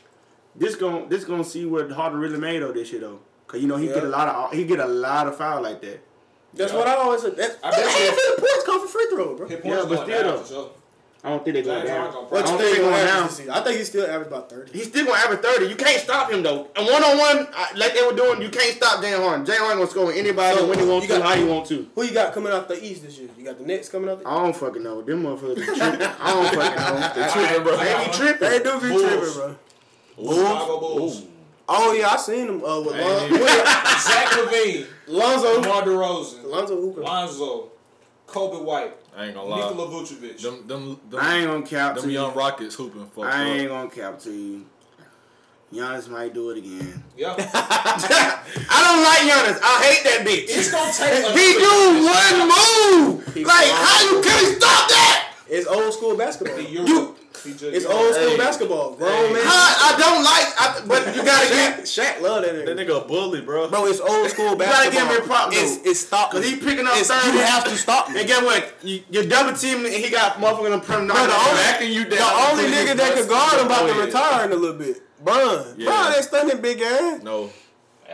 [0.57, 3.67] This gon' this gonna see what Harden really made though this shit though, cause you
[3.67, 3.95] know he Yeah.
[3.95, 6.01] get a lot of he get a lot of foul like that.
[6.55, 6.79] That's Yeah.
[6.79, 7.37] what I always said.
[7.37, 9.49] That's, I I bet bet you- half of the points come from free throw, bro.
[9.49, 10.71] Yeah, but going still down though.
[11.25, 11.33] For sure.
[11.33, 12.13] I don't think they're going down.
[12.13, 13.27] What I you don't think think he gonna going down.
[13.27, 13.53] this season?
[13.53, 14.73] I think he still average about thirty.
[14.79, 15.67] He's still gonna average thirty.
[15.67, 16.69] You can't stop him though.
[16.77, 19.47] And one on one, like they were doing, you can't stop Jay Harden.
[19.47, 21.89] Jay Harden gonna score with anybody So, when he wants to, how he want to.
[21.95, 23.29] Who you got coming out the East this year?
[23.39, 25.03] You got the Nets coming out the I don't fucking know.
[25.03, 25.81] Them motherfuckers be tripping.
[26.21, 27.13] I don't fucking know.
[27.15, 27.77] They tripping, bro.
[27.77, 28.51] They be tripping.
[28.51, 29.03] They do be Bulls.
[29.03, 29.57] tripping,
[30.17, 30.35] bro.
[30.37, 31.23] Chicago Bulls.
[31.67, 35.63] Oh yeah, I seen them uh, with Ain't Lon- Zach LaVine, Lonzo.
[35.63, 37.01] DeMar DeRozan, Lonzo Hooker.
[37.01, 37.71] Lonzo,
[38.29, 39.71] Coby White, I ain't gonna lie.
[39.71, 40.43] Nikola Vucevic.
[40.43, 42.39] Them, them, them, I ain't gonna cap them to young you.
[42.39, 44.67] Rockets hooping for I ain't gonna cap to you.
[45.73, 47.03] Giannis might do it again.
[47.17, 47.35] Yeah.
[47.39, 49.61] I don't like Giannis.
[49.63, 50.45] I hate that bitch.
[50.49, 53.47] It's gonna take a He do one move.
[53.47, 55.33] Like how you can stop that?
[55.49, 56.61] It's old school basketball.
[56.61, 57.13] You- He just-
[57.47, 58.37] It's old school Hey.
[58.39, 58.95] basketball.
[58.95, 59.33] Grown Hey.
[59.35, 59.43] man.
[59.45, 60.49] How, I don't like.
[60.61, 61.81] I, but you gotta Shaq, get.
[61.85, 62.87] Shaq love that That nigga.
[62.89, 63.69] nigga a bully, bro.
[63.69, 64.85] Bro, it's old school basketball.
[64.85, 65.91] you gotta give him props, it's though.
[65.91, 66.31] it's stop.
[66.31, 67.35] Cause he picking up It's, third.
[67.35, 68.21] you have to stop me.
[68.21, 68.75] And guess what?
[68.83, 69.87] You, you're double teaming.
[69.93, 71.07] and He got motherfucking them prim.
[71.07, 72.19] Bro, the only, backing you down.
[72.19, 74.57] the only nigga that nuts could guard him about to oh, the retire in a
[74.57, 75.03] little bit.
[75.23, 75.75] Bron.
[75.77, 75.87] Yeah.
[75.91, 77.23] Bron ain't stunning big ass.
[77.23, 77.51] No.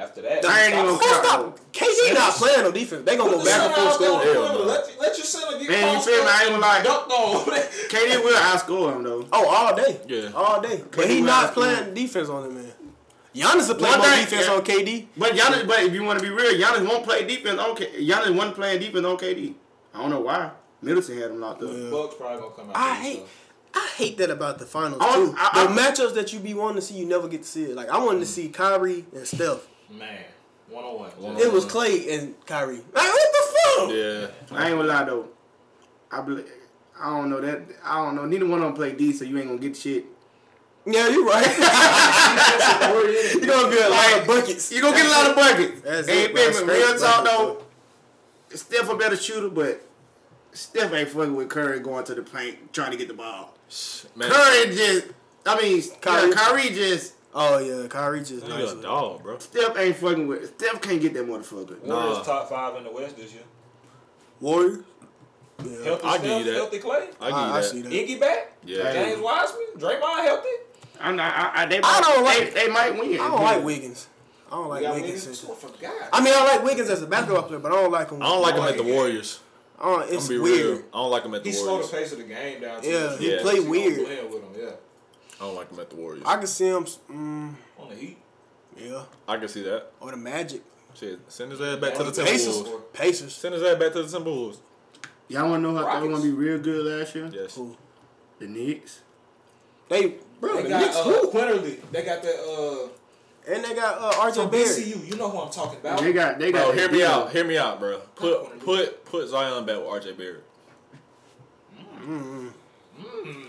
[0.01, 1.59] After that, I ain't even gonna stop?
[1.73, 3.05] KD not playing no defense.
[3.05, 4.25] They gonna go back and center forth out there on score.
[4.25, 4.65] the Hell perimeter.
[4.65, 4.73] no.
[4.73, 6.31] Let, let your center get Man, you feel me?
[6.31, 6.77] I ain't gonna lie.
[6.79, 7.45] and dunked on.
[7.91, 9.29] KD will outscore him though.
[9.33, 10.01] Oh, all day.
[10.09, 10.31] Yeah.
[10.35, 10.83] All day.
[10.91, 12.73] But KD he not outscore playing defense on him, man.
[13.35, 14.53] Giannis will play more thing, defense yeah.
[14.55, 15.07] on KD.
[15.17, 17.87] But Giannis, but if you want to be real, Giannis won't play defense on K.
[18.05, 19.55] Giannis wasn't playing defense on KD.
[19.95, 20.51] I don't know why.
[20.83, 21.71] Middleton had him locked up.
[21.73, 21.91] Yeah.
[21.91, 22.77] Bucks probably gonna come out.
[22.77, 23.27] I hate, so.
[23.75, 25.21] I hate that about the finals oh, I too.
[25.27, 27.65] was- I- the matchups that you be wanting to see, you never get to see
[27.65, 27.77] it.
[27.77, 29.69] Like I wanted to see Kyrie and Steph.
[29.91, 30.25] Man,
[30.69, 31.11] one on one.
[31.11, 31.65] One on It was.
[31.65, 32.77] Clay and Kyrie.
[32.77, 33.91] Like what the fuck?
[33.91, 34.57] Yeah.
[34.57, 35.29] I ain't gonna lie though.
[36.11, 36.47] I believe.
[37.01, 37.63] I don't know that.
[37.85, 38.27] I don't know.
[38.27, 40.05] Neither one of them play D, so you ain't gonna get shit.
[40.87, 41.47] Yeah, you're right.
[43.35, 44.73] you're gonna get a lot of buckets.
[44.73, 45.81] You're gonna get a lot of buckets.
[45.83, 46.67] That's ain't it, bro.
[46.67, 47.65] been real talk buckets,
[48.51, 48.57] though.
[48.57, 49.87] Steph a better shooter, but
[50.53, 53.55] Steph ain't fucking with Curry going to the paint trying to get the ball.
[54.17, 55.07] Man, Curry just.
[55.47, 56.33] I mean, Kyrie.
[56.33, 57.15] Kyrie, Kyrie just.
[57.35, 58.73] Oh yeah, Kyrie just you nice.
[58.73, 59.39] a dog, bro.
[59.39, 60.55] Steph ain't fucking with.
[60.59, 61.81] Steph can't get that motherfucker.
[61.83, 62.23] Warriors Nah.
[62.25, 63.43] top five in the West this year.
[64.41, 64.79] Warriors.
[65.63, 65.85] Yeah.
[65.85, 66.55] Healthy I'll Steph, give you that.
[66.55, 67.91] healthy Clay, I give I, I you see that.
[67.91, 67.95] that.
[68.09, 68.93] Iggy back, Yeah.
[68.93, 70.49] James Wiseman, Draymond healthy.
[71.01, 71.33] I'm not.
[71.35, 73.13] I, I, they I might, don't like- They, they might win.
[73.21, 74.09] I don't like Wiggins.
[74.49, 75.27] I don't like Wiggins.
[75.27, 75.65] Wiggins.
[75.85, 76.09] I.
[76.13, 78.21] I mean, I like Wiggins as a basketball player, but I don't like him.
[78.23, 79.41] I don't like him at the Warriors.
[79.79, 80.67] I don't, I'm it's be weird.
[80.67, 80.77] real.
[80.93, 81.57] I don't like him at the Warriors.
[81.57, 82.81] he slowed the pace of the game down.
[82.83, 83.41] Yeah, he Yeah.
[83.43, 83.95] play weird.
[84.05, 84.71] blend with him, yeah.
[85.41, 86.23] I don't like him at the Warriors.
[86.27, 86.85] I can see him.
[86.85, 88.19] Mm, On the Heat.
[88.77, 89.87] yeah, I can see that.
[90.01, 90.63] or the Magic.
[90.95, 92.59] Shit, send his ass back to the Pacers.
[92.63, 92.93] Timberwolves.
[92.93, 93.33] Pacers.
[93.35, 94.59] Send his ass back to the Timberwolves.
[95.29, 96.03] Y'all wanna know how they Rockets.
[96.07, 97.31] were gonna be real good last year?
[97.33, 97.55] Yes.
[97.55, 97.77] Who?
[98.41, 99.01] The Knicks.
[99.89, 101.31] They bro, They the got Knicks uh, who?
[101.31, 101.91] Quinterly.
[101.93, 102.89] They got that
[103.49, 104.67] uh And they got uh, RJ from Barrett.
[104.69, 105.09] BCU.
[105.11, 106.01] You know who I'm talking about.
[106.01, 106.39] They got.
[106.39, 106.67] They got.
[106.67, 107.09] Bro, hear me deal.
[107.09, 107.31] out.
[107.33, 108.01] Hear me out, bro.
[108.17, 110.45] Put put put Zion back with RJ Barrett.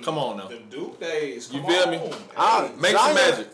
[0.03, 0.47] Come on now.
[0.47, 1.51] The Duke days.
[1.53, 1.91] You feel on.
[1.91, 1.97] me?
[1.97, 3.47] Hey, Ah, Make Zion- some magic.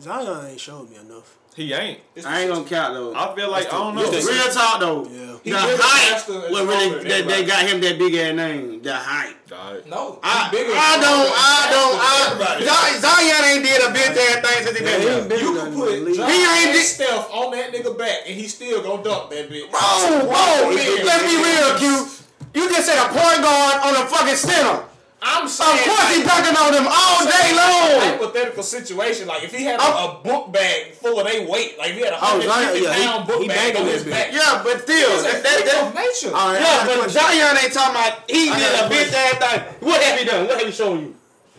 [0.00, 1.34] Zion ain't showed me enough.
[1.56, 1.98] He ain't.
[2.14, 3.12] it's I ain't gonna count though.
[3.16, 4.02] I feel like I don't know.
[4.02, 5.02] it's the- Real talk though.
[5.10, 5.34] Yeah.
[5.42, 6.12] He the bigger, height.
[6.14, 6.88] faster, and What really?
[7.02, 8.82] stronger They, they got him that big ass name.
[8.82, 9.34] The height.
[9.50, 9.86] Alright.
[9.88, 10.70] No, I, he bigger.
[10.74, 11.30] I don't.
[11.34, 11.96] I don't.
[11.98, 12.62] I, everybody.
[12.62, 15.18] Zion Zion ain't did a bitch ass thing since he Yeah, been here.
[15.18, 16.14] ain't You can put.
[16.14, 19.30] John He ain't and di- Steph on that nigga back, and he still gonna dunk
[19.30, 19.66] that bitch.
[19.66, 19.82] Bro,
[20.30, 22.06] bro, let's be real, Q.
[22.54, 24.84] You just said a point guard on a fucking center.
[25.20, 28.00] I'm Of saying, course he like, dunking on them all day long.
[28.06, 31.76] hypothetical situation, like if he had a, I'm- a book bag full of their weight,
[31.78, 33.76] like if he had a Oh, hundred Zion, fifty yeah, he- pound book he bag
[33.76, 36.34] on his back, Yeah, but still, it's a that, that, that, nature.
[36.36, 37.20] All right, I yeah, but question.
[37.20, 39.88] Zion ain't talking about he I did a a bitch ass thing.
[39.88, 40.46] What have he done?
[40.46, 41.14] What have he shown you?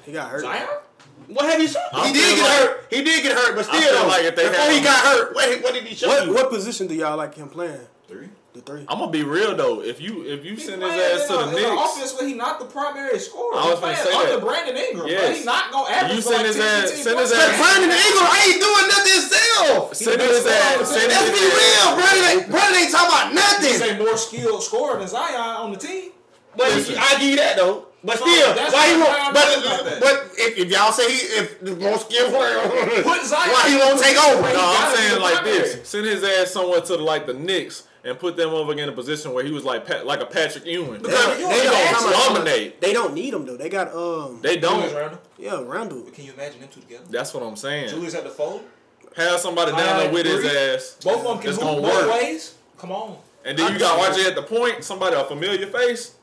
[0.06, 0.42] He got hurt.
[0.42, 0.68] Zion?
[1.28, 1.84] What have you shown?
[1.94, 2.88] I He did get like- hurt.
[2.90, 5.62] He did get hurt, but still, though, like if they before he got hurt, what,
[5.64, 6.34] what did he show What you?
[6.34, 7.80] what position do y'all like him playing?
[8.08, 8.30] Three.
[8.60, 8.86] The three.
[8.88, 9.82] I'm gonna be real though.
[9.82, 12.28] If you if you He send his ass to the a- an Knicks, offense where
[12.28, 13.56] he not the primary scorer.
[13.58, 14.42] I was gonna say under that.
[14.44, 15.08] Brandon Ingram.
[15.08, 15.22] Yes.
[15.24, 17.58] But he's not gonna average You send like his 10, ass- 15 send his ass-
[17.60, 19.96] Brandon Ingram ain't doing nothing himself.
[19.96, 20.90] send his ass.
[20.90, 21.88] Send Let's be real.
[21.96, 23.96] Brandon Brandon ain't talking about He's nothing.
[23.96, 26.12] a more skilled scorer than Zion on the team.
[26.58, 27.86] But I give you that though.
[28.04, 29.34] But So, still, why he won't?
[29.34, 30.00] But, talking about that.
[30.00, 32.58] but if, if y'all say he if the most skilled player,
[33.04, 34.42] why he won't take over?
[34.54, 38.18] No, I'm saying like this: send his ass somewhere to the, like the Knicks and
[38.18, 40.94] put them over again in a position where he was like like a Patrick Ewing.
[40.94, 42.82] They, Because don't- they don't don't ask come out- dominate.
[42.82, 43.58] They don't need him though.
[43.58, 44.94] They got um They don't.
[44.94, 45.20] Randle.
[45.38, 46.02] yeah Randle.
[46.14, 47.04] Can you imagine them two together?
[47.10, 47.90] That's what I'm saying.
[47.90, 48.64] Julius at the fold.
[49.16, 52.56] Have somebody down there with his ass, Both of them can It's both ways.
[52.78, 53.18] Come on.
[53.44, 54.84] and then you got RJ at the point.
[54.84, 56.16] Somebody a familiar face.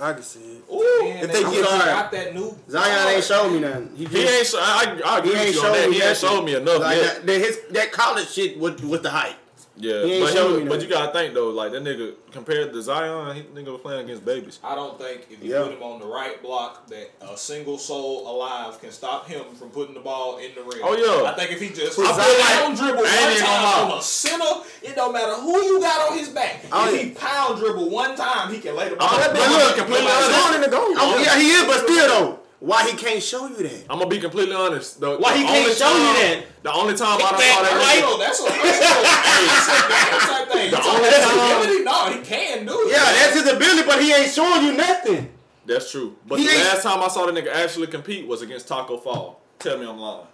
[0.00, 0.64] I can see it.
[0.70, 3.92] Ooh, If they get- got that new Zion ain't showed me nothing.
[3.96, 4.44] He, He ain't.
[4.46, 5.88] Show, I, I, I agree He with you on that.
[5.88, 6.28] me He ain't nothing.
[6.28, 7.14] showed me enough Like yet.
[7.14, 9.36] that, that his that college shit with with the hype.
[9.76, 12.72] Yeah, He ain't but, he me but you gotta think though, like that nigga compared
[12.72, 14.60] to Zion, he nigga was playing against babies.
[14.62, 15.62] I don't think if you Yeah.
[15.64, 19.70] put him on the right block that a single soul alive can stop him from
[19.70, 20.78] putting the ball in the rim.
[20.84, 21.28] Oh, yeah.
[21.28, 23.92] I think if he just I feel like- pound dribble I ain't one time lie.
[23.94, 26.64] on a center, it don't matter who you got on his back.
[26.70, 29.08] Oh, if he pound dribble one time, he can lay the oh, ball.
[29.10, 29.50] I'm down.
[29.50, 30.42] gonna completely It's honest.
[30.44, 30.94] going in the goal.
[30.98, 33.84] Oh, yeah, he is, but still though, why he can't show you that?
[33.90, 34.98] I'm gonna be completely honest.
[35.00, 36.44] The, Why the he can't only show you that?
[36.62, 38.02] The only time I done saw that right.
[38.02, 40.70] nigga, That's a personal type thing.
[40.70, 41.84] The only time- ability?
[41.84, 42.92] No, he can do it.
[42.92, 45.30] Yeah, that's his ability, but he ain't showing you nothing.
[45.66, 46.16] That's true.
[46.26, 48.96] But He the ain't- last time I saw the nigga actually compete was against Taco
[48.98, 49.40] Fall.
[49.58, 50.26] Tell me I'm lying.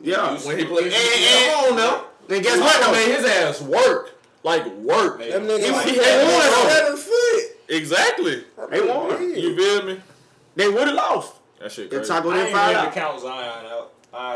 [0.00, 0.36] Yeah.
[0.44, 2.04] When he played, And, and, come on now.
[2.34, 2.92] and guess what Taco though?
[2.92, 5.18] made his ass work, like work.
[5.18, 7.42] That nigga He- like he had one of seven foot.
[7.68, 8.44] Exactly.
[8.70, 9.34] They won.
[9.34, 10.00] You feel me?
[10.54, 11.32] They would have lost.
[11.66, 12.08] That shit If crazy.
[12.08, 12.92] Taco I didn't ain't find out.
[12.94, 13.92] count Zion out.
[14.14, 14.28] I, I,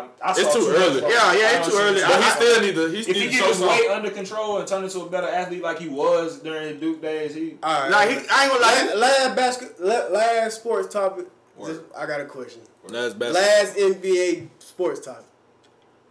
[0.00, 1.00] I, I It's saw too early.
[1.02, 2.00] from- Yeah, yeah, it's don't too early.
[2.00, 2.88] much But he still need to.
[2.88, 5.28] He If still he need get his weight under control and turn into a better
[5.28, 7.90] athlete like he was during his Duke days, he All right.
[7.90, 8.94] Nah, he, I ain't gonna lie.
[8.94, 11.26] last, last basket, last sports topic.
[11.62, 12.62] Just, I got a question.
[12.88, 13.34] Last best.
[13.34, 15.26] Last NBA sports topic.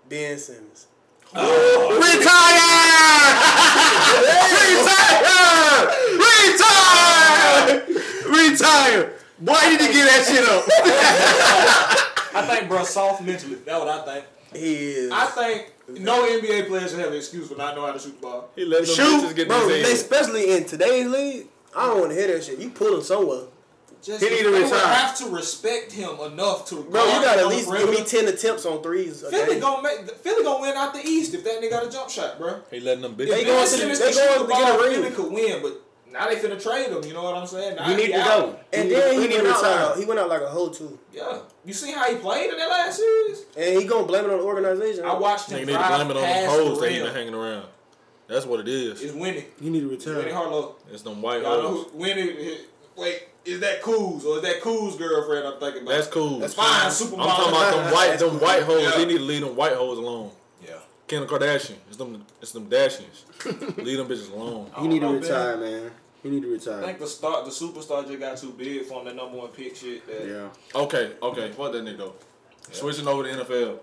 [0.07, 0.85] Ben Simmons.
[1.33, 1.97] Oh.
[1.97, 3.33] Retire!
[7.81, 7.87] Retire!
[8.27, 9.07] Retire!
[9.09, 9.13] Retire!
[9.39, 10.65] Boy, you need to get that shit up.
[12.35, 13.55] I think, bro, soft mentally.
[13.55, 14.25] That's what I think.
[14.53, 15.11] He is.
[15.11, 18.15] I think no NBA player should have an excuse for not knowing how to shoot
[18.15, 18.49] the ball.
[18.55, 21.99] He let them Shoot, bitches get Bro, this they, especially in today's league, I don't
[21.99, 22.57] want to hear that shit.
[22.59, 23.43] You pull him somewhere.
[24.01, 24.87] Just He need to they would retire.
[24.95, 26.75] have to respect him enough to.
[26.83, 29.23] Bro, you got at least give me ten attempts on threes.
[29.23, 29.59] a Philly game.
[29.59, 32.37] gonna make Philly gonna win out the East if that nigga got a jump shot,
[32.37, 32.61] bro.
[32.71, 33.29] He letting them bitches.
[33.31, 34.93] They going to, the- Simmons they can shoot going the to get a ball, ring.
[35.01, 35.81] Philly could win, but
[36.11, 37.03] now they finna trade him.
[37.03, 37.75] You know what I'm saying?
[37.75, 38.27] Now You need to out.
[38.27, 38.59] go.
[38.73, 40.69] And He- then he he, went out like a, he went out like a hoe
[40.69, 40.97] too.
[41.13, 43.45] Yeah, you see how he played in that last series?
[43.57, 45.05] And he gonna blame it on the organization.
[45.05, 46.97] I watched Nigga him need to blame it on them past hoes the that he
[46.97, 47.15] been rim.
[47.15, 47.65] hanging around.
[48.27, 49.01] That's what it is.
[49.01, 49.45] It's winning.
[49.61, 50.33] You need to It's winning retire.
[50.35, 50.75] Harlow.
[50.91, 51.85] It's them white Y'all hoes.
[51.91, 52.57] who winning?
[52.97, 55.47] Wait, is that Cool's or is that Cool's girlfriend?
[55.47, 55.91] I'm thinking about.
[55.91, 56.39] That's cool.
[56.39, 56.67] That's fine.
[56.67, 58.81] I'm talking about them white, them white hoes.
[58.83, 58.91] Yeah.
[58.97, 60.31] They need to leave them white hoes alone.
[60.65, 60.73] Yeah.
[61.07, 61.75] Kim Kardashian.
[61.87, 62.25] It's them.
[62.41, 63.77] It's them Dashians.
[63.83, 64.69] leave them bitches alone.
[64.75, 65.91] I He need to oh, retire, man.
[66.21, 66.83] He need to retire.
[66.83, 69.05] I think the start, the superstar just got too big for him.
[69.05, 70.05] That number one pick shit.
[70.07, 70.79] That Yeah.
[70.81, 71.51] Okay, okay.
[71.51, 72.15] Fuck that nigga though.
[72.71, 73.79] Switching over to NFL.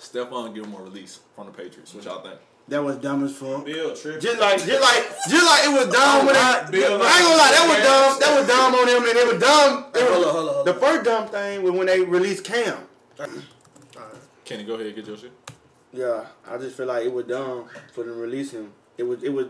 [0.00, 1.94] Stephon Gilmore release from the Patriots.
[1.94, 2.38] What y'all think?
[2.68, 3.64] That was dumb as fuck.
[3.64, 4.20] Bill tripping.
[4.20, 7.02] Just like, just like, just like it was dumb when it, I ain't Bill gonna
[7.04, 8.20] lie, that was dumb.
[8.20, 9.86] That was dumb on him, and it was dumb.
[9.94, 12.44] It Hold was- on, hold on, hold The first dumb thing was when they released
[12.44, 12.78] Cam.
[14.44, 15.32] Kenny, go ahead, get your shit.
[15.92, 18.72] Yeah, I just feel like it was dumb for them to release him.
[18.98, 19.46] It was, it was,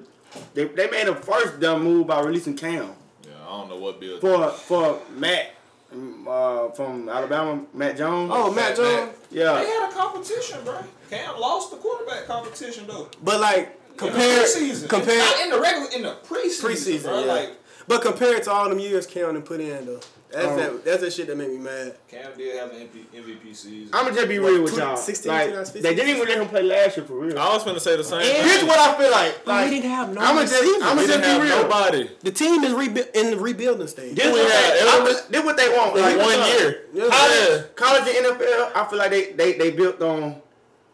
[0.55, 2.91] they, they made a first dumb move by releasing Cam
[3.25, 4.19] Yeah, I don't know what Bill.
[4.21, 5.53] for for Mac
[5.93, 8.31] um, uh, from Alabama, Mac Jones.
[8.35, 9.13] Oh, Mac Fat Jones.
[9.31, 9.55] They yeah.
[9.63, 10.79] They had a competition, bro.
[11.11, 13.09] Cam lost the quarterback competition though.
[13.23, 14.89] But like In the compare preseason.
[14.89, 16.61] compare in the regular in the preseason.
[16.65, 17.21] preseason, bro.
[17.21, 17.33] yeah.
[17.33, 17.51] Like
[17.89, 20.57] but compared to all them years Cam and put in though, that's Oh.
[20.57, 21.95] that that's the shit that made me mad.
[22.09, 23.91] Cam did have an MP, MVP season.
[23.93, 24.97] I'm gonna just be What, real with two- y'all.
[24.97, 25.83] 16, like, 16?
[25.83, 27.39] they didn't even let him play last year for real.
[27.39, 28.21] I was gonna say the same.
[28.23, 28.67] Here's thing.
[28.67, 29.35] what I feel like.
[29.47, 30.83] Oh, like, didn't have no I'm gonna just, receivers.
[30.83, 31.69] I'm We gonna just didn't be have real.
[31.71, 32.11] nobody.
[32.23, 34.17] The team is rebu- in the rebuilding stage.
[34.17, 34.81] This We what had they,
[35.13, 35.29] Edelman.
[35.29, 35.97] This what they want.
[35.97, 36.83] Like one year.
[36.93, 37.09] Yeah.
[37.09, 38.71] College, college and NFL.
[38.75, 40.43] I feel like they, they, they built on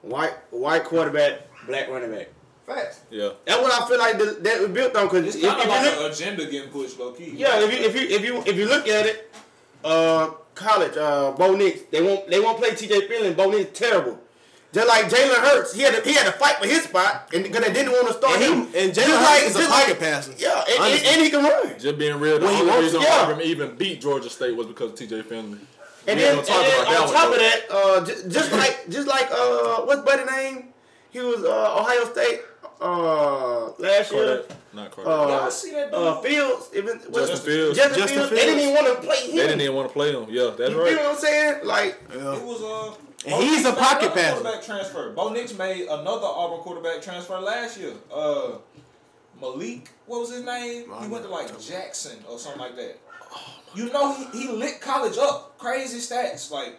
[0.03, 2.29] white white quarterback, black running back.
[2.67, 3.01] Facts.
[3.11, 3.31] Yeah.
[3.45, 5.07] That's what I feel like the, that was built on.
[5.09, 7.33] Because It's if, if, kind of you like look, an agenda getting pushed low key.
[7.37, 9.35] yeah, if you if you if you if you look at it,
[9.85, 13.09] uh, college, uh, Bo Nix, they won't they won't play T.J.
[13.09, 13.35] Finley.
[13.35, 14.19] Bo Nix terrible.
[14.73, 17.43] Just like Jalen Hurts, he had to, he had to fight for his spot, and
[17.45, 18.73] because they didn't want to start And, him.
[18.73, 20.33] he, and Just Jalen like- Hurts is a just pocket like- passer.
[20.39, 21.79] Yeah, and, and, and he can run.
[21.79, 23.21] Just being real, the When only wants reason yeah.
[23.21, 25.23] Auburn even beat Georgia State was because of T.J.
[25.23, 25.59] Finley.
[26.07, 27.33] And We then, and then on top though.
[27.33, 30.69] of that, uh, just, just like just like uh, what's buddy name?
[31.11, 32.41] He was uh, Ohio State
[32.81, 34.45] uh, last year.
[34.75, 35.11] Not Carter.
[35.11, 35.95] Uh, Y'all see that dude?
[36.01, 37.77] uh, Fields, even what's- Justin Fields.
[37.79, 38.31] Justin, Justin Fields.
[38.31, 39.37] They didn't even want to play him.
[39.37, 40.27] they didn't even want to play him.
[40.31, 40.89] Yeah, that's you right.
[40.95, 41.67] feel what I'm saying?
[41.67, 42.37] Like, Yeah.
[42.37, 42.95] It was uh.
[43.25, 44.41] And Bo he's Nix a pocket passer.
[44.41, 45.13] Quarterback transfer.
[45.13, 47.93] Bo Nix made another Auburn quarterback transfer last year.
[48.13, 48.53] Uh,
[49.41, 50.85] Malik, what was his name?
[51.01, 52.99] He went to like Jackson or something like that.
[53.75, 55.57] You know he, he lit college up.
[55.59, 56.51] Crazy stats.
[56.51, 56.79] Like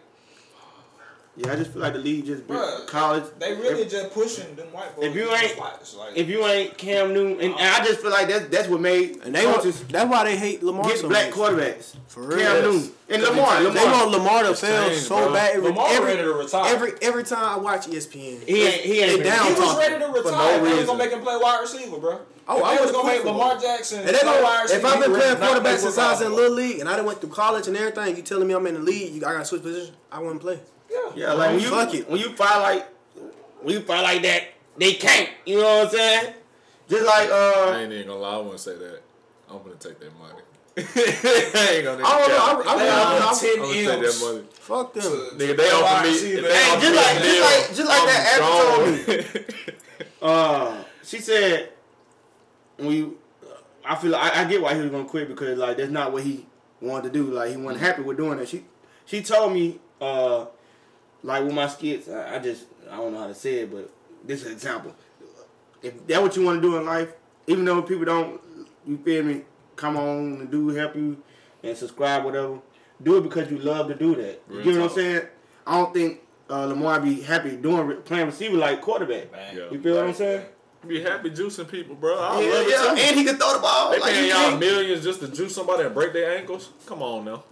[1.35, 3.23] yeah, I just feel like the league just built Bruh, college.
[3.39, 5.05] they really If, just pushing them white boys.
[5.05, 5.73] if you ain't- Like,
[6.15, 9.19] if you ain't Cam Newton, and, and I just feel like that's that's what made
[9.23, 11.37] And they want, coaches that's why they hate Lamar get so black much.
[11.37, 11.95] quarterbacks.
[12.07, 12.37] For real.
[12.37, 12.63] Cam Yes.
[12.63, 13.59] Newton and Lamar.
[13.59, 13.85] They Lamar.
[13.91, 15.33] want Lamar to It's fail changed, so bro.
[15.33, 15.55] bad.
[15.55, 16.73] Every, Lamar every, ready to retire.
[16.75, 18.81] every every time I watch ESPN, He ain't.
[18.81, 19.23] He ain't.
[19.23, 20.61] Down he was talking ready to retire.
[20.61, 22.19] no they was gonna make him play wide receiver, bro.
[22.47, 23.57] Oh, if I they was gonna make Lamar.
[23.59, 26.11] Jackson And they play gonna, wide if I've been playing would not quarterback since I
[26.11, 26.41] was in football.
[26.43, 28.73] little league and I done went through college and everything, you telling me I'm in
[28.75, 29.95] the league, I gotta switch position.
[30.11, 30.59] I wouldn't play.
[30.93, 31.11] Yeah.
[31.15, 32.09] Yeah, like when you Fuck it.
[32.09, 32.87] when you fight like
[33.61, 34.43] when you fight like that
[34.77, 35.29] they can't.
[35.45, 36.33] You know what I'm saying?
[36.89, 38.35] Just like I uh, ain't even gonna lie.
[38.35, 39.01] I wouldn't say that.
[39.49, 40.41] I'm gonna take that money.
[40.77, 42.03] I ain't gonna.
[42.03, 42.71] I don't know.
[42.71, 44.43] I, I, They I, offer I, I'm 10 gonna take that money.
[44.53, 45.03] fuck them.
[45.37, 46.09] Nigga, they offer me.
[46.09, 46.37] receiver.
[46.39, 49.45] if they Hey, offer just me like- just deal, like- just like that I'm Apple
[50.23, 50.29] gone.
[50.79, 51.69] uh, she said
[52.77, 53.17] when you,
[53.85, 56.11] I feel like I, I get why he was gonna quit because like that's not
[56.11, 56.45] what he
[56.81, 57.31] wanted to do.
[57.31, 58.47] Like he wasn't happy with doing it.
[58.49, 58.63] She
[59.05, 60.45] she told me uh,
[61.23, 63.89] like with my skits, I, I just I don't know how to say it, but
[64.25, 64.93] this is an example.
[65.81, 67.13] If that's what you want to do in life,
[67.47, 68.39] even though people don't,
[68.85, 69.41] you feel me,
[69.75, 71.17] come on and do help you
[71.61, 72.59] and subscribe whatever.
[73.01, 74.41] Do it because you love to do that.
[74.49, 75.21] You Real get what I'm saying?
[75.67, 79.31] I don't think uh, Lamar be happy doing playing receiver like quarterback.
[79.31, 79.57] Man.
[79.57, 79.63] Yeah.
[79.71, 80.45] You feel what I'm saying?
[80.87, 82.17] Be happy juicing people, bro.
[82.19, 82.87] I Yeah, love it yeah, too.
[83.09, 83.91] and he can throw the ball.
[83.91, 86.69] They like paying y'all millions just to juice somebody and break their ankles.
[86.85, 87.43] Come on now.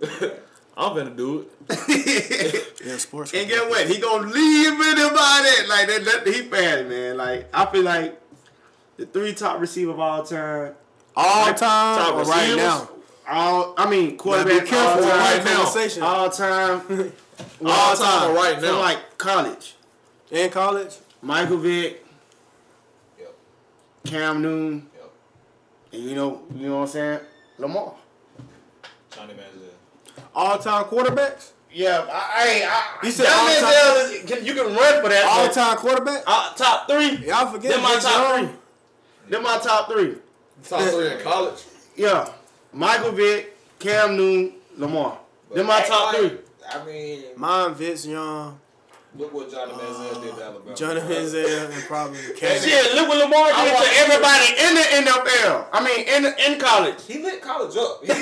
[0.76, 2.68] I'm gonna do it.
[2.84, 3.32] Yeah, sports.
[3.32, 3.86] And get what?
[3.86, 5.68] He gonna leave it about it.
[5.68, 7.16] Like that, that he bad, man.
[7.16, 8.20] Like I feel like
[8.96, 10.74] the three top receiver of all time.
[11.14, 12.88] all Like, time top or right now.
[13.28, 16.06] All I mean quarterback be careful all time, right right now.
[16.06, 17.12] all time,
[17.64, 18.80] All time or right from now.
[18.80, 19.74] like college.
[20.32, 22.04] In college, Michael Vick,
[23.20, 23.34] Yep.
[24.06, 25.12] Cam Newton, Yep.
[25.92, 27.20] and you know, you know what I'm saying,
[27.58, 27.94] Lamar.
[29.14, 29.51] Johnny Manziel.
[30.34, 34.74] All time quarterbacks, Yeah, I, I, I You said all time- is- can- you can
[34.74, 35.24] run for that.
[35.26, 36.22] All time quarterback.
[36.26, 37.16] Uh, top three.
[37.26, 38.48] Y'all forget They're my top Young.
[38.48, 38.56] three.
[39.28, 40.14] They're my top three.
[40.68, 41.62] Top three in college.
[41.96, 42.28] Yeah.
[42.72, 45.18] Michael Vick, Cam Newton, Lamar.
[45.54, 46.38] They're my top act three.
[46.72, 48.58] I mean, Mine, Vince Young,
[49.16, 50.74] look what Johnny Manziel did to Alabama.
[50.76, 52.60] Johnny Manziel, and probably Cam.
[52.60, 55.66] Shit, look what Lamar I did watched- to everybody in the NFL.
[55.72, 56.96] I mean, in in college.
[57.06, 58.00] He lit college up.
[58.04, 58.12] He,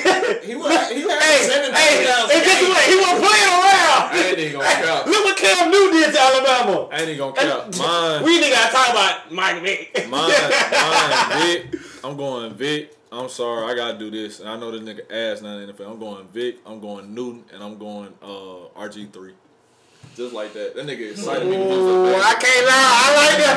[0.51, 2.31] he was he had Hey, seven hey, touchdowns.
[2.35, 2.83] and guess what?
[2.91, 4.03] He wasn't playing around.
[4.11, 5.07] I ain't even gonna count.
[5.07, 6.89] Look what Cam Newton did to Alabama.
[6.91, 7.79] I ain't even gonna count.
[7.79, 8.23] Mine.
[8.25, 10.09] We ain't gotta talk about Mike Vick.
[10.09, 10.31] Mine,
[10.73, 11.81] mine, Vic.
[12.03, 12.97] I'm going Vic.
[13.13, 14.39] I'm sorry, I gotta do this.
[14.41, 15.91] And I know this nigga ass not in the NFL.
[15.91, 16.59] I'm going Vic.
[16.65, 19.33] I'm going Newton, and I'm going uh, RG3.
[20.17, 20.75] Just like that.
[20.77, 22.93] That nigga excited me when he Ooh, was I at can't lie.
[23.01, 23.57] I like that.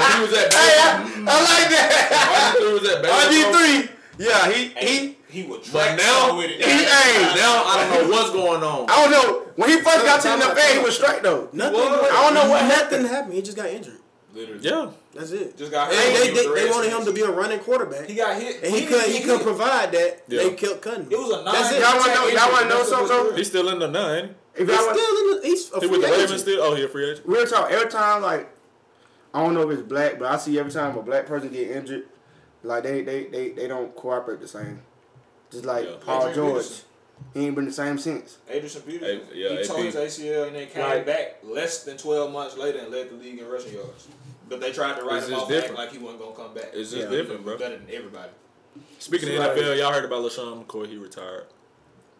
[0.00, 1.30] When he was at hey, I, Baylor.
[1.30, 2.56] I like that.
[2.58, 3.22] RG3 was at Baylor.
[3.22, 3.52] RG bro.
[3.52, 4.26] three.
[4.26, 4.96] Yeah, he he.
[5.32, 6.60] He, he would But now, with it.
[6.60, 8.90] he- hey, now I don't know what's going on.
[8.90, 9.38] I don't know.
[9.56, 11.48] When he first got to the NFL, he was straight though.
[11.52, 11.74] Nothing.
[11.80, 12.12] What?
[12.12, 13.34] I don't know what Nothing happened.
[13.34, 13.98] He just got injured.
[14.34, 14.60] Literally.
[14.66, 14.90] Yeah.
[15.14, 15.56] That's it.
[15.58, 16.12] Just got They, hit.
[16.20, 18.40] they, He was they, the they wanted him to be a running quarterback, He got
[18.40, 18.62] hit.
[18.62, 19.06] and he didn't couldn't.
[19.12, 20.22] get He couldn't provide that.
[20.28, 20.42] Yeah.
[20.44, 21.10] They kept cutting.
[21.12, 21.52] It was a nine.
[21.54, 21.80] That's it.
[21.80, 23.36] Y'all wanna know- y'all wanna know something?
[23.36, 25.46] He's still in the nine, ain't If He's y'all still in the.
[25.46, 25.80] He's a he?
[25.80, 26.20] He free with the agent.
[26.22, 26.62] Ravens still?
[26.62, 27.26] Oh, he a free agent?
[27.26, 28.48] real talk, every time like
[29.34, 31.70] I don't know if it's black, but I see every time a black person get
[31.70, 32.04] injured,
[32.62, 34.80] like they they they, they don't cooperate the same.
[35.50, 35.94] Just like Yeah.
[36.00, 36.84] Paul Adrian George, Peterson.
[37.34, 38.38] he ain't been the same since.
[38.50, 39.20] Anderson Peterson.
[39.32, 41.04] Hey, yeah, he tore his ACL and then came Right.
[41.06, 44.08] back less than 12 months later and led the league in rushing yards.
[44.48, 45.76] But they tried to write It's him off and different.
[45.78, 46.70] like he wasn't going to come back.
[46.74, 47.16] It's just Yeah.
[47.16, 47.56] different, bro.
[47.56, 48.30] Better than everybody.
[48.98, 49.56] Speaking of Right.
[49.56, 50.86] NFL, y'all heard about LeSean McCoy?
[50.88, 51.46] He retired.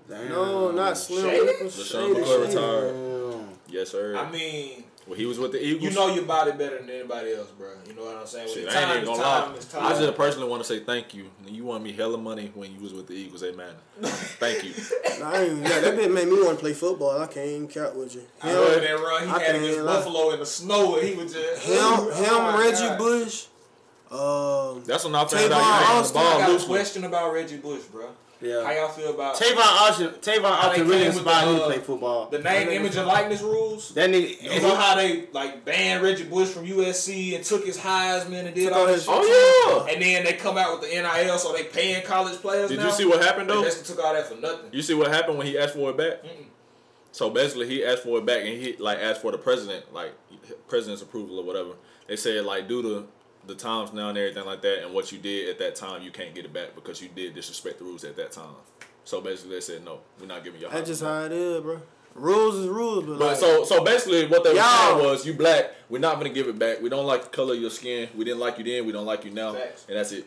[0.09, 0.29] Damn.
[0.29, 1.25] No, not Slim.
[1.25, 1.47] Shady?
[1.65, 2.95] LeSean Shady McCoy retired.
[2.95, 3.49] Damn.
[3.69, 4.17] Yes, sir.
[4.17, 5.83] I mean, well, he was with the Eagles.
[5.83, 7.71] you know your body better than anybody else, bro.
[7.89, 8.49] You know what I'm saying?
[8.53, 9.57] Shit, I ain't even gonna time, lie.
[9.57, 9.85] it's time.
[9.87, 11.31] I just personally want to say thank you.
[11.47, 13.75] You won me hella money when you was with the Eagles, amen.
[14.03, 14.73] thank you.
[15.21, 17.21] Nah, I ain't, yeah, that bit made me want to play football.
[17.21, 18.23] I can't even count with you.
[18.43, 19.95] I Him, remember that run he I had can't against lie.
[19.97, 21.63] Buffalo in the snow and he was just.
[21.65, 22.99] him, Oh him my Reggie God.
[22.99, 23.47] Bush.
[24.11, 27.05] Um, That's when I found Tavon out you ran the Austin, I got a question
[27.05, 28.09] about Reggie Bush, bro.
[28.43, 31.79] How y'all feel about Tavon Austin, Tavon Austin really inspired the, me to uh, play
[31.79, 32.29] football.
[32.29, 33.91] the name, image, and likeness rules?
[33.95, 37.79] That nigga, You know how they like banned Reggie Bush from USC and took his
[37.79, 39.15] Heisman and did Took all all that his- shit?
[39.15, 39.93] Oh yeah.
[39.95, 42.87] And then they come out with the NIL, so they paying college players Did now.
[42.87, 43.63] you see what happened though?
[43.63, 44.71] basically took all that for nothing.
[44.73, 46.23] You see what happened when he asked for it back?
[46.25, 46.47] Mm-mm.
[47.15, 50.13] So basically, he asked for it back, and he like asked for the president, like
[50.67, 51.73] president's approval or whatever.
[52.09, 53.07] They said like due to
[53.47, 56.11] the times now and everything like that, and what you did at that time, you
[56.11, 58.55] can't get it back because you did disrespect the rules at that time.
[59.05, 60.69] So basically, they said no, we're not giving you.
[60.71, 61.81] that's just how it is, bro.
[62.15, 65.27] Rules is rules, but, But like, so so basically, what they were Y'all- saying was,
[65.27, 66.83] you black, we're not gonna give it back.
[66.83, 68.11] We don't like the color of your skin.
[68.15, 68.85] We didn't like you then.
[68.87, 69.87] We don't like you now, Facts.
[69.89, 70.27] and that's it.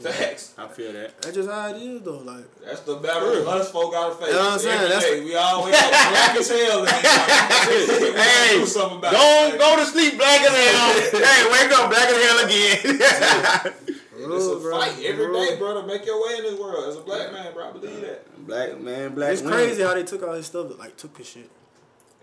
[0.00, 0.54] Facts.
[0.58, 1.20] I feel that.
[1.22, 2.18] that's just how it is, though.
[2.18, 4.28] Like, That's the battle us folk gotta face.
[4.28, 4.76] You know what I'm saying?
[4.76, 5.24] Every That's- day.
[5.24, 6.80] we always up black as hell.
[6.80, 9.58] And Hey, do something about Don't it.
[9.58, 11.20] go to sleep black as hell.
[11.20, 13.76] hey, wake up black as hell again.
[14.22, 14.78] It's a bro.
[14.78, 15.48] fight every Rules.
[15.48, 15.82] day, brother.
[15.86, 16.86] Make your way in this world.
[16.90, 18.46] As a black man, bro, I believe that.
[18.46, 19.32] black man, black.
[19.32, 19.56] It's women.
[19.58, 21.50] crazy how they took all his stuff, like took his shit.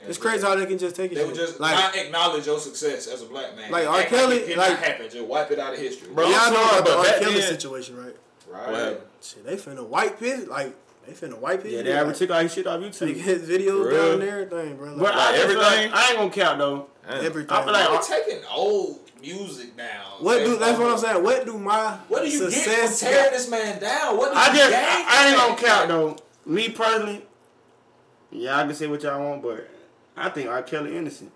[0.05, 1.15] It's crazy how they can just take it.
[1.15, 3.71] They would just like, not acknowledge your success as a black man.
[3.71, 3.99] Like R.
[3.99, 5.09] Act Kelly, it like- not happen.
[5.09, 6.13] Just wipe it out of history.
[6.13, 7.03] Bro, y'all I'm know about the R.
[7.03, 8.15] back Kelly situation, right?
[8.49, 8.71] Right.
[8.71, 9.07] What?
[9.21, 10.47] Shit, they finna white piss.
[10.47, 10.75] Like,
[11.05, 13.21] They finna wipe his Yeah, they ever took all his shit off Take YouTube.
[13.21, 14.13] his videos For down real?
[14.13, 14.89] and everything, bro.
[14.91, 15.63] Like, But I, everything?
[15.63, 16.87] like- I ain't gonna count though.
[17.09, 17.25] Damn.
[17.25, 17.51] everything.
[17.57, 20.05] I feel like- They're taking old music down.
[20.19, 20.57] what do?
[20.57, 21.23] That's what I'm um, saying.
[21.23, 24.17] What do my What do you get success from tearing this man down?
[24.17, 26.15] What do you I just, gain I, I ain't gonna count though.
[26.45, 27.25] Me personally,
[28.31, 29.67] yeah, I can say what y'all want, but
[30.17, 30.63] I think R.
[30.63, 31.31] Kelly innocent.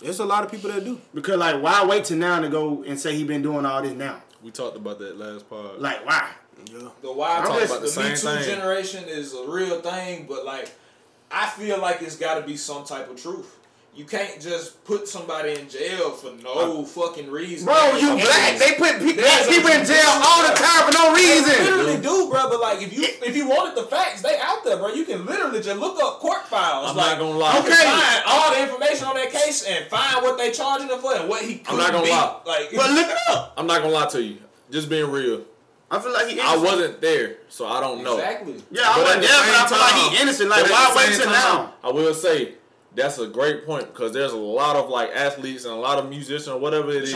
[0.00, 0.98] There's a lot of people that do.
[1.14, 3.92] Because like, why wait till now to go and say he been doing all this
[3.92, 4.22] now?
[4.42, 5.80] We talked about that last part.
[5.80, 6.30] Like, why?
[6.72, 6.88] Yeah.
[7.02, 8.44] The why I'm talk just- about the, the Me Too thing.
[8.56, 10.70] generation is a real thing, but like
[11.30, 13.56] I feel like it's got to be some type of truth.
[13.98, 17.66] You can't just put somebody in jail for no fucking reason.
[17.66, 18.56] Bro, you And- black.
[18.56, 21.64] They put pe- black people in jail all the time for no They reason.
[21.64, 22.48] literally do, bro.
[22.48, 24.94] But like, if you if you wanted the facts, they out there, bro.
[24.94, 26.90] You can literally just look up court files.
[26.90, 27.56] I'm like, not gonna lie.
[27.56, 27.82] You can Okay.
[27.84, 31.28] find all the information on that case and find what they charging him for and
[31.28, 32.10] what he could I'm not gonna be.
[32.12, 32.36] lie.
[32.46, 33.54] Like, But look it up.
[33.56, 34.38] I'm not gonna lie to you.
[34.70, 35.40] Just being real.
[35.90, 38.18] I feel like he I wasn't there, so I don't know.
[38.18, 38.62] exactly.
[38.70, 40.50] Yeah, I But wasn't there, but I same feel like he innocent.
[40.50, 41.72] Like, why wait till now?
[41.82, 42.54] I will say
[42.98, 46.08] that's a great point because there's a lot of like athletes and a lot of
[46.10, 47.14] musicians or whatever it is.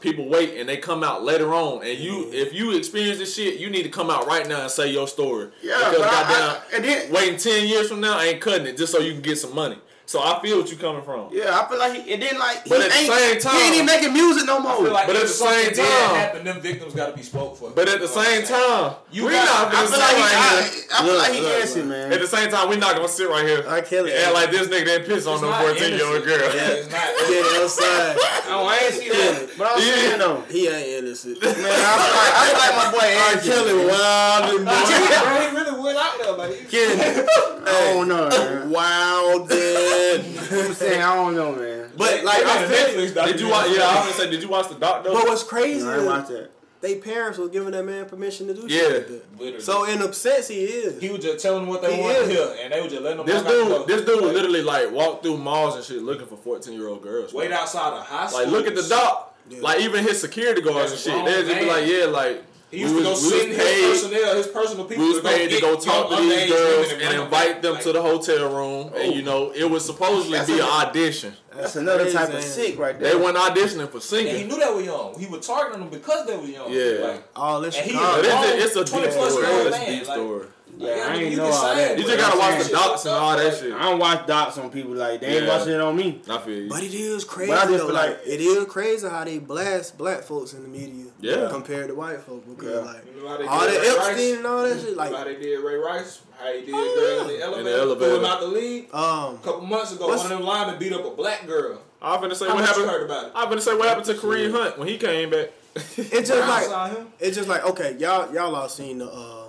[0.00, 2.34] People wait and they come out later on, and you mm-hmm.
[2.34, 5.08] if you experience this shit, you need to come out right now and say your
[5.08, 5.50] story.
[5.62, 8.66] Yeah, because but I- I- and then- waiting ten years from now I ain't cutting
[8.66, 9.78] it just so you can get some money.
[10.10, 11.28] So I feel what you coming from.
[11.30, 13.62] Yeah, I feel like he, and then like, But he at the ain't, same he
[13.62, 14.72] ain't even making music no more.
[14.72, 15.86] I feel like But at the same time-
[16.18, 17.70] happen, them victims got to be spoke for.
[17.70, 20.22] But at the same time, You we got- not I gonna feel sit like he,
[20.22, 20.82] right I, here.
[20.90, 21.94] I feel like he Look, look, innocent, look.
[21.94, 22.12] man.
[22.12, 23.82] At the same time, we not gonna sit right here R.
[23.82, 24.10] Kelly.
[24.10, 26.42] and act like this nigga didn't piss on It's no 14 year old girl.
[26.58, 27.06] Yeah, it's not.
[27.30, 28.16] Yeah, outside.
[28.50, 29.50] Oh, I ain't seen that.
[29.56, 29.94] But I'm Yeah.
[29.94, 31.38] saying though, He ain't innocent.
[31.40, 31.70] man, I feel
[32.18, 33.30] like, I feel like my boy R.
[33.30, 33.46] innocent.
[33.46, 36.70] Kelly wild and bro, he really went out there, like.
[36.70, 37.26] Getting
[37.66, 38.70] I don't know, man.
[38.70, 40.38] wild and.
[40.52, 41.90] I'm saying I don't know, man.
[41.96, 43.24] But like I feel.
[43.26, 43.68] Did you watch?
[43.70, 45.12] Yeah, I was gonna say, did you watch the doc though?
[45.14, 46.50] But what's crazy I ain't is watch that.
[46.80, 48.80] they parents was giving that man permission to do Yeah.
[48.80, 49.38] shit like that.
[49.38, 49.60] Literally.
[49.60, 51.00] So in a sense, he is.
[51.00, 52.28] He was just telling them what they He wanted to is.
[52.30, 54.32] hear, and they were just letting them This walk out the dude, this dude Like,
[54.34, 57.32] literally like walked through malls and shit looking for 14 year old girls.
[57.34, 58.42] wait outside of high school.
[58.44, 59.36] Like look at the doc.
[59.48, 59.60] Yeah.
[59.62, 61.12] Like even his security guards and shit.
[61.12, 63.28] wrong, They just be like, oh, yeah, like He used we to go was- we
[63.30, 65.04] sit was his paid- personnel, his personal people.
[65.04, 67.74] we was paid to get go talk to young these girls women and invite them
[67.74, 67.82] back.
[67.82, 69.14] to the hotel room, and oh.
[69.14, 71.34] you know it was supposedly That's be an audition.
[71.56, 73.10] That's another type of sick right there.
[73.12, 73.24] They there.
[73.24, 74.28] went auditioning for singing.
[74.28, 75.18] And he knew they were young.
[75.18, 76.72] He was targeting them because they were young.
[76.72, 77.06] Yeah.
[77.08, 78.20] Like, All this And he Chicago.
[78.20, 79.46] Is- it's, a- it's a 20 deep plus story.
[79.48, 80.46] year old It's a man, deep like- story.
[80.80, 81.90] Yeah, I ain't you know all that.
[81.92, 83.72] it, You just gotta watch the docs and all that shit.
[83.74, 85.58] I don't watch docs on people like they ain't Yeah.
[85.58, 86.20] watching it on me.
[86.28, 86.68] I feel you.
[86.70, 87.52] But it is crazy.
[87.52, 90.54] But I just though, feel like, like- it is crazy how they blast black folks
[90.54, 91.04] in the media.
[91.20, 91.48] Yeah.
[91.50, 92.80] Compared to white folks because Yeah.
[92.92, 94.36] like You know how they all did the Ray Epstein Rice?
[94.38, 94.88] and all that shit.
[94.90, 97.20] You know how they did Ray Rice, how he did Oh, girl yeah.
[97.20, 98.16] in the elevator, In the elevator.
[98.16, 98.94] him out the league.
[98.94, 101.78] um, A couple months ago, What's- one of them linemen beat up a black girl.
[102.00, 102.86] I'm finna say How what happened.
[102.88, 103.32] heard about it?
[103.34, 105.50] I'm finna say what happened to Kareem Hunt when he came back.
[105.74, 109.39] it's just like it's just like okay, y'all y'all all seen the um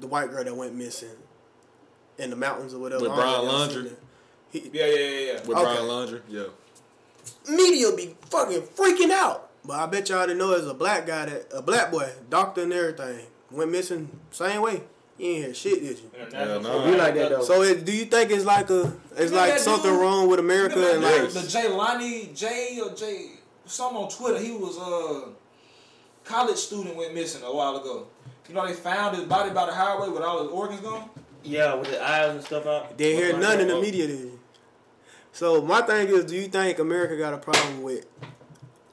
[0.00, 1.08] the white girl that went missing
[2.18, 3.02] in the mountains or whatever.
[3.02, 3.96] With I don't know Brian if y'all Laundrie?
[4.72, 5.32] Yeah, yeah, yeah, yeah.
[5.40, 5.62] With Okay.
[5.62, 6.44] Brian Laundrie, yeah.
[7.48, 9.50] Media be fucking freaking out.
[9.64, 12.62] But I bet y'all didn't know there's a black guy that a black boy, doctor
[12.62, 14.82] and everything, went missing same way.
[15.16, 16.10] You ain't hear shit, did you?
[16.32, 16.84] Yeah, nah.
[16.84, 17.42] Be like that though.
[17.42, 20.00] So it, do you think it's like a it's You know like something dude?
[20.00, 23.30] wrong with America and like the Jelani Day or Jay
[23.64, 24.38] some on Twitter.
[24.38, 25.28] He was a
[26.24, 28.06] college student went missing a while ago.
[28.48, 31.08] You know they found his body by the highway with all his organs gone.
[31.42, 32.96] yeah, with the eyes and stuff out.
[32.98, 34.06] they hear Like none in the media?
[34.06, 34.40] Did you?
[35.32, 38.06] So my thing is, do you think America got a problem with?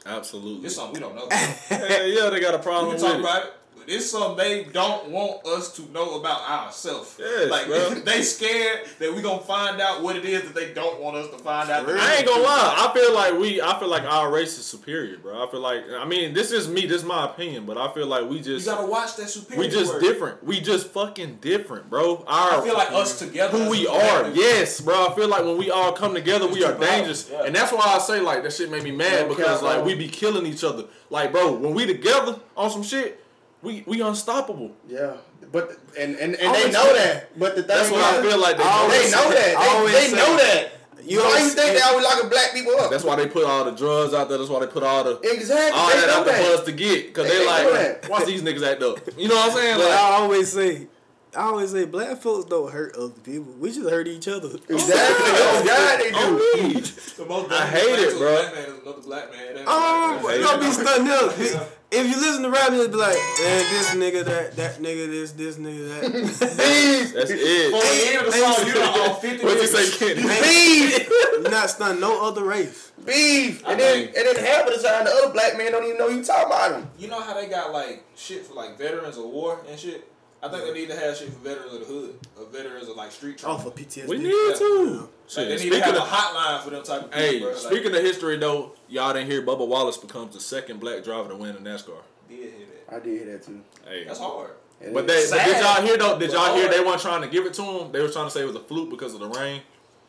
[0.05, 0.65] Absolutely.
[0.65, 1.27] It's something we don't know.
[1.31, 3.19] Hell yeah, they got a we problem can with talk it.
[3.19, 3.53] about it.
[3.85, 7.15] But it's something they don't want us to know about ourselves.
[7.19, 7.89] Yes, like bro.
[8.05, 11.29] they scared that we gonna find out what it is that they don't want us
[11.31, 11.87] to find out.
[11.89, 12.75] I ain't gonna lie.
[12.89, 13.61] I feel like we.
[13.61, 15.45] I feel like our race is superior, bro.
[15.45, 15.83] I feel like.
[15.97, 16.85] I mean, this is me.
[16.85, 18.65] This is my opinion, but I feel like we You just.
[18.65, 19.61] gotta watch that superior.
[19.61, 20.01] We just work.
[20.01, 20.43] different.
[20.43, 22.23] We just fucking different, bro.
[22.27, 23.57] Our I feel like us together.
[23.57, 23.99] who we are.
[23.99, 25.07] collective- Yes, bro.
[25.07, 27.43] I feel like when we all come together, we are dangerous, yeah.
[27.45, 30.07] and that's why I say like that shit made me mad because like we be
[30.07, 30.85] killing each other.
[31.09, 33.20] Like, bro, when we together on some shit,
[33.61, 34.71] we we unstoppable.
[34.87, 35.17] Yeah,
[35.51, 37.37] but and and, and they know that.
[37.39, 38.69] But the thing That's what I feel like they know.
[38.69, 39.55] always They know that.
[39.57, 40.71] I They, they know that.
[41.03, 42.91] You Why always you think say- they always locking black people up?
[42.91, 44.37] That's why they put all the drugs out there.
[44.37, 45.79] That's why they put all the exactly.
[45.79, 48.09] all they that out there for us to get because They- they, they like that.
[48.09, 48.99] watch these niggas act up.
[49.17, 49.77] You know what I'm saying?
[49.77, 50.87] But Like, I always say,
[51.35, 53.51] I always say, black folks don't hurt other people.
[53.59, 54.49] We just hurt each other.
[54.69, 55.25] Exactly.
[55.27, 56.17] Oh God, they do.
[56.17, 56.75] Oh, on me.
[56.81, 58.35] Oh, the most I hate thing it, bro.
[58.35, 59.55] Black man is another black man.
[59.55, 61.69] That's Oh, like- don't be stunned up.
[61.93, 65.33] If you listen to rap, you'll be like, man, this nigga, that, that nigga, this,
[65.33, 66.11] this nigga, that.
[66.57, 67.13] Beef.
[67.13, 67.71] That's it.
[67.71, 69.99] For the end of the song, you done all 50 What you niggas.
[69.99, 70.21] say, Kenny?
[70.23, 72.91] Beef, you not stun no other race.
[73.03, 75.73] beef, I and then mean- and then half of the time the other black man
[75.73, 76.87] don't even know you talking about him.
[76.97, 80.07] You know how they got like shit for like veterans of war and shit?
[80.43, 82.95] I think they need to have shit for veterans of the hood, or veterans of
[82.97, 84.07] like street Oh, for PTSD.
[84.07, 84.99] We need to.
[85.01, 87.23] Like, Shit, they need to speaking have a of, hotline for them type of people.
[87.23, 87.49] hey, bro.
[87.49, 91.29] Like, speaking of history though, y'all didn't hear Bubba Wallace becomes the second black driver
[91.29, 91.93] to win in NASCAR.
[92.27, 92.49] did hear
[92.87, 92.95] that.
[92.95, 93.61] I did hear that too.
[93.87, 94.51] Hey, That's hard.
[94.81, 96.17] It But they, but did y'all hear though?
[96.17, 96.73] Did y'all hear hard.
[96.75, 97.91] they weren't trying to give it to him?
[97.91, 99.61] They were trying to say it was a fluke because of the rain.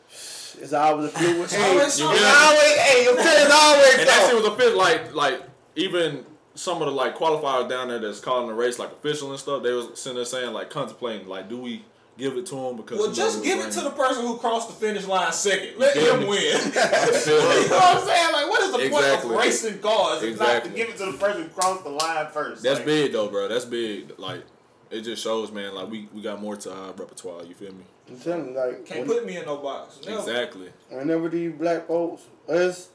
[0.09, 1.41] it's always a fluid.
[1.41, 2.23] It's Hey, always it's something.
[2.23, 5.43] always, hey, I'm telling you, it's always And that shit was a fit like like
[5.75, 9.39] even some of the like qualifiers down there that's calling the race like official and
[9.39, 9.63] stuff.
[9.63, 11.83] They was sitting there saying like contemplating like do we
[12.17, 14.75] give it to him because Well, just give it to the person who crossed the
[14.75, 15.77] finish line second.
[15.77, 16.29] Let him win.
[16.29, 18.33] you know what I'm saying?
[18.33, 21.17] Like, what is the point of racing cars if not to give it to the
[21.17, 22.63] person who crossed the line first?
[22.63, 23.47] That's like, big though, bro.
[23.47, 24.17] That's big.
[24.19, 24.43] Like
[24.91, 25.73] it just shows, man.
[25.73, 27.43] Like we, we got more to our repertoire.
[27.43, 27.83] You feel me?
[28.09, 29.99] I'm telling you, like, Can't when- put me in no box.
[30.05, 30.19] No.
[30.19, 30.69] Exactly.
[30.89, 32.89] whenever these black folks, us,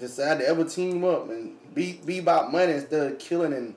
[0.00, 3.74] decide to ever team up and be be about money instead of killing and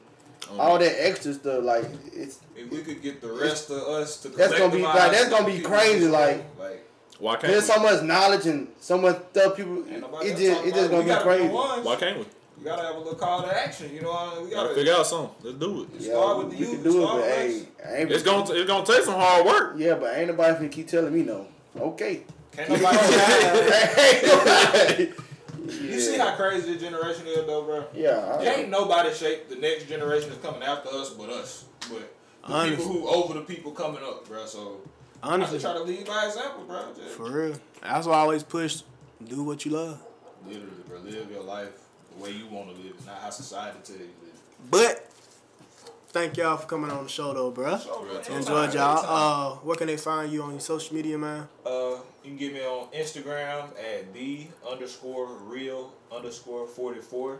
[0.51, 0.85] On all that.
[0.95, 4.57] that extra stuff, like it's If we could get the rest of us to That's
[4.57, 6.85] gonna be- like, that's gonna be crazy, like- like
[7.19, 7.73] Why can't there's we?
[7.75, 9.83] so much knowledge and so much stuff people.
[9.87, 11.47] It just it just gonna be crazy.
[11.47, 11.85] the ones.
[11.85, 12.25] Why can't we?
[12.59, 13.93] You gotta have a little call to action.
[13.93, 14.45] You know, I mean?
[14.45, 15.31] we Gotta gotta, figure out something.
[15.43, 15.87] Let's do it.
[15.99, 17.67] Yeah, Start with the we youth, can do it, start but with hey,
[18.01, 18.11] ain't.
[18.11, 19.73] It's gonna it's gonna take some hard work.
[19.77, 21.47] Yeah, but ain't nobody gonna keep telling me no.
[21.79, 22.23] Okay.
[22.51, 22.97] Can't nobody.
[25.63, 25.81] Ain't.
[25.81, 27.85] You see how crazy the generation is, though, bro.
[27.93, 28.37] Yeah.
[28.39, 31.65] I- Can't nobody shape the next generation that's coming after us but us.
[31.89, 32.13] But
[32.47, 32.77] the Honestly.
[32.77, 34.45] people who over the people coming up, bro.
[34.45, 34.81] So
[35.21, 36.81] I Honestly, should try to lead by example, bro.
[36.95, 37.55] Just for real.
[37.81, 38.81] That's why I always push.
[39.25, 40.01] Do what you love.
[40.45, 40.99] literally, bro.
[40.99, 41.69] Live your life
[42.17, 44.69] the way you want to live, not how society tell you to live.
[44.69, 45.09] But
[46.09, 47.79] thank y'all for coming on the show, though, bruh.
[47.79, 49.05] So, bro, Enjoyed y'all.
[49.05, 51.47] Uh, where can they find you on your social media, man?
[51.65, 57.39] Uh, you can get me on Instagram at the underscore real underscore forty four,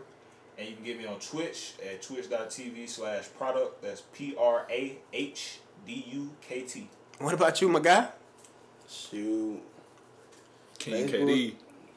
[0.58, 3.82] and you can get me on Twitch at twitch.tv slash product.
[3.82, 6.88] That's P R A H D U K T.
[7.18, 8.08] What about you, my guy?
[8.88, 9.60] Shoot.
[10.78, 11.54] King Facebook.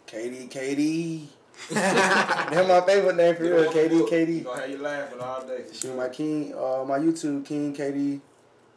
[0.08, 0.50] KD.
[0.50, 1.28] KD, KD.
[1.74, 3.72] That's my favorite name for real.
[3.72, 4.44] KD, You KD.
[4.44, 5.64] gonna have you laughing all day.
[5.74, 8.22] Shoot, my King, uh, my YouTube King KD,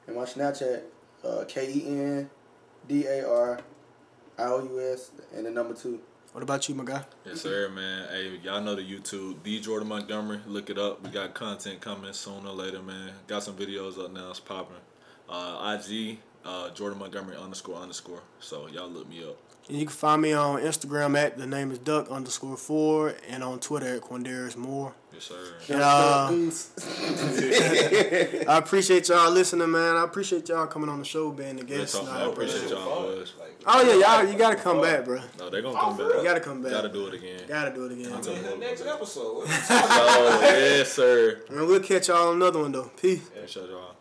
[0.06, 0.80] and my Snapchat
[1.24, 2.30] uh, K E N
[2.88, 3.60] D A R
[4.40, 6.00] I O U S, and the number two.
[6.32, 7.04] What about you, my guy?
[7.26, 8.08] Yes, sir, man.
[8.08, 10.40] Hey, y'all know the YouTube, D Jordan Montgomery.
[10.46, 11.02] Look it up.
[11.02, 13.12] We got content coming sooner or later, man.
[13.26, 14.30] Got some videos up now.
[14.30, 14.76] It's popping.
[15.28, 18.22] Uh, IG, uh, Jordan Montgomery underscore underscore.
[18.38, 19.36] So y'all look me up.
[19.68, 23.44] And you can find me on Instagram at the name is duck underscore four and
[23.44, 24.94] on Twitter at Quindarius Moore.
[25.20, 25.54] Yes, sir.
[25.68, 26.30] And, uh,
[28.52, 29.96] I appreciate y'all listening, man.
[29.96, 31.94] I appreciate y'all coming on the show, being the guest.
[31.94, 32.10] talk, and.
[32.10, 32.78] I appreciate bro.
[32.78, 33.34] y'all boys.
[33.38, 35.20] Like, Oh yeah, y'all, you gotta come back, bro.
[35.38, 36.16] No, they gonna Oh, come for back.
[36.18, 36.72] You gotta come back.
[36.72, 37.40] Gotta do it again.
[37.46, 38.12] Gotta do it again.
[38.14, 39.44] I'll be in the next episode.
[39.70, 41.42] Oh, yes, sir.
[41.50, 42.90] And we'll catch y'all on another one though.
[43.00, 43.28] Peace.
[43.36, 43.94] Yeah, shut y'all.